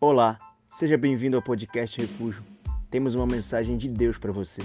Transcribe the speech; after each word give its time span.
Olá, 0.00 0.38
seja 0.70 0.96
bem-vindo 0.96 1.36
ao 1.36 1.42
podcast 1.42 2.00
Refúgio. 2.00 2.44
Temos 2.88 3.16
uma 3.16 3.26
mensagem 3.26 3.76
de 3.76 3.88
Deus 3.88 4.16
para 4.16 4.30
você. 4.30 4.62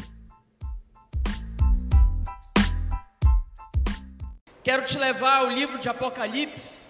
Quero 4.63 4.85
te 4.85 4.95
levar 4.95 5.37
ao 5.37 5.49
livro 5.49 5.79
de 5.79 5.89
Apocalipse. 5.89 6.87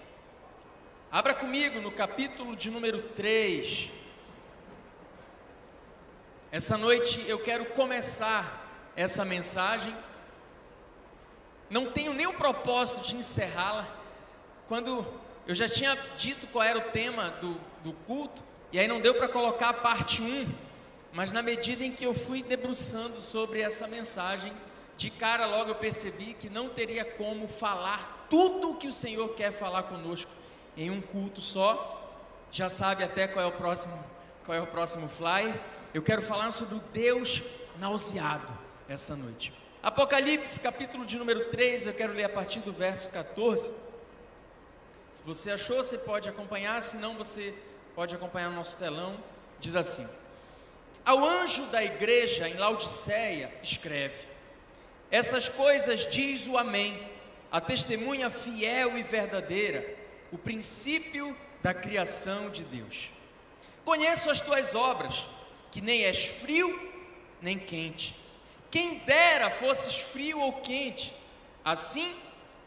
Abra 1.10 1.32
comigo 1.32 1.80
no 1.80 1.90
capítulo 1.90 2.54
de 2.54 2.70
número 2.70 3.08
3. 3.14 3.90
Essa 6.52 6.76
noite 6.76 7.24
eu 7.26 7.38
quero 7.38 7.64
começar 7.70 8.92
essa 8.94 9.24
mensagem. 9.24 9.96
Não 11.70 11.90
tenho 11.90 12.12
nem 12.12 12.26
o 12.26 12.34
propósito 12.34 13.06
de 13.06 13.16
encerrá-la. 13.16 13.88
Quando 14.68 15.23
eu 15.46 15.54
já 15.54 15.68
tinha 15.68 15.96
dito 16.16 16.46
qual 16.46 16.64
era 16.64 16.78
o 16.78 16.90
tema 16.90 17.30
do, 17.40 17.56
do 17.82 17.92
culto, 18.06 18.42
e 18.72 18.78
aí 18.78 18.88
não 18.88 19.00
deu 19.00 19.14
para 19.14 19.28
colocar 19.28 19.68
a 19.68 19.74
parte 19.74 20.22
1, 20.22 20.48
mas 21.12 21.30
na 21.30 21.42
medida 21.42 21.84
em 21.84 21.92
que 21.92 22.04
eu 22.04 22.14
fui 22.14 22.42
debruçando 22.42 23.20
sobre 23.20 23.60
essa 23.60 23.86
mensagem, 23.86 24.52
de 24.96 25.10
cara 25.10 25.46
logo 25.46 25.70
eu 25.70 25.74
percebi 25.74 26.34
que 26.34 26.48
não 26.48 26.68
teria 26.68 27.04
como 27.04 27.46
falar 27.48 28.26
tudo 28.30 28.72
o 28.72 28.76
que 28.76 28.88
o 28.88 28.92
Senhor 28.92 29.28
quer 29.34 29.52
falar 29.52 29.84
conosco 29.84 30.30
em 30.76 30.90
um 30.90 31.00
culto 31.00 31.40
só. 31.40 32.12
Já 32.50 32.68
sabe 32.68 33.04
até 33.04 33.26
qual 33.26 33.44
é 33.44 33.48
o 33.48 33.52
próximo, 33.52 34.04
qual 34.44 34.56
é 34.56 34.60
o 34.60 34.66
próximo 34.66 35.08
flyer. 35.08 35.60
Eu 35.92 36.02
quero 36.02 36.22
falar 36.22 36.50
sobre 36.50 36.76
o 36.76 36.82
Deus 36.92 37.42
nauseado 37.78 38.56
essa 38.88 39.14
noite. 39.14 39.52
Apocalipse, 39.82 40.58
capítulo 40.58 41.04
de 41.04 41.18
número 41.18 41.50
3, 41.50 41.86
eu 41.86 41.94
quero 41.94 42.12
ler 42.12 42.24
a 42.24 42.28
partir 42.28 42.60
do 42.60 42.72
verso 42.72 43.10
14. 43.10 43.70
Você 45.26 45.50
achou, 45.52 45.78
você 45.78 45.96
pode 45.96 46.28
acompanhar, 46.28 46.82
se 46.82 46.98
não, 46.98 47.14
você 47.14 47.54
pode 47.94 48.14
acompanhar 48.14 48.50
no 48.50 48.56
nosso 48.56 48.76
telão. 48.76 49.18
Diz 49.58 49.74
assim: 49.74 50.06
Ao 51.02 51.24
anjo 51.24 51.64
da 51.66 51.82
igreja 51.82 52.46
em 52.46 52.54
Laodiceia, 52.54 53.50
escreve: 53.62 54.16
Essas 55.10 55.48
coisas 55.48 56.10
diz 56.10 56.46
o 56.46 56.58
Amém, 56.58 57.08
a 57.50 57.58
testemunha 57.58 58.28
fiel 58.28 58.98
e 58.98 59.02
verdadeira, 59.02 59.96
o 60.30 60.36
princípio 60.36 61.34
da 61.62 61.72
criação 61.72 62.50
de 62.50 62.62
Deus. 62.62 63.10
Conheço 63.82 64.28
as 64.28 64.40
tuas 64.40 64.74
obras, 64.74 65.26
que 65.70 65.80
nem 65.80 66.04
és 66.04 66.26
frio 66.26 66.92
nem 67.40 67.58
quente. 67.58 68.14
Quem 68.70 68.98
dera 68.98 69.50
fosses 69.50 69.96
frio 69.96 70.40
ou 70.40 70.54
quente, 70.54 71.14
assim, 71.64 72.14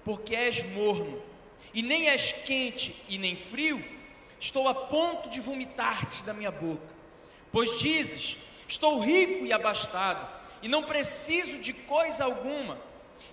porque 0.03 0.35
és 0.35 0.63
morno 0.63 1.21
e 1.73 1.81
nem 1.81 2.09
és 2.09 2.31
quente 2.31 2.95
e 3.07 3.17
nem 3.17 3.35
frio, 3.35 3.83
estou 4.39 4.67
a 4.67 4.73
ponto 4.73 5.29
de 5.29 5.39
vomitar-te 5.39 6.23
da 6.23 6.33
minha 6.33 6.51
boca. 6.51 6.95
Pois 7.51 7.79
dizes: 7.79 8.37
Estou 8.67 8.99
rico 8.99 9.45
e 9.45 9.53
abastado, 9.53 10.27
e 10.61 10.67
não 10.67 10.83
preciso 10.83 11.59
de 11.59 11.73
coisa 11.73 12.25
alguma, 12.25 12.79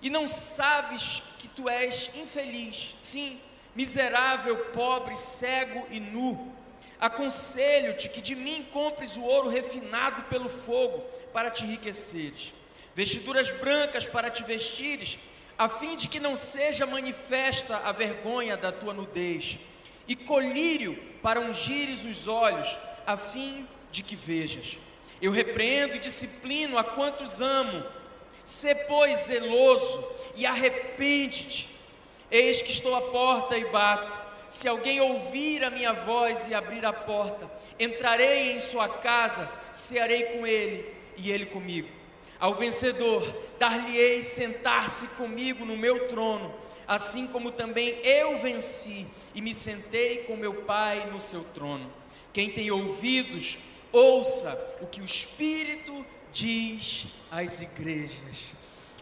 e 0.01 0.09
não 0.09 0.27
sabes 0.27 1.21
que 1.37 1.47
tu 1.47 1.69
és 1.69 2.09
infeliz, 2.15 2.95
sim, 2.97 3.39
miserável, 3.75 4.57
pobre, 4.67 5.15
cego 5.15 5.85
e 5.91 5.99
nu. 5.99 6.53
Aconselho-te 6.99 8.07
que 8.07 8.21
de 8.21 8.35
mim 8.35 8.65
compres 8.71 9.17
o 9.17 9.21
ouro 9.21 9.49
refinado 9.49 10.23
pelo 10.23 10.49
fogo 10.49 10.99
para 11.33 11.51
te 11.51 11.65
enriqueceres, 11.65 12.53
vestiduras 12.95 13.51
brancas 13.51 14.07
para 14.07 14.29
te 14.29 14.43
vestires 14.43 15.19
a 15.57 15.69
fim 15.69 15.95
de 15.95 16.07
que 16.07 16.19
não 16.19 16.35
seja 16.35 16.85
manifesta 16.85 17.77
a 17.77 17.91
vergonha 17.91 18.57
da 18.57 18.71
tua 18.71 18.93
nudez, 18.93 19.57
e 20.07 20.15
colírio 20.15 20.95
para 21.21 21.39
ungires 21.39 22.03
os 22.05 22.27
olhos, 22.27 22.77
a 23.07 23.17
fim 23.17 23.67
de 23.91 24.03
que 24.03 24.15
vejas. 24.15 24.77
Eu 25.21 25.31
repreendo 25.31 25.95
e 25.95 25.99
disciplino 25.99 26.77
a 26.77 26.83
quantos 26.83 27.41
amo. 27.41 27.83
Sê, 28.43 28.75
pois, 28.75 29.19
zeloso 29.19 30.05
e 30.35 30.45
arrepende-te. 30.45 31.69
Eis 32.29 32.61
que 32.61 32.71
estou 32.71 32.95
à 32.95 33.01
porta 33.01 33.57
e 33.57 33.65
bato. 33.65 34.19
Se 34.49 34.67
alguém 34.67 35.01
ouvir 35.01 35.63
a 35.63 35.69
minha 35.69 35.93
voz 35.93 36.47
e 36.47 36.53
abrir 36.53 36.85
a 36.85 36.93
porta, 36.93 37.49
entrarei 37.79 38.51
em 38.51 38.59
sua 38.59 38.87
casa, 38.87 39.49
cearei 39.73 40.23
com 40.23 40.45
ele 40.45 40.93
e 41.17 41.31
ele 41.31 41.45
comigo. 41.45 41.89
Ao 42.39 42.53
vencedor, 42.53 43.23
dar-lhe-ei 43.57 44.23
sentar-se 44.23 45.07
comigo 45.09 45.65
no 45.65 45.77
meu 45.77 46.07
trono, 46.07 46.53
assim 46.87 47.27
como 47.27 47.51
também 47.51 47.99
eu 48.03 48.37
venci 48.39 49.07
e 49.33 49.41
me 49.41 49.53
sentei 49.53 50.19
com 50.19 50.35
meu 50.35 50.53
Pai 50.63 51.09
no 51.11 51.19
seu 51.19 51.43
trono. 51.43 51.91
Quem 52.33 52.51
tem 52.51 52.69
ouvidos, 52.69 53.57
ouça 53.91 54.77
o 54.81 54.87
que 54.87 54.99
o 54.99 55.05
Espírito 55.05 56.05
diz 56.31 57.07
às 57.31 57.61
igrejas. 57.61 58.53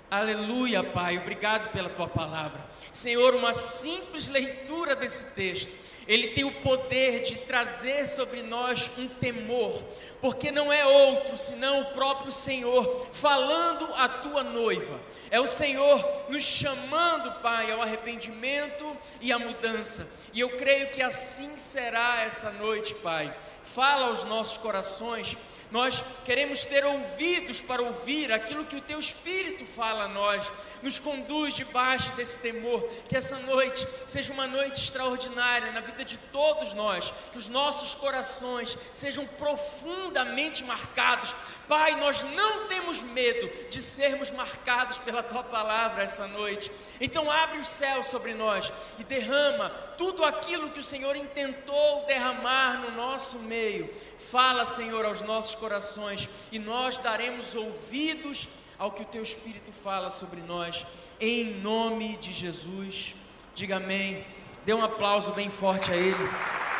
Aleluia, 0.09 0.83
Pai, 0.83 1.17
obrigado 1.17 1.71
pela 1.71 1.89
tua 1.89 2.07
palavra. 2.07 2.63
Senhor, 2.91 3.33
uma 3.33 3.53
simples 3.53 4.27
leitura 4.27 4.95
desse 4.95 5.31
texto 5.33 5.75
ele 6.07 6.29
tem 6.29 6.43
o 6.43 6.61
poder 6.61 7.21
de 7.21 7.37
trazer 7.39 8.07
sobre 8.07 8.41
nós 8.41 8.89
um 8.97 9.07
temor, 9.07 9.81
porque 10.21 10.51
não 10.51 10.71
é 10.71 10.85
outro 10.85 11.37
senão 11.37 11.81
o 11.81 11.85
próprio 11.93 12.31
Senhor 12.31 13.07
falando 13.11 13.85
à 13.95 14.07
tua 14.07 14.43
noiva. 14.43 14.99
É 15.31 15.39
o 15.39 15.47
Senhor 15.47 16.05
nos 16.29 16.43
chamando, 16.43 17.41
Pai, 17.41 17.71
ao 17.71 17.81
arrependimento 17.81 18.95
e 19.21 19.31
à 19.31 19.39
mudança. 19.39 20.09
E 20.33 20.39
eu 20.39 20.49
creio 20.57 20.91
que 20.91 21.01
assim 21.01 21.57
será 21.57 22.21
essa 22.21 22.51
noite, 22.51 22.93
Pai. 22.95 23.35
Fala 23.63 24.07
aos 24.07 24.23
nossos 24.23 24.57
corações 24.57 25.37
nós 25.73 26.03
queremos 26.23 26.63
ter 26.65 26.85
ouvidos 26.85 27.59
para 27.59 27.81
ouvir 27.81 28.31
aquilo 28.31 28.63
que 28.63 28.75
o 28.75 28.81
Teu 28.81 28.99
Espírito 28.99 29.65
fala 29.65 30.03
a 30.03 30.07
nós. 30.07 30.53
Nos 30.83 30.99
conduz 30.99 31.53
debaixo 31.53 32.11
desse 32.11 32.37
temor. 32.37 32.87
Que 33.07 33.17
essa 33.17 33.39
noite 33.39 33.87
seja 34.05 34.33
uma 34.33 34.45
noite 34.45 34.81
extraordinária 34.81 35.71
na 35.71 35.79
vida 35.79 36.03
de 36.03 36.17
todos 36.17 36.73
nós. 36.73 37.13
Que 37.31 37.37
os 37.37 37.47
nossos 37.47 37.95
corações 37.95 38.77
sejam 38.91 39.25
profundamente 39.25 40.63
marcados. 40.65 41.33
Pai, 41.67 41.95
nós 41.95 42.21
não 42.23 42.67
temos 42.67 43.01
medo 43.01 43.49
de 43.69 43.81
sermos 43.81 44.29
marcados 44.29 44.99
pela 44.99 45.23
Tua 45.23 45.43
palavra 45.43 46.03
essa 46.03 46.27
noite. 46.27 46.69
Então, 46.99 47.31
abre 47.31 47.57
o 47.59 47.63
céu 47.63 48.03
sobre 48.03 48.33
nós 48.33 48.71
e 48.99 49.03
derrama 49.03 49.69
tudo 49.97 50.25
aquilo 50.25 50.69
que 50.69 50.79
o 50.79 50.83
Senhor 50.83 51.15
intentou 51.15 52.05
derramar 52.05 52.81
no 52.81 52.91
nosso 52.91 53.39
meio. 53.39 53.89
Fala, 54.19 54.65
Senhor, 54.65 55.05
aos 55.05 55.21
nossos 55.21 55.55
corações 55.55 56.27
e 56.51 56.59
nós 56.59 56.97
daremos 56.97 57.55
ouvidos 57.55 58.47
ao 58.83 58.91
que 58.91 59.01
o 59.01 59.05
Teu 59.05 59.23
Espírito 59.23 59.71
fala 59.71 60.09
sobre 60.09 60.41
nós, 60.41 60.85
em 61.17 61.53
nome 61.61 62.17
de 62.17 62.33
Jesus. 62.33 63.15
Diga 63.55 63.77
amém. 63.77 64.27
Dê 64.65 64.73
um 64.73 64.83
aplauso 64.83 65.31
bem 65.31 65.49
forte 65.49 65.89
a 65.89 65.95
Ele 65.95 66.29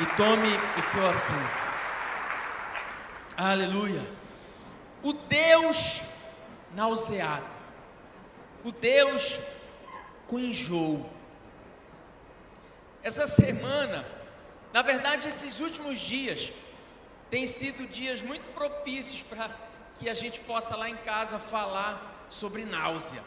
e 0.02 0.06
tome 0.18 0.50
o 0.78 0.81
seu 0.81 1.08
assento. 1.08 1.64
Aleluia. 3.38 4.06
O 5.02 5.14
Deus 5.14 6.02
nauseado, 6.75 7.58
o 8.66 8.72
Deus 8.74 9.40
com 10.28 10.38
enjoo. 10.38 11.09
Essa 13.02 13.28
semana, 13.28 14.06
na 14.74 14.81
verdade, 14.81 15.30
esses 15.30 15.62
últimos 15.62 16.00
dias, 16.00 16.52
têm 17.30 17.47
sido 17.47 17.88
dias 17.88 18.22
muito 18.22 18.50
propícios 18.50 19.22
para 19.22 19.50
que 20.03 20.09
a 20.09 20.14
gente 20.14 20.41
possa 20.41 20.75
lá 20.75 20.90
em 20.90 20.97
casa 20.97 21.40
falar 21.40 22.28
sobre 22.30 22.66
náusea. 22.66 23.24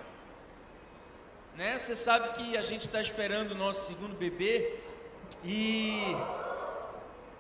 Né? 1.57 1.79
Você 1.79 1.97
sabe 1.97 2.37
que 2.37 2.55
a 2.55 2.61
gente 2.61 2.83
está 2.83 3.01
esperando 3.01 3.53
o 3.53 3.55
nosso 3.55 3.87
segundo 3.87 4.15
bebê 4.15 4.75
e, 5.43 6.15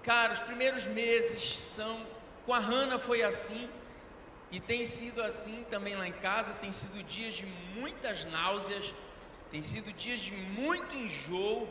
cara, 0.03 0.33
os 0.33 0.41
primeiros 0.41 0.87
meses 0.87 1.43
são. 1.59 2.17
Com 2.47 2.55
a 2.55 2.59
Hanna 2.61 2.99
foi 2.99 3.23
assim 3.23 3.69
e 4.53 4.61
tem 4.61 4.87
sido 4.87 5.21
assim 5.21 5.67
também 5.69 5.97
lá 5.97 6.09
em 6.09 6.12
casa. 6.12 6.55
Tem 6.55 6.73
sido 6.73 7.03
dias 7.03 7.35
de 7.35 7.44
muitas 7.75 8.25
náuseas, 8.25 8.94
tem 9.50 9.61
sido 9.61 9.93
dias 9.93 10.21
de 10.21 10.33
muito 10.33 10.97
enjoo. 10.97 11.69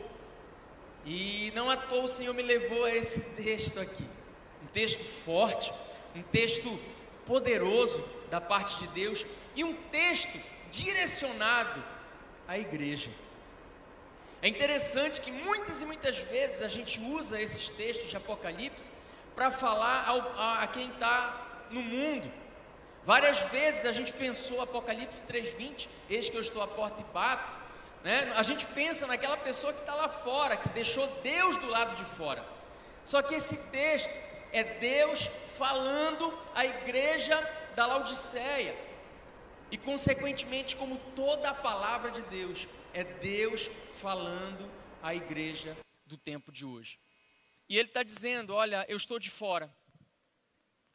E 1.04 1.50
não 1.54 1.68
à 1.68 1.76
toa 1.76 2.04
o 2.04 2.08
Senhor 2.08 2.34
me 2.34 2.42
levou 2.42 2.84
a 2.84 2.94
esse 2.94 3.22
texto 3.42 3.80
aqui. 3.80 4.06
Um 4.62 4.66
texto 4.66 5.02
forte, 5.02 5.72
um 6.14 6.22
texto 6.22 6.78
poderoso 7.26 8.02
da 8.30 8.40
parte 8.40 8.78
de 8.78 8.86
Deus 8.88 9.26
e 9.54 9.64
um 9.64 9.74
texto 9.74 10.40
direcionado 10.70 11.82
à 12.46 12.58
igreja. 12.58 13.10
É 14.42 14.48
interessante 14.48 15.20
que 15.20 15.32
muitas 15.32 15.82
e 15.82 15.86
muitas 15.86 16.18
vezes 16.18 16.62
a 16.62 16.68
gente 16.68 17.00
usa 17.00 17.40
esses 17.40 17.68
textos 17.68 18.08
de 18.10 18.16
Apocalipse 18.16 18.90
para 19.34 19.50
falar 19.50 20.04
ao, 20.06 20.20
a, 20.38 20.62
a, 20.62 20.66
quem 20.66 20.88
está 20.88 21.66
no 21.70 21.82
mundo. 21.82 22.30
Várias 23.04 23.40
vezes 23.42 23.84
a 23.84 23.92
gente 23.92 24.12
pensou 24.12 24.60
Apocalipse 24.60 25.24
3:20, 25.24 25.88
eis 26.08 26.28
que 26.28 26.36
eu 26.36 26.40
estou 26.40 26.62
à 26.62 26.68
porta 26.68 27.00
e 27.00 27.04
bato. 27.12 27.56
Né? 28.04 28.32
A 28.36 28.42
gente 28.42 28.66
pensa 28.66 29.06
naquela 29.06 29.36
pessoa 29.36 29.72
que 29.72 29.80
está 29.80 29.94
lá 29.94 30.08
fora, 30.08 30.56
que 30.56 30.68
deixou 30.68 31.06
Deus 31.22 31.56
do 31.56 31.66
lado 31.66 31.94
de 31.96 32.04
fora. 32.04 32.44
Só 33.04 33.22
que 33.22 33.34
esse 33.34 33.56
texto 33.70 34.14
é 34.58 34.64
Deus 34.78 35.26
falando 35.58 36.32
à 36.54 36.64
igreja 36.64 37.38
da 37.74 37.86
Laodiceia. 37.86 38.74
E 39.70 39.76
consequentemente, 39.76 40.76
como 40.76 40.98
toda 41.14 41.50
a 41.50 41.54
palavra 41.54 42.10
de 42.10 42.22
Deus, 42.22 42.66
é 42.94 43.04
Deus 43.04 43.68
falando 43.92 44.70
à 45.02 45.14
igreja 45.14 45.76
do 46.06 46.16
tempo 46.16 46.50
de 46.50 46.64
hoje. 46.64 46.98
E 47.68 47.76
ele 47.76 47.88
está 47.88 48.02
dizendo: 48.02 48.54
Olha, 48.54 48.86
eu 48.88 48.96
estou 48.96 49.18
de 49.18 49.28
fora, 49.28 49.70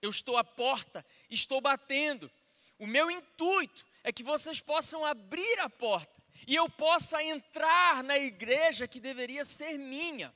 eu 0.02 0.10
estou 0.10 0.38
à 0.38 0.44
porta, 0.44 1.06
estou 1.30 1.62
batendo. 1.62 2.32
O 2.80 2.88
meu 2.88 3.12
intuito 3.12 3.86
é 4.04 4.12
que 4.12 4.24
vocês 4.24 4.60
possam 4.60 5.06
abrir 5.06 5.60
a 5.60 5.70
porta 5.70 6.20
e 6.48 6.56
eu 6.56 6.68
possa 6.68 7.22
entrar 7.22 8.04
na 8.04 8.18
igreja 8.18 8.88
que 8.88 9.00
deveria 9.00 9.46
ser 9.46 9.78
minha. 9.78 10.34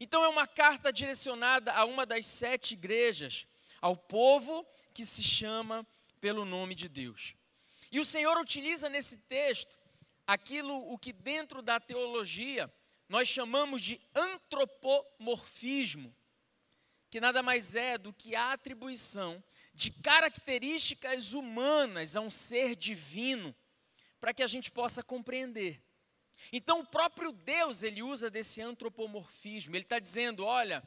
Então 0.00 0.24
é 0.24 0.28
uma 0.28 0.46
carta 0.46 0.92
direcionada 0.92 1.72
a 1.72 1.84
uma 1.84 2.04
das 2.04 2.26
sete 2.26 2.74
igrejas, 2.74 3.46
ao 3.80 3.96
povo 3.96 4.66
que 4.92 5.04
se 5.04 5.22
chama 5.22 5.86
pelo 6.20 6.44
nome 6.44 6.74
de 6.74 6.88
Deus. 6.88 7.34
E 7.90 8.00
o 8.00 8.04
Senhor 8.04 8.36
utiliza 8.38 8.88
nesse 8.88 9.16
texto 9.16 9.78
aquilo 10.26 10.76
o 10.90 10.98
que 10.98 11.12
dentro 11.12 11.62
da 11.62 11.78
teologia 11.78 12.72
nós 13.08 13.28
chamamos 13.28 13.82
de 13.82 14.00
antropomorfismo, 14.14 16.14
que 17.10 17.20
nada 17.20 17.42
mais 17.42 17.74
é 17.74 17.98
do 17.98 18.12
que 18.12 18.34
a 18.34 18.52
atribuição 18.52 19.42
de 19.74 19.90
características 19.90 21.32
humanas 21.32 22.16
a 22.16 22.20
um 22.20 22.30
ser 22.30 22.74
divino, 22.74 23.54
para 24.20 24.32
que 24.32 24.42
a 24.42 24.46
gente 24.46 24.70
possa 24.70 25.02
compreender. 25.02 25.82
Então, 26.52 26.80
o 26.80 26.86
próprio 26.86 27.32
Deus, 27.32 27.82
ele 27.82 28.02
usa 28.02 28.30
desse 28.30 28.60
antropomorfismo, 28.60 29.74
ele 29.74 29.84
está 29.84 29.98
dizendo: 29.98 30.44
olha, 30.44 30.82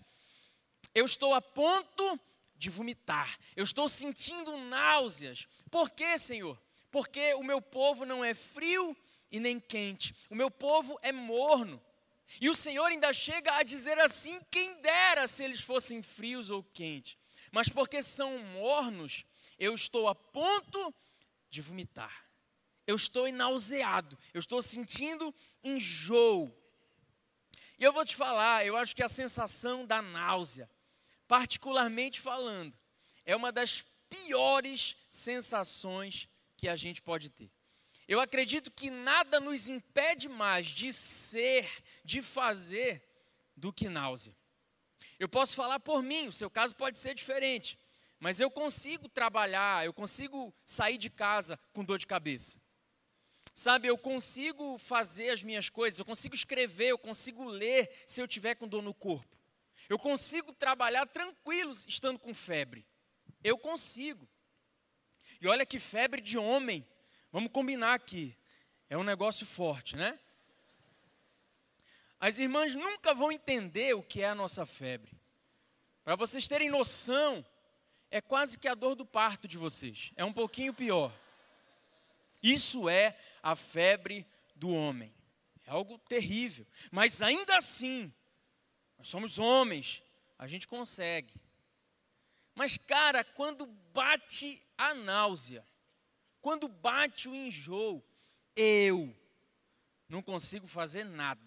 eu 0.93 1.05
estou 1.05 1.33
a 1.33 1.41
ponto 1.41 2.19
de 2.55 2.69
vomitar, 2.69 3.37
eu 3.55 3.63
estou 3.63 3.87
sentindo 3.87 4.57
náuseas. 4.57 5.47
Por 5.69 5.89
quê, 5.89 6.17
Senhor? 6.17 6.59
Porque 6.91 7.33
o 7.35 7.43
meu 7.43 7.61
povo 7.61 8.05
não 8.05 8.23
é 8.23 8.33
frio 8.33 8.95
e 9.31 9.39
nem 9.39 9.59
quente, 9.59 10.15
o 10.29 10.35
meu 10.35 10.49
povo 10.49 10.97
é 11.01 11.11
morno. 11.11 11.81
E 12.41 12.49
o 12.49 12.55
Senhor 12.55 12.85
ainda 12.85 13.13
chega 13.13 13.53
a 13.53 13.63
dizer 13.63 13.99
assim: 13.99 14.39
quem 14.49 14.81
dera 14.81 15.27
se 15.27 15.43
eles 15.43 15.61
fossem 15.61 16.01
frios 16.01 16.49
ou 16.49 16.63
quentes 16.63 17.17
mas 17.51 17.69
porque 17.69 18.01
são 18.01 18.37
mornos, 18.39 19.25
eu 19.57 19.73
estou 19.73 20.07
a 20.07 20.15
ponto 20.15 20.93
de 21.49 21.61
vomitar. 21.61 22.26
Eu 22.87 22.95
estou 22.95 23.31
nauseado, 23.31 24.17
eu 24.33 24.39
estou 24.39 24.61
sentindo 24.61 25.35
enjoo. 25.63 26.51
E 27.77 27.83
eu 27.83 27.93
vou 27.93 28.05
te 28.05 28.15
falar, 28.15 28.65
eu 28.65 28.75
acho 28.75 28.95
que 28.95 29.03
a 29.03 29.09
sensação 29.09 29.85
da 29.85 30.01
náusea, 30.01 30.69
particularmente 31.27 32.19
falando, 32.19 32.73
é 33.25 33.35
uma 33.35 33.51
das 33.51 33.83
piores 34.09 34.95
sensações 35.09 36.27
que 36.55 36.67
a 36.67 36.75
gente 36.75 37.01
pode 37.01 37.29
ter. 37.29 37.51
Eu 38.07 38.21
acredito 38.21 38.71
que 38.71 38.89
nada 38.89 39.39
nos 39.39 39.67
impede 39.67 40.29
mais 40.29 40.65
de 40.65 40.93
ser, 40.93 41.69
de 42.05 42.21
fazer, 42.21 43.03
do 43.55 43.73
que 43.73 43.89
náusea. 43.89 44.35
Eu 45.19 45.27
posso 45.27 45.55
falar 45.55 45.79
por 45.79 46.01
mim, 46.01 46.27
o 46.27 46.31
seu 46.31 46.49
caso 46.49 46.75
pode 46.75 46.97
ser 46.97 47.13
diferente, 47.13 47.77
mas 48.19 48.39
eu 48.39 48.49
consigo 48.49 49.09
trabalhar, 49.09 49.85
eu 49.85 49.93
consigo 49.93 50.53
sair 50.63 50.97
de 50.97 51.09
casa 51.09 51.59
com 51.73 51.83
dor 51.83 51.97
de 51.97 52.07
cabeça. 52.07 52.61
Sabe, 53.57 53.87
eu 53.87 53.97
consigo 53.97 54.77
fazer 54.77 55.31
as 55.31 55.41
minhas 55.41 55.67
coisas, 55.67 55.97
eu 55.97 56.05
consigo 56.05 56.35
escrever, 56.35 56.89
eu 56.89 56.97
consigo 56.99 57.43
ler 57.43 57.89
se 58.05 58.21
eu 58.21 58.27
tiver 58.27 58.53
com 58.53 58.67
dor 58.67 58.83
no 58.83 58.93
corpo. 58.93 59.35
Eu 59.89 59.97
consigo 59.97 60.53
trabalhar 60.53 61.07
tranquilo 61.07 61.71
estando 61.87 62.19
com 62.19 62.35
febre. 62.35 62.85
Eu 63.43 63.57
consigo. 63.57 64.29
E 65.41 65.47
olha 65.47 65.65
que 65.65 65.79
febre 65.79 66.21
de 66.21 66.37
homem. 66.37 66.87
Vamos 67.31 67.51
combinar 67.51 67.95
aqui. 67.95 68.37
É 68.91 68.95
um 68.95 69.03
negócio 69.03 69.43
forte, 69.43 69.95
né? 69.95 70.19
As 72.19 72.37
irmãs 72.37 72.75
nunca 72.75 73.11
vão 73.15 73.31
entender 73.31 73.95
o 73.95 74.03
que 74.03 74.21
é 74.21 74.27
a 74.27 74.35
nossa 74.35 74.67
febre. 74.67 75.19
Para 76.03 76.15
vocês 76.15 76.47
terem 76.47 76.69
noção, 76.69 77.43
é 78.11 78.21
quase 78.21 78.59
que 78.59 78.67
a 78.67 78.75
dor 78.75 78.93
do 78.93 79.03
parto 79.03 79.47
de 79.47 79.57
vocês. 79.57 80.11
É 80.15 80.23
um 80.23 80.31
pouquinho 80.31 80.75
pior. 80.75 81.11
Isso 82.41 82.87
é 82.87 83.17
a 83.41 83.55
febre 83.55 84.25
do 84.55 84.69
homem. 84.69 85.13
É 85.65 85.71
algo 85.71 85.99
terrível. 85.99 86.65
Mas 86.91 87.21
ainda 87.21 87.57
assim, 87.57 88.11
nós 88.97 89.07
somos 89.07 89.37
homens, 89.37 90.01
a 90.37 90.47
gente 90.47 90.67
consegue. 90.67 91.33
Mas, 92.55 92.75
cara, 92.75 93.23
quando 93.23 93.67
bate 93.93 94.59
a 94.75 94.95
náusea, 94.95 95.63
quando 96.41 96.67
bate 96.67 97.29
o 97.29 97.35
enjoo, 97.35 98.03
eu 98.55 99.15
não 100.09 100.23
consigo 100.23 100.65
fazer 100.65 101.03
nada. 101.03 101.46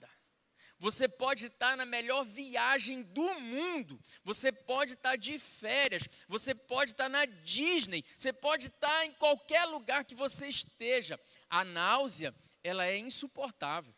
Você 0.81 1.07
pode 1.07 1.45
estar 1.45 1.77
na 1.77 1.85
melhor 1.85 2.25
viagem 2.25 3.03
do 3.03 3.35
mundo. 3.39 4.03
Você 4.25 4.51
pode 4.51 4.95
estar 4.95 5.15
de 5.15 5.39
férias. 5.39 6.09
Você 6.27 6.55
pode 6.55 6.93
estar 6.93 7.07
na 7.07 7.27
Disney. 7.27 8.03
Você 8.17 8.33
pode 8.33 8.69
estar 8.69 9.05
em 9.05 9.13
qualquer 9.13 9.67
lugar 9.67 10.07
que 10.07 10.15
você 10.15 10.49
esteja. 10.49 11.21
A 11.51 11.67
náusea, 11.67 12.35
ela 12.65 12.87
é 12.87 12.97
insuportável. 12.97 13.95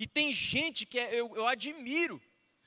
E 0.00 0.04
tem 0.04 0.32
gente 0.32 0.84
que 0.84 0.98
é, 0.98 1.14
eu, 1.14 1.32
eu 1.36 1.46
admiro. 1.46 2.20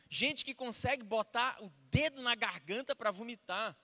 Gente 0.10 0.46
que 0.46 0.56
consegue 0.56 1.04
botar 1.04 1.62
o 1.62 1.70
dedo 1.92 2.22
na 2.22 2.34
garganta 2.34 2.96
para 2.96 3.12
vomitar. 3.12 3.78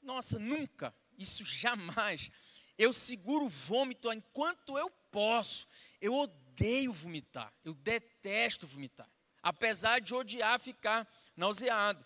Nossa, 0.00 0.38
nunca. 0.38 0.96
Isso 1.18 1.44
jamais. 1.44 2.30
Eu 2.78 2.94
seguro 2.94 3.44
o 3.44 3.50
vômito 3.50 4.10
enquanto 4.10 4.78
eu 4.78 4.88
posso. 5.10 5.68
Eu 6.00 6.14
odeio 6.14 6.43
odeio 6.54 6.92
vomitar, 6.92 7.52
eu 7.64 7.74
detesto 7.74 8.66
vomitar, 8.66 9.10
apesar 9.42 10.00
de 10.00 10.14
odiar 10.14 10.60
ficar 10.60 11.06
nauseado. 11.36 12.04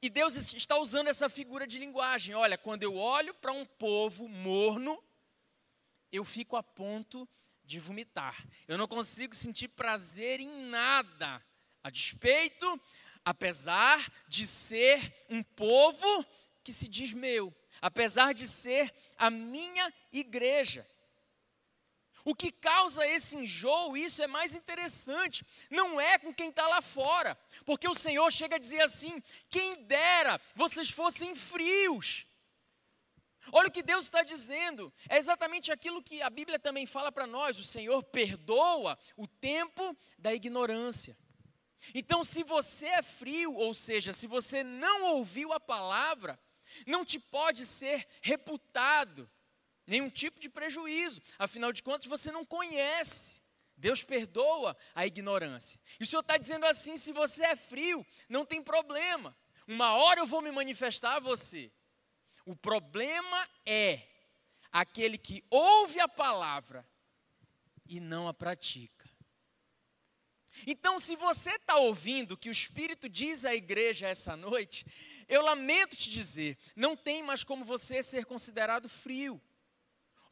E 0.00 0.10
Deus 0.10 0.34
está 0.52 0.76
usando 0.76 1.06
essa 1.06 1.28
figura 1.28 1.64
de 1.64 1.78
linguagem. 1.78 2.34
Olha, 2.34 2.58
quando 2.58 2.82
eu 2.82 2.96
olho 2.96 3.32
para 3.34 3.52
um 3.52 3.64
povo 3.64 4.28
morno, 4.28 5.00
eu 6.10 6.24
fico 6.24 6.56
a 6.56 6.62
ponto 6.62 7.28
de 7.64 7.78
vomitar. 7.78 8.44
Eu 8.66 8.76
não 8.76 8.88
consigo 8.88 9.32
sentir 9.32 9.68
prazer 9.68 10.40
em 10.40 10.66
nada, 10.66 11.40
a 11.84 11.88
despeito, 11.88 12.80
apesar 13.24 14.12
de 14.26 14.44
ser 14.44 15.24
um 15.30 15.40
povo 15.40 16.26
que 16.64 16.72
se 16.72 16.88
diz 16.88 17.12
meu, 17.12 17.54
apesar 17.80 18.34
de 18.34 18.48
ser 18.48 18.92
a 19.16 19.30
minha 19.30 19.94
igreja. 20.12 20.84
O 22.24 22.34
que 22.34 22.50
causa 22.50 23.06
esse 23.06 23.36
enjoo, 23.36 23.96
isso 23.96 24.22
é 24.22 24.26
mais 24.26 24.54
interessante, 24.54 25.44
não 25.70 26.00
é 26.00 26.18
com 26.18 26.32
quem 26.32 26.50
está 26.50 26.66
lá 26.68 26.80
fora, 26.80 27.36
porque 27.64 27.88
o 27.88 27.94
Senhor 27.94 28.30
chega 28.30 28.56
a 28.56 28.58
dizer 28.58 28.80
assim: 28.80 29.22
quem 29.50 29.82
dera 29.84 30.40
vocês 30.54 30.90
fossem 30.90 31.34
frios. 31.34 32.26
Olha 33.50 33.66
o 33.66 33.72
que 33.72 33.82
Deus 33.82 34.04
está 34.04 34.22
dizendo, 34.22 34.92
é 35.08 35.18
exatamente 35.18 35.72
aquilo 35.72 36.02
que 36.02 36.22
a 36.22 36.30
Bíblia 36.30 36.60
também 36.60 36.86
fala 36.86 37.10
para 37.10 37.26
nós: 37.26 37.58
o 37.58 37.64
Senhor 37.64 38.02
perdoa 38.04 38.96
o 39.16 39.26
tempo 39.26 39.96
da 40.16 40.32
ignorância. 40.32 41.16
Então, 41.92 42.22
se 42.22 42.44
você 42.44 42.86
é 42.86 43.02
frio, 43.02 43.54
ou 43.54 43.74
seja, 43.74 44.12
se 44.12 44.28
você 44.28 44.62
não 44.62 45.16
ouviu 45.16 45.52
a 45.52 45.58
palavra, 45.58 46.38
não 46.86 47.04
te 47.04 47.18
pode 47.18 47.66
ser 47.66 48.06
reputado 48.20 49.28
nenhum 49.92 50.08
tipo 50.08 50.40
de 50.40 50.48
prejuízo, 50.48 51.20
afinal 51.38 51.70
de 51.70 51.82
contas 51.82 52.06
você 52.06 52.32
não 52.32 52.46
conhece. 52.46 53.42
Deus 53.76 54.02
perdoa 54.02 54.74
a 54.94 55.04
ignorância. 55.06 55.78
E 56.00 56.04
o 56.04 56.06
Senhor 56.06 56.22
está 56.22 56.38
dizendo 56.38 56.64
assim: 56.64 56.96
se 56.96 57.12
você 57.12 57.44
é 57.44 57.56
frio, 57.56 58.06
não 58.26 58.46
tem 58.46 58.62
problema. 58.62 59.36
Uma 59.68 59.94
hora 59.94 60.20
eu 60.20 60.26
vou 60.26 60.40
me 60.40 60.50
manifestar 60.50 61.16
a 61.16 61.20
você. 61.20 61.70
O 62.46 62.56
problema 62.56 63.48
é 63.66 64.08
aquele 64.72 65.18
que 65.18 65.44
ouve 65.50 66.00
a 66.00 66.08
palavra 66.08 66.88
e 67.86 68.00
não 68.00 68.26
a 68.26 68.32
pratica. 68.32 69.10
Então, 70.66 70.98
se 70.98 71.16
você 71.16 71.50
está 71.50 71.76
ouvindo 71.76 72.32
o 72.32 72.36
que 72.36 72.48
o 72.48 72.52
Espírito 72.52 73.08
diz 73.08 73.44
à 73.44 73.54
igreja 73.54 74.08
essa 74.08 74.36
noite, 74.36 74.86
eu 75.28 75.42
lamento 75.42 75.96
te 75.96 76.08
dizer, 76.10 76.58
não 76.74 76.96
tem 76.96 77.22
mais 77.22 77.44
como 77.44 77.64
você 77.64 78.02
ser 78.02 78.24
considerado 78.24 78.88
frio. 78.88 79.40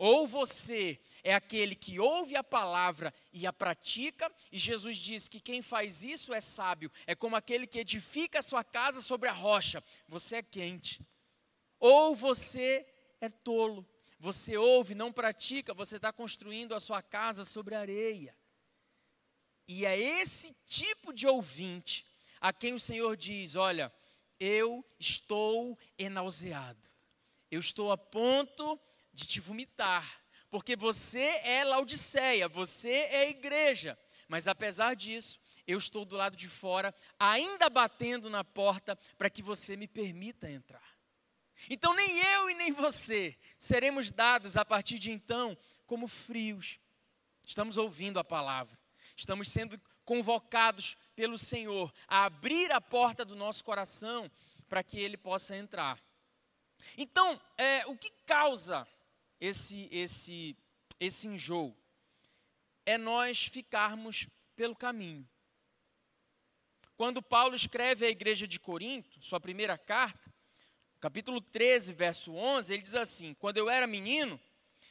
Ou 0.03 0.27
você 0.27 0.99
é 1.23 1.35
aquele 1.35 1.75
que 1.75 2.01
ouve 2.01 2.35
a 2.35 2.43
palavra 2.43 3.13
e 3.35 3.47
a 3.47 3.53
pratica, 3.53 4.35
e 4.51 4.59
Jesus 4.59 4.97
diz 4.97 5.29
que 5.29 5.39
quem 5.39 5.61
faz 5.61 6.03
isso 6.03 6.33
é 6.33 6.41
sábio, 6.41 6.91
é 7.07 7.15
como 7.15 7.37
aquele 7.37 7.67
que 7.67 7.81
edifica 7.81 8.39
a 8.39 8.43
sua 8.43 8.65
casa 8.65 9.03
sobre 9.03 9.29
a 9.29 9.33
rocha, 9.35 9.85
você 10.09 10.37
é 10.37 10.43
quente. 10.43 11.07
Ou 11.79 12.17
você 12.17 12.87
é 13.21 13.29
tolo, 13.29 13.87
você 14.19 14.57
ouve, 14.57 14.95
não 14.95 15.13
pratica, 15.13 15.75
você 15.75 15.97
está 15.97 16.11
construindo 16.11 16.75
a 16.75 16.81
sua 16.81 17.03
casa 17.03 17.45
sobre 17.45 17.75
areia. 17.75 18.35
E 19.69 19.85
é 19.85 19.99
esse 19.99 20.57
tipo 20.65 21.13
de 21.13 21.27
ouvinte 21.27 22.07
a 22.41 22.55
quem 22.55 22.73
o 22.73 22.81
Senhor 22.81 23.19
diz: 23.19 23.55
Olha, 23.55 23.93
eu 24.39 24.83
estou 24.99 25.79
enauseado, 25.99 26.91
eu 27.51 27.61
estou 27.61 27.93
a 27.93 27.99
ponto 27.99 28.81
de 29.13 29.27
te 29.27 29.41
vomitar, 29.41 30.23
porque 30.51 30.75
você 30.77 31.41
é 31.45 31.65
Laodiceia, 31.65 32.49
você 32.49 32.91
é 32.91 33.31
igreja, 33.31 33.99
mas 34.29 34.49
apesar 34.49 34.95
disso, 34.95 35.41
eu 35.67 35.79
estou 35.79 36.05
do 36.05 36.17
lado 36.17 36.37
de 36.37 36.49
fora, 36.49 36.95
ainda 37.19 37.71
batendo 37.71 38.29
na 38.29 38.43
porta 38.43 38.97
para 39.17 39.31
que 39.31 39.43
você 39.43 39.77
me 39.77 39.87
permita 39.87 40.51
entrar. 40.51 40.91
Então, 41.69 41.95
nem 41.95 42.19
eu 42.19 42.51
e 42.51 42.55
nem 42.55 42.73
você 42.73 43.37
seremos 43.59 44.11
dados 44.11 44.57
a 44.57 44.65
partir 44.65 44.99
de 44.99 45.11
então 45.11 45.57
como 45.87 46.09
frios. 46.09 46.79
Estamos 47.47 47.77
ouvindo 47.77 48.19
a 48.19 48.25
palavra, 48.25 48.79
estamos 49.17 49.51
sendo 49.51 49.81
convocados 50.05 50.97
pelo 51.15 51.37
Senhor 51.37 51.93
a 52.09 52.25
abrir 52.25 52.73
a 52.73 52.81
porta 52.81 53.25
do 53.25 53.37
nosso 53.37 53.63
coração 53.63 54.31
para 54.69 54.83
que 54.83 54.99
Ele 54.99 55.17
possa 55.17 55.57
entrar. 55.57 56.03
Então, 56.97 57.41
é, 57.59 57.87
o 57.87 57.97
que 57.97 58.11
causa 58.25 58.89
esse, 59.41 59.89
esse, 59.91 60.57
esse 60.99 61.29
enjoo? 61.29 61.77
É 62.85 62.99
nós 62.99 63.47
ficarmos 63.47 64.27
pelo 64.55 64.77
caminho. 64.77 65.29
Quando 66.97 67.23
Paulo 67.23 67.55
escreve 67.55 68.05
à 68.05 68.11
igreja 68.11 68.47
de 68.47 68.61
Corinto, 68.61 69.23
sua 69.23 69.41
primeira 69.41 69.79
carta, 69.79 70.31
capítulo 71.01 71.41
13, 71.41 71.95
verso 71.95 72.35
11, 72.35 72.75
ele 72.75 72.83
diz 72.83 72.95
assim: 72.95 73.33
Quando 73.35 73.57
eu 73.57 73.71
era 73.71 73.87
menino, 73.87 74.39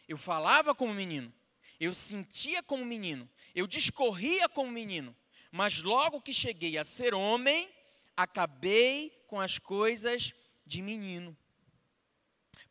eu 0.08 0.18
falava 0.18 0.74
como 0.74 0.92
menino, 0.92 1.32
eu 1.80 1.92
sentia 1.92 2.64
como 2.64 2.84
menino, 2.84 3.30
eu 3.54 3.68
discorria 3.68 4.50
como 4.50 4.72
menino, 4.72 5.16
mas 5.52 5.84
logo 5.84 6.22
que 6.22 6.34
cheguei 6.34 6.80
a 6.80 6.84
ser 6.84 7.14
homem, 7.14 7.70
acabei 8.18 9.12
com 9.28 9.40
as 9.40 9.60
coisas 9.60 10.34
de 10.66 10.82
menino. 10.82 11.38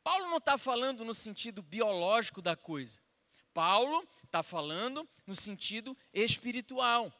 Paulo 0.09 0.31
não 0.31 0.39
está 0.39 0.57
falando 0.57 1.05
no 1.05 1.15
sentido 1.15 1.61
biológico 1.61 2.41
da 2.41 2.57
coisa. 2.57 2.99
Paulo 3.53 4.09
está 4.25 4.43
falando 4.43 5.07
no 5.27 5.37
sentido 5.37 5.95
espiritual. 6.15 7.13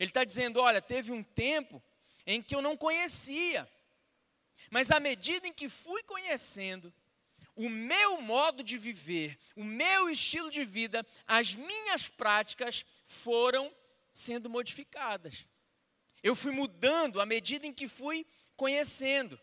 Ele 0.00 0.08
está 0.08 0.24
dizendo: 0.24 0.58
olha, 0.58 0.80
teve 0.80 1.12
um 1.12 1.22
tempo 1.22 1.82
em 2.24 2.42
que 2.42 2.54
eu 2.54 2.62
não 2.62 2.78
conhecia, 2.78 3.70
mas 4.70 4.90
à 4.90 4.98
medida 4.98 5.46
em 5.46 5.52
que 5.52 5.68
fui 5.68 6.02
conhecendo, 6.04 6.94
o 7.54 7.68
meu 7.68 8.22
modo 8.22 8.64
de 8.64 8.78
viver, 8.78 9.38
o 9.54 9.62
meu 9.62 10.08
estilo 10.08 10.50
de 10.50 10.64
vida, 10.64 11.06
as 11.26 11.54
minhas 11.54 12.08
práticas 12.08 12.86
foram 13.04 13.70
sendo 14.10 14.48
modificadas. 14.48 15.46
Eu 16.22 16.34
fui 16.34 16.52
mudando 16.52 17.20
à 17.20 17.26
medida 17.26 17.66
em 17.66 17.72
que 17.72 17.86
fui 17.86 18.24
conhecendo. 18.56 19.38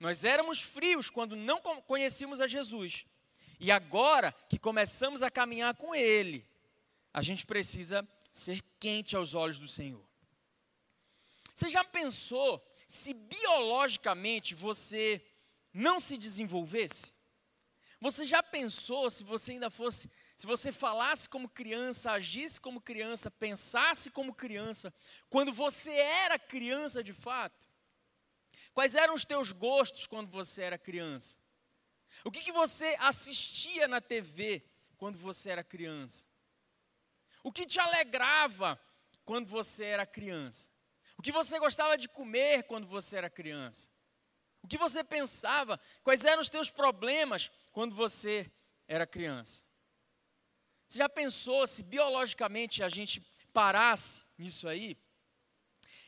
Nós 0.00 0.24
éramos 0.24 0.62
frios 0.62 1.10
quando 1.10 1.36
não 1.36 1.60
conhecíamos 1.60 2.40
a 2.40 2.46
Jesus. 2.46 3.04
E 3.60 3.70
agora 3.70 4.32
que 4.48 4.58
começamos 4.58 5.22
a 5.22 5.30
caminhar 5.30 5.74
com 5.74 5.94
Ele, 5.94 6.48
a 7.12 7.20
gente 7.20 7.44
precisa 7.44 8.08
ser 8.32 8.62
quente 8.80 9.14
aos 9.14 9.34
olhos 9.34 9.58
do 9.58 9.68
Senhor. 9.68 10.02
Você 11.54 11.68
já 11.68 11.84
pensou 11.84 12.66
se 12.86 13.12
biologicamente 13.12 14.54
você 14.54 15.22
não 15.74 16.00
se 16.00 16.16
desenvolvesse? 16.16 17.12
Você 18.00 18.24
já 18.24 18.42
pensou 18.42 19.10
se 19.10 19.22
você 19.22 19.52
ainda 19.52 19.68
fosse, 19.68 20.10
se 20.34 20.46
você 20.46 20.72
falasse 20.72 21.28
como 21.28 21.46
criança, 21.46 22.12
agisse 22.12 22.58
como 22.58 22.80
criança, 22.80 23.30
pensasse 23.30 24.10
como 24.10 24.34
criança, 24.34 24.94
quando 25.28 25.52
você 25.52 25.90
era 25.90 26.38
criança 26.38 27.04
de 27.04 27.12
fato? 27.12 27.69
Quais 28.72 28.94
eram 28.94 29.14
os 29.14 29.24
teus 29.24 29.52
gostos 29.52 30.06
quando 30.06 30.30
você 30.30 30.62
era 30.62 30.78
criança? 30.78 31.38
O 32.24 32.30
que, 32.30 32.42
que 32.42 32.52
você 32.52 32.96
assistia 33.00 33.88
na 33.88 34.00
TV 34.00 34.64
quando 34.96 35.18
você 35.18 35.50
era 35.50 35.64
criança? 35.64 36.26
O 37.42 37.52
que 37.52 37.66
te 37.66 37.80
alegrava 37.80 38.80
quando 39.24 39.48
você 39.48 39.84
era 39.84 40.06
criança? 40.06 40.70
O 41.16 41.22
que 41.22 41.32
você 41.32 41.58
gostava 41.58 41.96
de 41.96 42.08
comer 42.08 42.64
quando 42.64 42.86
você 42.86 43.16
era 43.16 43.30
criança? 43.30 43.90
O 44.62 44.68
que 44.68 44.76
você 44.76 45.02
pensava? 45.02 45.80
Quais 46.02 46.24
eram 46.24 46.42
os 46.42 46.48
teus 46.48 46.70
problemas 46.70 47.50
quando 47.72 47.94
você 47.94 48.50
era 48.86 49.06
criança? 49.06 49.64
Você 50.86 50.98
já 50.98 51.08
pensou 51.08 51.66
se 51.66 51.82
biologicamente 51.82 52.82
a 52.82 52.88
gente 52.88 53.20
parasse 53.52 54.24
nisso 54.36 54.68
aí? 54.68 54.96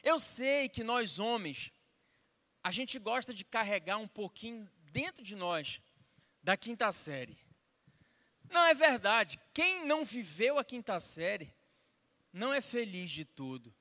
Eu 0.02 0.18
sei 0.18 0.68
que 0.68 0.82
nós 0.82 1.18
homens, 1.18 1.70
a 2.62 2.70
gente 2.70 2.98
gosta 2.98 3.34
de 3.34 3.44
carregar 3.44 3.98
um 3.98 4.08
pouquinho 4.08 4.70
dentro 4.92 5.22
de 5.22 5.34
nós 5.34 5.80
da 6.42 6.56
quinta 6.56 6.90
série. 6.92 7.38
Não 8.50 8.64
é 8.64 8.74
verdade. 8.74 9.40
Quem 9.52 9.84
não 9.86 10.04
viveu 10.04 10.58
a 10.58 10.64
quinta 10.64 11.00
série 11.00 11.52
não 12.32 12.52
é 12.52 12.60
feliz 12.60 13.10
de 13.10 13.24
tudo. 13.24 13.74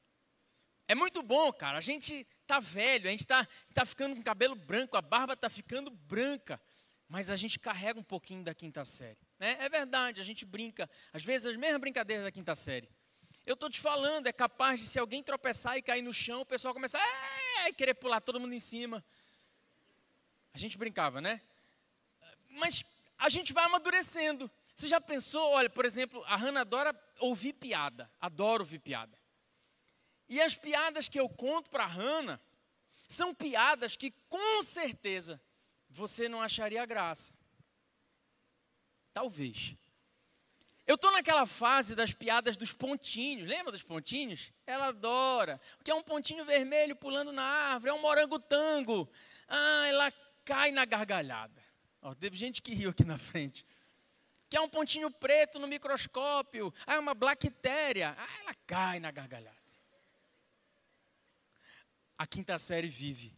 É 0.88 0.96
muito 0.96 1.22
bom, 1.22 1.52
cara. 1.54 1.78
A 1.78 1.82
gente 1.82 2.26
tá 2.46 2.60
velho, 2.60 3.08
a 3.08 3.12
gente 3.12 3.26
tá, 3.26 3.48
tá 3.74 3.86
ficando 3.86 4.16
com 4.16 4.22
cabelo 4.22 4.56
branco, 4.56 4.98
a 4.98 5.02
barba 5.02 5.36
tá 5.36 5.50
ficando 5.50 5.90
branca, 5.92 6.62
mas 7.08 7.30
a 7.30 7.36
gente 7.36 7.60
carrega 7.60 8.00
um 8.00 8.04
pouquinho 8.04 8.44
da 8.44 8.54
quinta 8.54 8.84
série. 8.84 9.20
Né? 9.40 9.58
É 9.60 9.70
verdade, 9.70 10.20
a 10.20 10.24
gente 10.24 10.46
brinca, 10.46 10.90
às 11.14 11.24
vezes 11.24 11.48
as 11.48 11.56
mesmas 11.56 11.80
brincadeiras 11.80 12.26
da 12.26 12.32
quinta 12.32 12.56
série. 12.56 12.90
Eu 13.46 13.54
estou 13.54 13.70
te 13.70 13.80
falando, 13.80 14.28
é 14.28 14.34
capaz 14.34 14.80
de 14.80 14.88
se 14.88 15.00
alguém 15.00 15.24
tropeçar 15.24 15.78
e 15.78 15.82
cair 15.82 16.02
no 16.02 16.14
chão, 16.14 16.42
o 16.42 16.46
pessoal 16.46 16.74
começar 16.74 17.00
a 17.60 17.74
querer 17.74 17.94
pular 17.94 18.22
todo 18.22 18.40
mundo 18.40 18.54
em 18.54 18.60
cima. 18.60 19.04
A 20.54 20.58
gente 20.58 20.78
brincava, 20.78 21.22
né? 21.22 21.42
Mas 22.50 22.84
a 23.18 23.30
gente 23.30 23.54
vai 23.54 23.66
amadurecendo. 23.66 24.50
Você 24.76 24.88
já 24.88 25.00
pensou, 25.00 25.52
olha, 25.52 25.70
por 25.70 25.86
exemplo, 25.86 26.24
a 26.26 26.36
Hanna 26.36 26.62
adora 26.62 27.00
ouvir 27.20 27.54
piada, 27.54 28.12
adora 28.20 28.62
ouvir 28.62 28.80
piada. 28.80 29.18
E 30.28 30.42
as 30.42 30.56
piadas 30.56 31.08
que 31.08 31.20
eu 31.20 31.30
conto 31.30 31.70
para 31.70 31.84
a 31.84 31.88
Hanna 31.88 32.42
são 33.08 33.34
piadas 33.34 33.96
que 33.96 34.12
com 34.30 34.64
certeza 34.64 35.42
você 35.90 36.30
não 36.30 36.42
acharia 36.42 36.86
graça. 36.86 37.34
Talvez. 39.14 39.76
Eu 40.92 40.96
estou 40.96 41.10
naquela 41.10 41.46
fase 41.46 41.96
das 41.96 42.14
piadas 42.14 42.58
dos 42.58 42.74
pontinhos. 42.74 43.48
Lembra 43.48 43.72
dos 43.72 43.82
pontinhos? 43.82 44.52
Ela 44.68 44.88
adora. 44.88 45.58
O 45.80 45.84
que 45.86 45.90
é 45.90 45.96
um 45.96 46.04
pontinho 46.04 46.44
vermelho 46.44 46.98
pulando 46.98 47.32
na 47.32 47.44
árvore? 47.44 47.92
É 47.92 47.94
um 47.94 48.02
morango-tango. 48.02 49.10
Ah, 49.48 49.88
ela 49.88 50.12
cai 50.44 50.70
na 50.70 50.84
gargalhada. 50.84 51.64
Ó, 52.02 52.14
teve 52.14 52.36
gente 52.36 52.62
que 52.62 52.74
riu 52.74 52.90
aqui 52.90 53.06
na 53.06 53.18
frente 53.18 53.66
que 54.50 54.58
é 54.58 54.60
um 54.60 54.68
pontinho 54.68 55.10
preto 55.10 55.58
no 55.58 55.66
microscópio, 55.66 56.74
ah, 56.86 56.96
é 56.96 57.00
uma 57.00 57.14
bactéria, 57.14 58.14
ah, 58.18 58.40
ela 58.42 58.54
cai 58.68 59.00
na 59.00 59.10
gargalhada. 59.10 59.56
A 62.18 62.28
quinta 62.28 62.60
série 62.60 62.90
vive. 62.90 63.34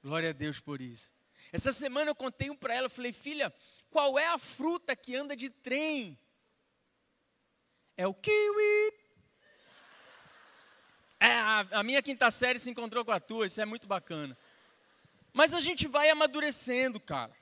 Glória 0.00 0.30
a 0.30 0.32
Deus 0.32 0.60
por 0.60 0.80
isso. 0.80 1.12
Essa 1.52 1.72
semana 1.72 2.10
eu 2.10 2.14
contei 2.14 2.50
um 2.50 2.56
para 2.56 2.72
ela, 2.72 2.88
falei, 2.88 3.12
filha, 3.12 3.52
qual 3.90 4.16
é 4.16 4.28
a 4.28 4.38
fruta 4.38 4.94
que 4.94 5.16
anda 5.16 5.34
de 5.34 5.50
trem? 5.50 6.16
É 7.96 8.06
o 8.06 8.14
kiwi. 8.14 8.92
É, 11.20 11.32
a, 11.32 11.66
a 11.72 11.82
minha 11.82 12.02
quinta 12.02 12.30
série 12.30 12.58
se 12.58 12.70
encontrou 12.70 13.04
com 13.04 13.12
a 13.12 13.20
tua, 13.20 13.46
isso 13.46 13.60
é 13.60 13.64
muito 13.64 13.86
bacana. 13.86 14.36
Mas 15.32 15.54
a 15.54 15.60
gente 15.60 15.86
vai 15.86 16.10
amadurecendo, 16.10 17.00
cara. 17.00 17.34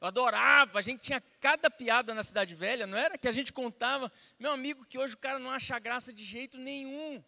Eu 0.00 0.08
adorava, 0.08 0.78
a 0.78 0.82
gente 0.82 1.00
tinha 1.00 1.20
cada 1.40 1.70
piada 1.70 2.14
na 2.14 2.22
Cidade 2.22 2.54
Velha, 2.54 2.86
não 2.86 2.96
era? 2.96 3.18
Que 3.18 3.28
a 3.28 3.32
gente 3.32 3.52
contava, 3.52 4.12
meu 4.38 4.52
amigo, 4.52 4.84
que 4.84 4.98
hoje 4.98 5.14
o 5.14 5.18
cara 5.18 5.38
não 5.38 5.50
acha 5.50 5.78
graça 5.78 6.12
de 6.12 6.24
jeito 6.24 6.58
nenhum. 6.58 7.22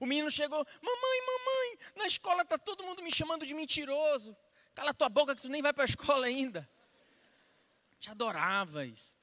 O 0.00 0.06
menino 0.06 0.30
chegou, 0.30 0.66
mamãe, 0.80 1.20
mamãe, 1.26 1.78
na 1.94 2.06
escola 2.06 2.42
está 2.42 2.58
todo 2.58 2.84
mundo 2.84 3.02
me 3.02 3.10
chamando 3.10 3.46
de 3.46 3.54
mentiroso. 3.54 4.36
Cala 4.74 4.92
tua 4.92 5.08
boca 5.08 5.36
que 5.36 5.42
tu 5.42 5.48
nem 5.48 5.62
vai 5.62 5.72
para 5.72 5.84
a 5.84 5.86
escola 5.86 6.26
ainda. 6.26 6.68
Te 8.00 8.10
adorava 8.10 8.84
isso. 8.84 9.21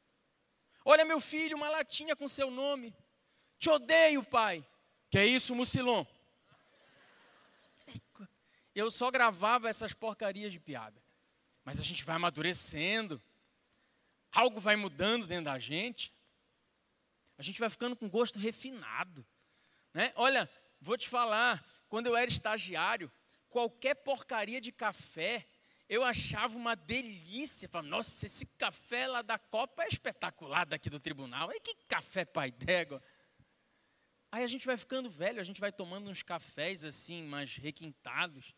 Olha 0.84 1.06
meu 1.06 1.20
filho, 1.20 1.58
uma 1.58 1.70
latinha 1.70 2.16
com 2.16 2.28
seu 2.28 2.50
nome. 2.50 2.96
Te 3.58 3.70
odeio, 3.70 4.24
pai. 4.24 4.66
Que 5.10 5.20
é 5.20 5.26
isso, 5.26 5.56
Mucilon? 5.56 6.06
Eu 8.74 8.90
só 8.90 9.12
gravava 9.12 9.70
essas 9.70 9.94
porcarias 9.94 10.52
de 10.52 10.60
piada. 10.60 11.02
Mas 11.64 11.80
a 11.80 11.84
gente 11.84 12.04
vai 12.04 12.16
amadurecendo, 12.16 13.22
algo 14.32 14.60
vai 14.60 14.76
mudando 14.76 15.28
dentro 15.28 15.46
da 15.46 15.60
gente, 15.60 16.14
a 17.38 17.42
gente 17.42 17.60
vai 17.60 17.70
ficando 17.70 17.96
com 17.96 18.10
gosto 18.10 18.40
refinado. 18.40 19.26
Né? 19.94 20.14
Olha, 20.16 20.50
vou 20.80 20.98
te 20.98 21.10
falar, 21.10 21.66
quando 21.88 22.08
eu 22.08 22.16
era 22.16 22.30
estagiário, 22.30 23.12
qualquer 23.50 23.96
porcaria 23.96 24.62
de 24.62 24.72
café, 24.72 25.48
eu 25.90 26.04
achava 26.04 26.56
uma 26.56 26.76
delícia. 26.76 27.68
Falava, 27.68 27.90
nossa, 27.90 28.26
esse 28.26 28.46
café 28.46 29.08
lá 29.08 29.24
da 29.24 29.40
Copa 29.40 29.84
é 29.84 29.88
espetacular 29.88 30.66
daqui 30.66 30.90
do 30.90 31.00
tribunal. 31.00 31.52
E 31.52 31.60
que 31.60 31.74
café 31.88 32.24
pai 32.24 32.52
d'égua. 32.52 33.02
Aí 34.32 34.44
a 34.44 34.48
gente 34.48 34.68
vai 34.68 34.78
ficando 34.78 35.10
velho, 35.10 35.42
a 35.42 35.44
gente 35.44 35.60
vai 35.60 35.72
tomando 35.72 36.08
uns 36.08 36.22
cafés 36.22 36.84
assim, 36.84 37.24
mais 37.24 37.56
requintados. 37.56 38.54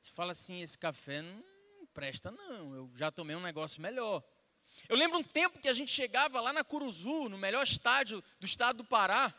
Você 0.00 0.10
fala 0.10 0.32
assim, 0.32 0.62
esse 0.62 0.76
café 0.76 1.22
não 1.22 1.86
presta 1.94 2.30
não, 2.30 2.74
eu 2.74 2.90
já 2.94 3.10
tomei 3.10 3.36
um 3.36 3.40
negócio 3.40 3.80
melhor. 3.80 4.22
Eu 4.88 4.96
lembro 4.96 5.18
um 5.18 5.22
tempo 5.22 5.60
que 5.60 5.68
a 5.68 5.72
gente 5.72 5.90
chegava 5.90 6.40
lá 6.40 6.52
na 6.52 6.64
Curuzu, 6.64 7.28
no 7.28 7.38
melhor 7.38 7.62
estádio 7.62 8.22
do 8.40 8.44
estado 8.44 8.78
do 8.78 8.84
Pará. 8.84 9.32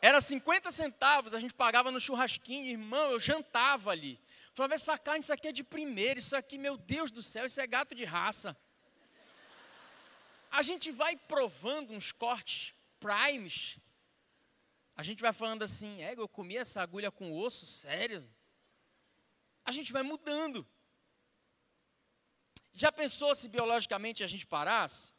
Era 0.00 0.20
50 0.20 0.70
centavos, 0.70 1.34
a 1.34 1.40
gente 1.40 1.52
pagava 1.52 1.90
no 1.90 2.00
churrasquinho, 2.00 2.70
irmão, 2.70 3.10
eu 3.10 3.18
jantava 3.18 3.90
ali. 3.90 4.18
Falava, 4.58 4.74
essa 4.74 4.98
carne, 4.98 5.20
isso 5.20 5.32
aqui 5.32 5.46
é 5.46 5.52
de 5.52 5.62
primeira, 5.62 6.18
isso 6.18 6.34
aqui, 6.34 6.58
meu 6.58 6.76
Deus 6.76 7.12
do 7.12 7.22
céu, 7.22 7.46
isso 7.46 7.60
é 7.60 7.66
gato 7.74 7.94
de 7.94 8.04
raça. 8.04 8.56
A 10.50 10.62
gente 10.62 10.90
vai 10.90 11.14
provando 11.14 11.92
uns 11.92 12.10
cortes 12.10 12.74
primes. 12.98 13.78
A 14.96 15.04
gente 15.04 15.20
vai 15.22 15.32
falando 15.32 15.62
assim, 15.62 16.02
é, 16.02 16.14
eu 16.16 16.26
comi 16.26 16.56
essa 16.56 16.82
agulha 16.82 17.08
com 17.08 17.38
osso, 17.38 17.64
sério. 17.66 18.26
A 19.64 19.70
gente 19.70 19.92
vai 19.92 20.02
mudando. 20.02 20.66
Já 22.72 22.90
pensou 22.90 23.32
se 23.36 23.48
biologicamente 23.48 24.24
a 24.24 24.26
gente 24.26 24.44
parasse? 24.44 25.12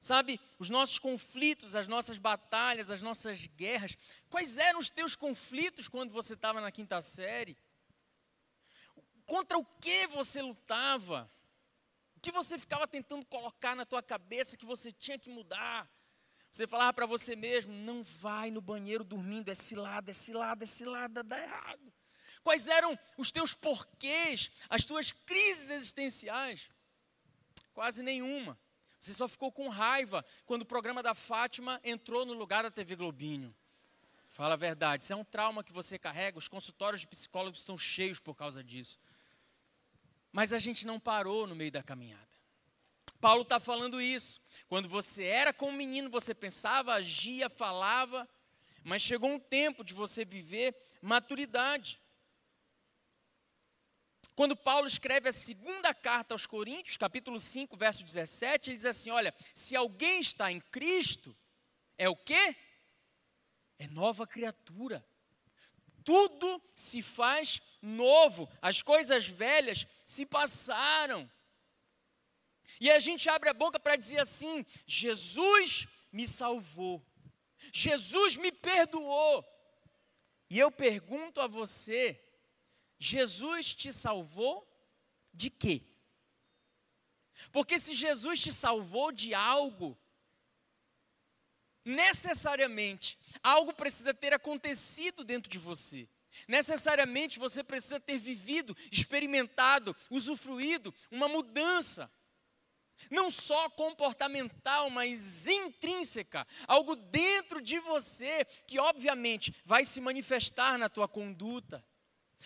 Sabe, 0.00 0.40
os 0.58 0.68
nossos 0.68 0.98
conflitos, 0.98 1.76
as 1.76 1.86
nossas 1.86 2.18
batalhas, 2.18 2.90
as 2.90 3.00
nossas 3.00 3.46
guerras. 3.46 3.96
Quais 4.28 4.58
eram 4.58 4.80
os 4.80 4.90
teus 4.90 5.14
conflitos 5.14 5.86
quando 5.86 6.10
você 6.10 6.34
estava 6.34 6.60
na 6.60 6.72
quinta 6.72 7.00
série? 7.00 7.56
Contra 9.32 9.56
o 9.56 9.64
que 9.80 10.06
você 10.08 10.42
lutava? 10.42 11.26
O 12.14 12.20
que 12.20 12.30
você 12.30 12.58
ficava 12.58 12.86
tentando 12.86 13.24
colocar 13.24 13.74
na 13.74 13.86
tua 13.86 14.02
cabeça 14.02 14.58
que 14.58 14.66
você 14.66 14.92
tinha 14.92 15.18
que 15.18 15.30
mudar? 15.30 15.90
Você 16.50 16.66
falava 16.66 16.92
para 16.92 17.06
você 17.06 17.34
mesmo: 17.34 17.72
não 17.72 18.02
vai 18.02 18.50
no 18.50 18.60
banheiro 18.60 19.02
dormindo, 19.02 19.50
é 19.50 19.54
cilada, 19.54 20.10
é 20.10 20.12
cilada, 20.12 20.64
é 20.64 20.66
cilada, 20.66 21.22
dá 21.22 21.40
errado. 21.40 21.90
Quais 22.42 22.68
eram 22.68 22.98
os 23.16 23.30
teus 23.30 23.54
porquês, 23.54 24.50
as 24.68 24.84
tuas 24.84 25.12
crises 25.12 25.70
existenciais? 25.70 26.68
Quase 27.72 28.02
nenhuma. 28.02 28.58
Você 29.00 29.14
só 29.14 29.26
ficou 29.26 29.50
com 29.50 29.70
raiva 29.70 30.22
quando 30.44 30.60
o 30.60 30.66
programa 30.66 31.02
da 31.02 31.14
Fátima 31.14 31.80
entrou 31.82 32.26
no 32.26 32.34
lugar 32.34 32.64
da 32.64 32.70
TV 32.70 32.96
Globinho. 32.96 33.56
Fala 34.28 34.54
a 34.54 34.58
verdade, 34.58 35.04
isso 35.04 35.12
é 35.14 35.16
um 35.16 35.24
trauma 35.24 35.64
que 35.64 35.72
você 35.72 35.98
carrega, 35.98 36.36
os 36.36 36.48
consultórios 36.48 37.00
de 37.00 37.06
psicólogos 37.06 37.60
estão 37.60 37.78
cheios 37.78 38.18
por 38.18 38.34
causa 38.34 38.62
disso. 38.62 38.98
Mas 40.32 40.52
a 40.52 40.58
gente 40.58 40.86
não 40.86 40.98
parou 40.98 41.46
no 41.46 41.54
meio 41.54 41.70
da 41.70 41.82
caminhada. 41.82 42.32
Paulo 43.20 43.42
está 43.42 43.60
falando 43.60 44.00
isso. 44.00 44.40
Quando 44.66 44.88
você 44.88 45.24
era 45.24 45.52
como 45.52 45.76
menino, 45.76 46.10
você 46.10 46.34
pensava, 46.34 46.94
agia, 46.94 47.48
falava, 47.48 48.28
mas 48.82 49.02
chegou 49.02 49.30
um 49.30 49.38
tempo 49.38 49.84
de 49.84 49.94
você 49.94 50.24
viver 50.24 50.74
maturidade. 51.00 52.00
Quando 54.34 54.56
Paulo 54.56 54.88
escreve 54.88 55.28
a 55.28 55.32
segunda 55.32 55.92
carta 55.92 56.34
aos 56.34 56.46
Coríntios, 56.46 56.96
capítulo 56.96 57.38
5, 57.38 57.76
verso 57.76 58.02
17, 58.02 58.70
ele 58.70 58.76
diz 58.76 58.86
assim: 58.86 59.10
Olha, 59.10 59.34
se 59.52 59.76
alguém 59.76 60.20
está 60.20 60.50
em 60.50 60.58
Cristo, 60.58 61.36
é 61.98 62.08
o 62.08 62.16
quê? 62.16 62.56
É 63.78 63.86
nova 63.88 64.26
criatura. 64.26 65.04
Tudo 66.02 66.60
se 66.74 67.02
faz 67.02 67.60
novo, 67.80 68.48
as 68.60 68.80
coisas 68.80 69.26
velhas 69.26 69.86
se 70.12 70.26
passaram. 70.26 71.30
E 72.80 72.90
a 72.90 72.98
gente 72.98 73.28
abre 73.28 73.48
a 73.48 73.54
boca 73.54 73.78
para 73.80 73.96
dizer 73.96 74.20
assim: 74.20 74.66
Jesus 74.86 75.86
me 76.12 76.26
salvou, 76.28 77.04
Jesus 77.72 78.36
me 78.36 78.52
perdoou. 78.52 79.44
E 80.50 80.58
eu 80.58 80.70
pergunto 80.70 81.40
a 81.40 81.46
você, 81.46 82.22
Jesus 82.98 83.74
te 83.74 83.90
salvou 83.92 84.56
de 85.32 85.48
quê? 85.48 85.82
Porque 87.50 87.78
se 87.78 87.94
Jesus 87.94 88.40
te 88.40 88.52
salvou 88.52 89.10
de 89.10 89.32
algo, 89.34 89.98
necessariamente 91.84 93.18
algo 93.42 93.72
precisa 93.72 94.12
ter 94.12 94.34
acontecido 94.34 95.24
dentro 95.24 95.50
de 95.50 95.58
você. 95.58 96.06
Necessariamente 96.48 97.38
você 97.38 97.62
precisa 97.62 98.00
ter 98.00 98.18
vivido, 98.18 98.76
experimentado, 98.90 99.96
usufruído 100.10 100.94
uma 101.10 101.28
mudança. 101.28 102.10
Não 103.10 103.30
só 103.30 103.68
comportamental, 103.70 104.88
mas 104.88 105.46
intrínseca, 105.46 106.46
algo 106.68 106.94
dentro 106.94 107.60
de 107.60 107.78
você 107.80 108.44
que 108.66 108.78
obviamente 108.78 109.54
vai 109.64 109.84
se 109.84 110.00
manifestar 110.00 110.78
na 110.78 110.88
tua 110.88 111.08
conduta 111.08 111.84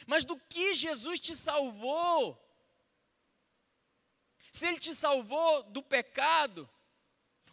mas 0.05 0.25
do 0.25 0.37
que 0.37 0.75
Jesus 0.75 1.20
te 1.20 1.35
salvou. 1.35 2.42
Se 4.53 4.66
Ele 4.66 4.79
te 4.79 4.94
salvou 4.94 5.62
do 5.64 5.83
pecado, 5.83 6.68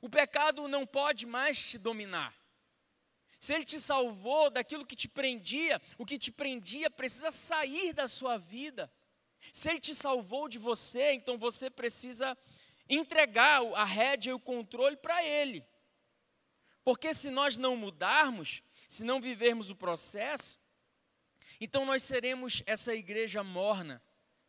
o 0.01 0.09
pecado 0.09 0.67
não 0.67 0.85
pode 0.85 1.25
mais 1.25 1.61
te 1.61 1.77
dominar. 1.77 2.35
Se 3.43 3.53
Ele 3.53 3.65
te 3.65 3.77
salvou 3.77 4.49
daquilo 4.49 4.86
que 4.86 4.95
te 4.95 5.10
prendia, 5.10 5.82
o 5.97 6.06
que 6.06 6.17
te 6.17 6.32
prendia 6.32 6.89
precisa 6.89 7.29
sair 7.29 7.91
da 7.91 8.08
sua 8.08 8.38
vida. 8.38 8.89
Se 9.51 9.69
Ele 9.69 9.82
te 9.82 9.93
salvou 9.93 10.47
de 10.47 10.58
você, 10.58 11.12
então 11.12 11.38
você 11.38 11.69
precisa 11.69 12.38
entregar 12.88 13.62
a 13.75 13.84
rédea 13.84 14.32
e 14.32 14.34
o 14.34 14.39
controle 14.39 14.95
para 14.95 15.21
Ele. 15.25 15.62
Porque 16.86 17.13
se 17.13 17.29
nós 17.29 17.58
não 17.58 17.75
mudarmos, 17.75 18.63
se 18.88 19.03
não 19.03 19.19
vivermos 19.19 19.69
o 19.69 19.75
processo, 19.75 20.58
então 21.60 21.86
nós 21.86 22.01
seremos 22.01 22.63
essa 22.65 22.95
igreja 22.95 23.43
morna 23.43 24.01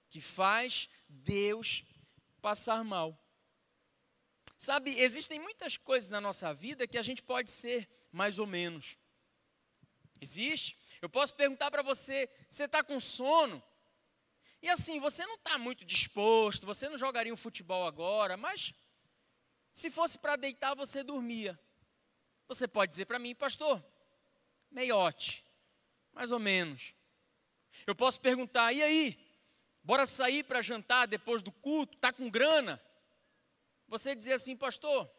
que 0.08 0.20
faz 0.20 0.88
Deus 1.08 1.82
passar 2.40 2.84
mal. 2.84 3.20
Sabe, 4.56 4.96
existem 5.00 5.40
muitas 5.40 5.76
coisas 5.76 6.10
na 6.10 6.20
nossa 6.20 6.54
vida 6.54 6.86
que 6.86 6.96
a 6.96 7.02
gente 7.02 7.24
pode 7.24 7.50
ser 7.50 7.90
mais 8.14 8.38
ou 8.38 8.46
menos. 8.46 8.96
Existe? 10.20 10.78
Eu 11.02 11.08
posso 11.08 11.34
perguntar 11.34 11.70
para 11.70 11.82
você: 11.82 12.30
você 12.48 12.64
está 12.64 12.82
com 12.82 12.98
sono? 13.00 13.62
E 14.62 14.70
assim, 14.70 14.98
você 14.98 15.26
não 15.26 15.34
está 15.34 15.58
muito 15.58 15.84
disposto, 15.84 16.64
você 16.64 16.88
não 16.88 16.96
jogaria 16.96 17.34
um 17.34 17.36
futebol 17.36 17.86
agora, 17.86 18.36
mas 18.36 18.72
se 19.74 19.90
fosse 19.90 20.16
para 20.18 20.36
deitar, 20.36 20.74
você 20.74 21.02
dormia. 21.02 21.58
Você 22.48 22.66
pode 22.66 22.90
dizer 22.90 23.04
para 23.04 23.18
mim, 23.18 23.34
pastor, 23.34 23.84
meiote, 24.70 25.44
mais 26.12 26.30
ou 26.30 26.38
menos. 26.38 26.94
Eu 27.86 27.94
posso 27.94 28.20
perguntar: 28.20 28.72
e 28.72 28.82
aí? 28.82 29.24
Bora 29.82 30.06
sair 30.06 30.44
para 30.44 30.62
jantar 30.62 31.06
depois 31.06 31.42
do 31.42 31.52
culto? 31.52 31.98
Tá 31.98 32.10
com 32.10 32.30
grana? 32.30 32.82
Você 33.86 34.14
dizer 34.14 34.32
assim, 34.32 34.56
pastor, 34.56 35.10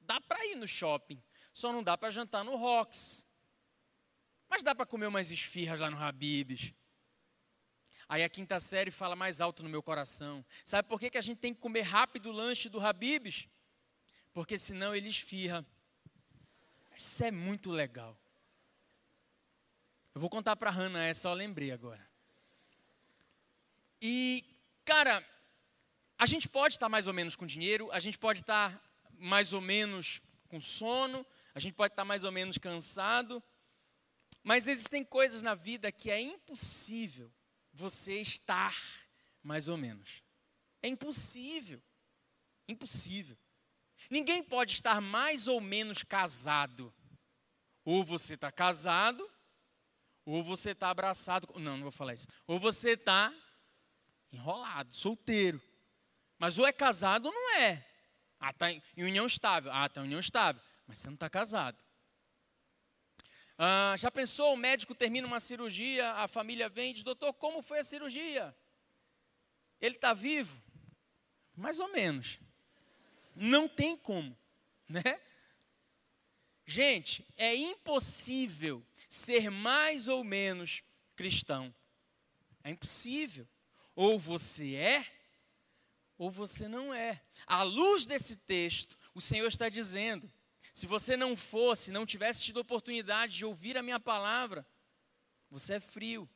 dá 0.00 0.18
para 0.22 0.46
ir 0.46 0.54
no 0.54 0.66
shopping, 0.66 1.22
só 1.56 1.72
não 1.72 1.82
dá 1.82 1.96
para 1.96 2.10
jantar 2.10 2.44
no 2.44 2.54
Rocks. 2.54 3.26
Mas 4.46 4.62
dá 4.62 4.74
para 4.74 4.84
comer 4.84 5.06
umas 5.06 5.30
esfirras 5.30 5.80
lá 5.80 5.90
no 5.90 5.96
Habib's. 5.96 6.74
Aí 8.06 8.22
a 8.22 8.28
quinta 8.28 8.60
série 8.60 8.90
fala 8.90 9.16
mais 9.16 9.40
alto 9.40 9.62
no 9.62 9.70
meu 9.70 9.82
coração. 9.82 10.44
Sabe 10.66 10.86
por 10.86 11.00
que, 11.00 11.08
que 11.08 11.16
a 11.16 11.22
gente 11.22 11.38
tem 11.38 11.54
que 11.54 11.60
comer 11.62 11.80
rápido 11.80 12.28
o 12.28 12.32
lanche 12.32 12.68
do 12.68 12.78
Habib's? 12.78 13.48
Porque 14.34 14.58
senão 14.58 14.94
ele 14.94 15.08
esfirra. 15.08 15.64
Isso 16.94 17.24
é 17.24 17.30
muito 17.30 17.70
legal. 17.70 18.14
Eu 20.14 20.20
vou 20.20 20.28
contar 20.28 20.56
para 20.56 20.68
a 20.68 20.72
Hannah 20.74 21.06
essa, 21.06 21.28
eu 21.28 21.32
lembrei 21.32 21.72
agora. 21.72 22.06
E, 24.02 24.44
cara, 24.84 25.26
a 26.18 26.26
gente 26.26 26.50
pode 26.50 26.74
estar 26.74 26.90
mais 26.90 27.06
ou 27.06 27.14
menos 27.14 27.34
com 27.34 27.46
dinheiro, 27.46 27.90
a 27.92 27.98
gente 27.98 28.18
pode 28.18 28.40
estar 28.40 28.78
mais 29.18 29.54
ou 29.54 29.62
menos 29.62 30.20
com 30.48 30.60
sono, 30.60 31.26
a 31.56 31.58
gente 31.58 31.72
pode 31.72 31.94
estar 31.94 32.04
mais 32.04 32.22
ou 32.22 32.30
menos 32.30 32.58
cansado, 32.58 33.42
mas 34.42 34.68
existem 34.68 35.02
coisas 35.02 35.42
na 35.42 35.54
vida 35.54 35.90
que 35.90 36.10
é 36.10 36.20
impossível 36.20 37.32
você 37.72 38.20
estar 38.20 38.76
mais 39.42 39.66
ou 39.66 39.78
menos. 39.78 40.22
É 40.82 40.88
impossível. 40.88 41.82
Impossível. 42.68 43.38
Ninguém 44.10 44.42
pode 44.42 44.74
estar 44.74 45.00
mais 45.00 45.48
ou 45.48 45.58
menos 45.58 46.02
casado. 46.02 46.94
Ou 47.86 48.04
você 48.04 48.34
está 48.34 48.52
casado, 48.52 49.26
ou 50.26 50.44
você 50.44 50.72
está 50.72 50.90
abraçado. 50.90 51.48
Não, 51.54 51.78
não 51.78 51.84
vou 51.84 51.90
falar 51.90 52.12
isso. 52.12 52.28
Ou 52.46 52.60
você 52.60 52.90
está 52.90 53.32
enrolado, 54.30 54.92
solteiro. 54.92 55.58
Mas 56.38 56.58
ou 56.58 56.66
é 56.66 56.72
casado 56.72 57.28
ou 57.28 57.32
não 57.32 57.54
é. 57.54 57.82
Ah, 58.38 58.50
está 58.50 58.70
em 58.70 58.82
união 58.98 59.24
estável. 59.24 59.72
Ah, 59.72 59.86
está 59.86 60.02
em 60.02 60.04
união 60.04 60.20
estável. 60.20 60.60
Mas 60.86 60.98
você 60.98 61.08
não 61.08 61.14
está 61.14 61.28
casado. 61.28 61.82
Ah, 63.58 63.94
já 63.96 64.10
pensou, 64.10 64.52
o 64.52 64.56
médico 64.56 64.94
termina 64.94 65.26
uma 65.26 65.40
cirurgia, 65.40 66.10
a 66.12 66.28
família 66.28 66.68
vem 66.68 66.90
e 66.90 66.94
diz, 66.94 67.02
doutor, 67.02 67.32
como 67.32 67.62
foi 67.62 67.78
a 67.78 67.84
cirurgia? 67.84 68.54
Ele 69.80 69.96
está 69.96 70.12
vivo? 70.12 70.62
Mais 71.54 71.80
ou 71.80 71.90
menos. 71.90 72.38
Não 73.34 73.68
tem 73.68 73.96
como, 73.96 74.36
né? 74.88 75.20
Gente, 76.66 77.26
é 77.36 77.54
impossível 77.54 78.86
ser 79.08 79.50
mais 79.50 80.08
ou 80.08 80.22
menos 80.22 80.82
cristão. 81.14 81.74
É 82.62 82.70
impossível. 82.70 83.48
Ou 83.94 84.18
você 84.18 84.74
é, 84.74 85.06
ou 86.18 86.30
você 86.30 86.68
não 86.68 86.92
é. 86.92 87.22
À 87.46 87.62
luz 87.62 88.04
desse 88.04 88.36
texto, 88.36 88.98
o 89.14 89.20
Senhor 89.20 89.46
está 89.46 89.68
dizendo: 89.68 90.30
se 90.76 90.86
você 90.86 91.16
não 91.16 91.34
fosse, 91.34 91.90
não 91.90 92.04
tivesse 92.04 92.42
tido 92.42 92.58
oportunidade 92.58 93.34
de 93.34 93.46
ouvir 93.46 93.78
a 93.78 93.82
minha 93.82 93.98
palavra, 93.98 94.66
você 95.50 95.76
é 95.76 95.80
frio. 95.80 96.28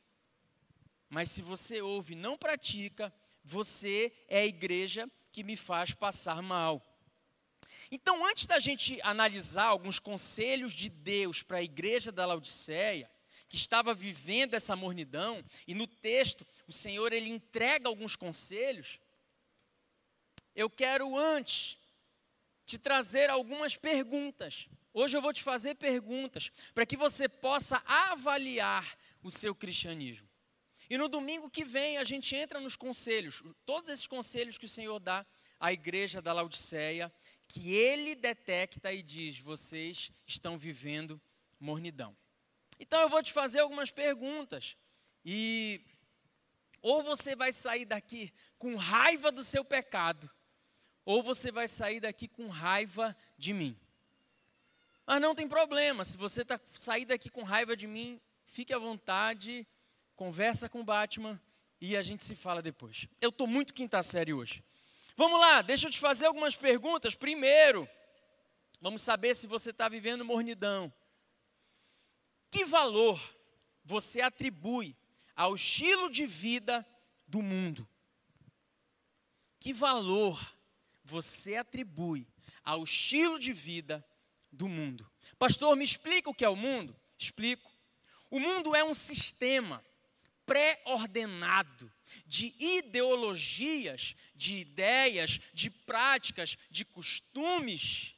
Mas 1.07 1.29
se 1.29 1.43
você 1.43 1.79
ouve 1.79 2.13
e 2.13 2.15
não 2.15 2.35
pratica, 2.35 3.13
você 3.43 4.11
é 4.27 4.39
a 4.39 4.45
igreja 4.47 5.07
que 5.31 5.43
me 5.43 5.55
faz 5.55 5.93
passar 5.93 6.41
mal. 6.41 6.83
Então, 7.91 8.25
antes 8.25 8.47
da 8.47 8.59
gente 8.59 8.99
analisar 9.03 9.65
alguns 9.65 9.99
conselhos 9.99 10.73
de 10.73 10.89
Deus 10.89 11.43
para 11.43 11.59
a 11.59 11.63
igreja 11.63 12.11
da 12.11 12.25
Laodiceia, 12.25 13.11
que 13.47 13.55
estava 13.55 13.93
vivendo 13.93 14.55
essa 14.55 14.75
mornidão, 14.75 15.45
e 15.67 15.75
no 15.75 15.85
texto 15.85 16.47
o 16.67 16.73
Senhor 16.73 17.13
ele 17.13 17.29
entrega 17.29 17.87
alguns 17.87 18.15
conselhos, 18.15 18.99
eu 20.55 20.67
quero 20.67 21.15
antes 21.15 21.77
te 22.71 22.77
trazer 22.77 23.29
algumas 23.29 23.75
perguntas. 23.75 24.69
Hoje 24.93 25.17
eu 25.17 25.21
vou 25.21 25.33
te 25.33 25.43
fazer 25.43 25.75
perguntas 25.75 26.51
para 26.73 26.85
que 26.85 26.95
você 26.95 27.27
possa 27.27 27.83
avaliar 27.85 28.97
o 29.21 29.29
seu 29.29 29.53
cristianismo. 29.53 30.29
E 30.89 30.97
no 30.97 31.09
domingo 31.09 31.49
que 31.49 31.65
vem 31.65 31.97
a 31.97 32.05
gente 32.05 32.33
entra 32.33 32.61
nos 32.61 32.77
conselhos, 32.77 33.43
todos 33.65 33.89
esses 33.89 34.07
conselhos 34.07 34.57
que 34.57 34.65
o 34.65 34.69
Senhor 34.69 34.99
dá 34.99 35.25
à 35.59 35.73
igreja 35.73 36.21
da 36.21 36.31
Laodiceia, 36.31 37.13
que 37.45 37.73
ele 37.73 38.15
detecta 38.15 38.91
e 38.93 39.03
diz: 39.03 39.37
vocês 39.39 40.09
estão 40.25 40.57
vivendo 40.57 41.21
mornidão. 41.59 42.15
Então 42.79 43.01
eu 43.01 43.09
vou 43.09 43.21
te 43.21 43.33
fazer 43.33 43.59
algumas 43.59 43.91
perguntas 43.91 44.77
e 45.25 45.81
ou 46.81 47.03
você 47.03 47.35
vai 47.35 47.51
sair 47.51 47.85
daqui 47.85 48.33
com 48.57 48.75
raiva 48.75 49.29
do 49.29 49.43
seu 49.43 49.63
pecado, 49.63 50.29
ou 51.05 51.23
você 51.23 51.51
vai 51.51 51.67
sair 51.67 51.99
daqui 51.99 52.27
com 52.27 52.47
raiva 52.47 53.15
de 53.37 53.53
mim. 53.53 53.77
Mas 55.05 55.21
não 55.21 55.35
tem 55.35 55.47
problema, 55.47 56.05
se 56.05 56.17
você 56.17 56.45
tá, 56.45 56.59
sair 56.65 57.05
daqui 57.05 57.29
com 57.29 57.43
raiva 57.43 57.75
de 57.75 57.87
mim, 57.87 58.21
fique 58.45 58.73
à 58.73 58.79
vontade, 58.79 59.67
conversa 60.15 60.69
com 60.69 60.81
o 60.81 60.83
Batman 60.83 61.41
e 61.79 61.97
a 61.97 62.01
gente 62.01 62.23
se 62.23 62.35
fala 62.35 62.61
depois. 62.61 63.07
Eu 63.19 63.29
estou 63.29 63.47
muito 63.47 63.73
quinta 63.73 64.01
série 64.03 64.33
hoje. 64.33 64.63
Vamos 65.17 65.39
lá, 65.39 65.61
deixa 65.61 65.87
eu 65.87 65.91
te 65.91 65.99
fazer 65.99 66.27
algumas 66.27 66.55
perguntas. 66.55 67.15
Primeiro, 67.15 67.89
vamos 68.79 69.01
saber 69.01 69.35
se 69.35 69.47
você 69.47 69.71
está 69.71 69.89
vivendo 69.89 70.23
mornidão. 70.23 70.93
Que 72.49 72.65
valor 72.65 73.19
você 73.83 74.21
atribui 74.21 74.95
ao 75.35 75.55
estilo 75.55 76.09
de 76.09 76.25
vida 76.25 76.85
do 77.27 77.41
mundo? 77.41 77.87
Que 79.59 79.73
valor 79.73 80.39
você 81.11 81.57
atribui 81.57 82.25
ao 82.63 82.83
estilo 82.83 83.37
de 83.37 83.51
vida 83.51 84.05
do 84.51 84.67
mundo? 84.67 85.09
Pastor, 85.37 85.75
me 85.75 85.83
explica 85.83 86.29
o 86.29 86.33
que 86.33 86.45
é 86.45 86.49
o 86.49 86.55
mundo? 86.55 86.95
Explico. 87.17 87.69
O 88.29 88.39
mundo 88.39 88.73
é 88.73 88.83
um 88.83 88.93
sistema 88.93 89.85
pré-ordenado 90.45 91.91
de 92.25 92.55
ideologias, 92.57 94.15
de 94.33 94.55
ideias, 94.55 95.39
de 95.53 95.69
práticas, 95.69 96.57
de 96.69 96.85
costumes 96.85 98.15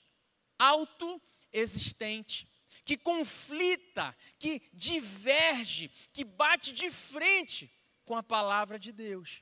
autoexistente 0.58 2.48
que 2.86 2.98
conflita, 2.98 4.16
que 4.38 4.62
diverge, 4.74 5.90
que 6.12 6.24
bate 6.24 6.74
de 6.74 6.90
frente 6.92 7.72
com 8.04 8.16
a 8.16 8.24
palavra 8.24 8.78
de 8.78 8.92
Deus. 8.92 9.42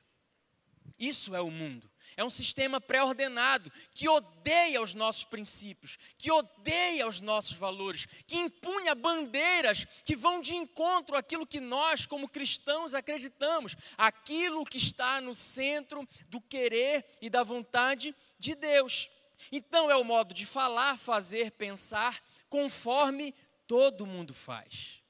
Isso 0.98 1.34
é 1.34 1.40
o 1.40 1.50
mundo. 1.50 1.90
É 2.16 2.24
um 2.24 2.30
sistema 2.30 2.80
pré-ordenado 2.80 3.72
que 3.94 4.08
odeia 4.08 4.80
os 4.80 4.94
nossos 4.94 5.24
princípios, 5.24 5.98
que 6.16 6.30
odeia 6.30 7.06
os 7.06 7.20
nossos 7.20 7.56
valores, 7.56 8.06
que 8.26 8.36
impunha 8.36 8.94
bandeiras 8.94 9.86
que 10.04 10.16
vão 10.16 10.40
de 10.40 10.54
encontro 10.54 11.16
àquilo 11.16 11.46
que 11.46 11.60
nós, 11.60 12.06
como 12.06 12.28
cristãos, 12.28 12.94
acreditamos, 12.94 13.76
aquilo 13.96 14.64
que 14.64 14.78
está 14.78 15.20
no 15.20 15.34
centro 15.34 16.08
do 16.28 16.40
querer 16.40 17.04
e 17.20 17.28
da 17.28 17.42
vontade 17.42 18.14
de 18.38 18.54
Deus. 18.54 19.10
Então, 19.50 19.90
é 19.90 19.96
o 19.96 20.04
modo 20.04 20.32
de 20.32 20.46
falar, 20.46 20.98
fazer, 20.98 21.50
pensar 21.52 22.22
conforme 22.48 23.34
todo 23.66 24.06
mundo 24.06 24.34
faz. 24.34 25.01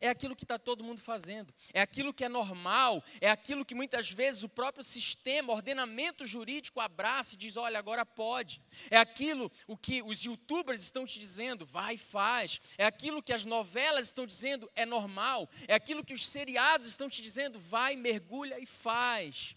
É 0.00 0.08
aquilo 0.08 0.36
que 0.36 0.44
está 0.44 0.58
todo 0.58 0.84
mundo 0.84 1.00
fazendo, 1.00 1.52
é 1.72 1.80
aquilo 1.80 2.12
que 2.12 2.24
é 2.24 2.28
normal, 2.28 3.02
é 3.20 3.30
aquilo 3.30 3.64
que 3.64 3.74
muitas 3.74 4.10
vezes 4.10 4.42
o 4.42 4.48
próprio 4.48 4.84
sistema, 4.84 5.52
ordenamento 5.52 6.24
jurídico 6.24 6.80
abraça 6.80 7.34
e 7.34 7.38
diz: 7.38 7.56
olha, 7.56 7.78
agora 7.78 8.04
pode. 8.04 8.62
É 8.90 8.96
aquilo 8.96 9.50
o 9.66 9.76
que 9.76 10.02
os 10.02 10.24
youtubers 10.24 10.82
estão 10.82 11.04
te 11.04 11.18
dizendo, 11.18 11.66
vai 11.66 11.94
e 11.94 11.98
faz. 11.98 12.60
É 12.76 12.84
aquilo 12.84 13.22
que 13.22 13.32
as 13.32 13.44
novelas 13.44 14.06
estão 14.06 14.26
dizendo, 14.26 14.70
é 14.74 14.84
normal. 14.84 15.48
É 15.66 15.74
aquilo 15.74 16.04
que 16.04 16.14
os 16.14 16.26
seriados 16.26 16.88
estão 16.88 17.08
te 17.08 17.22
dizendo, 17.22 17.58
vai, 17.58 17.96
mergulha 17.96 18.58
e 18.58 18.66
faz. 18.66 19.56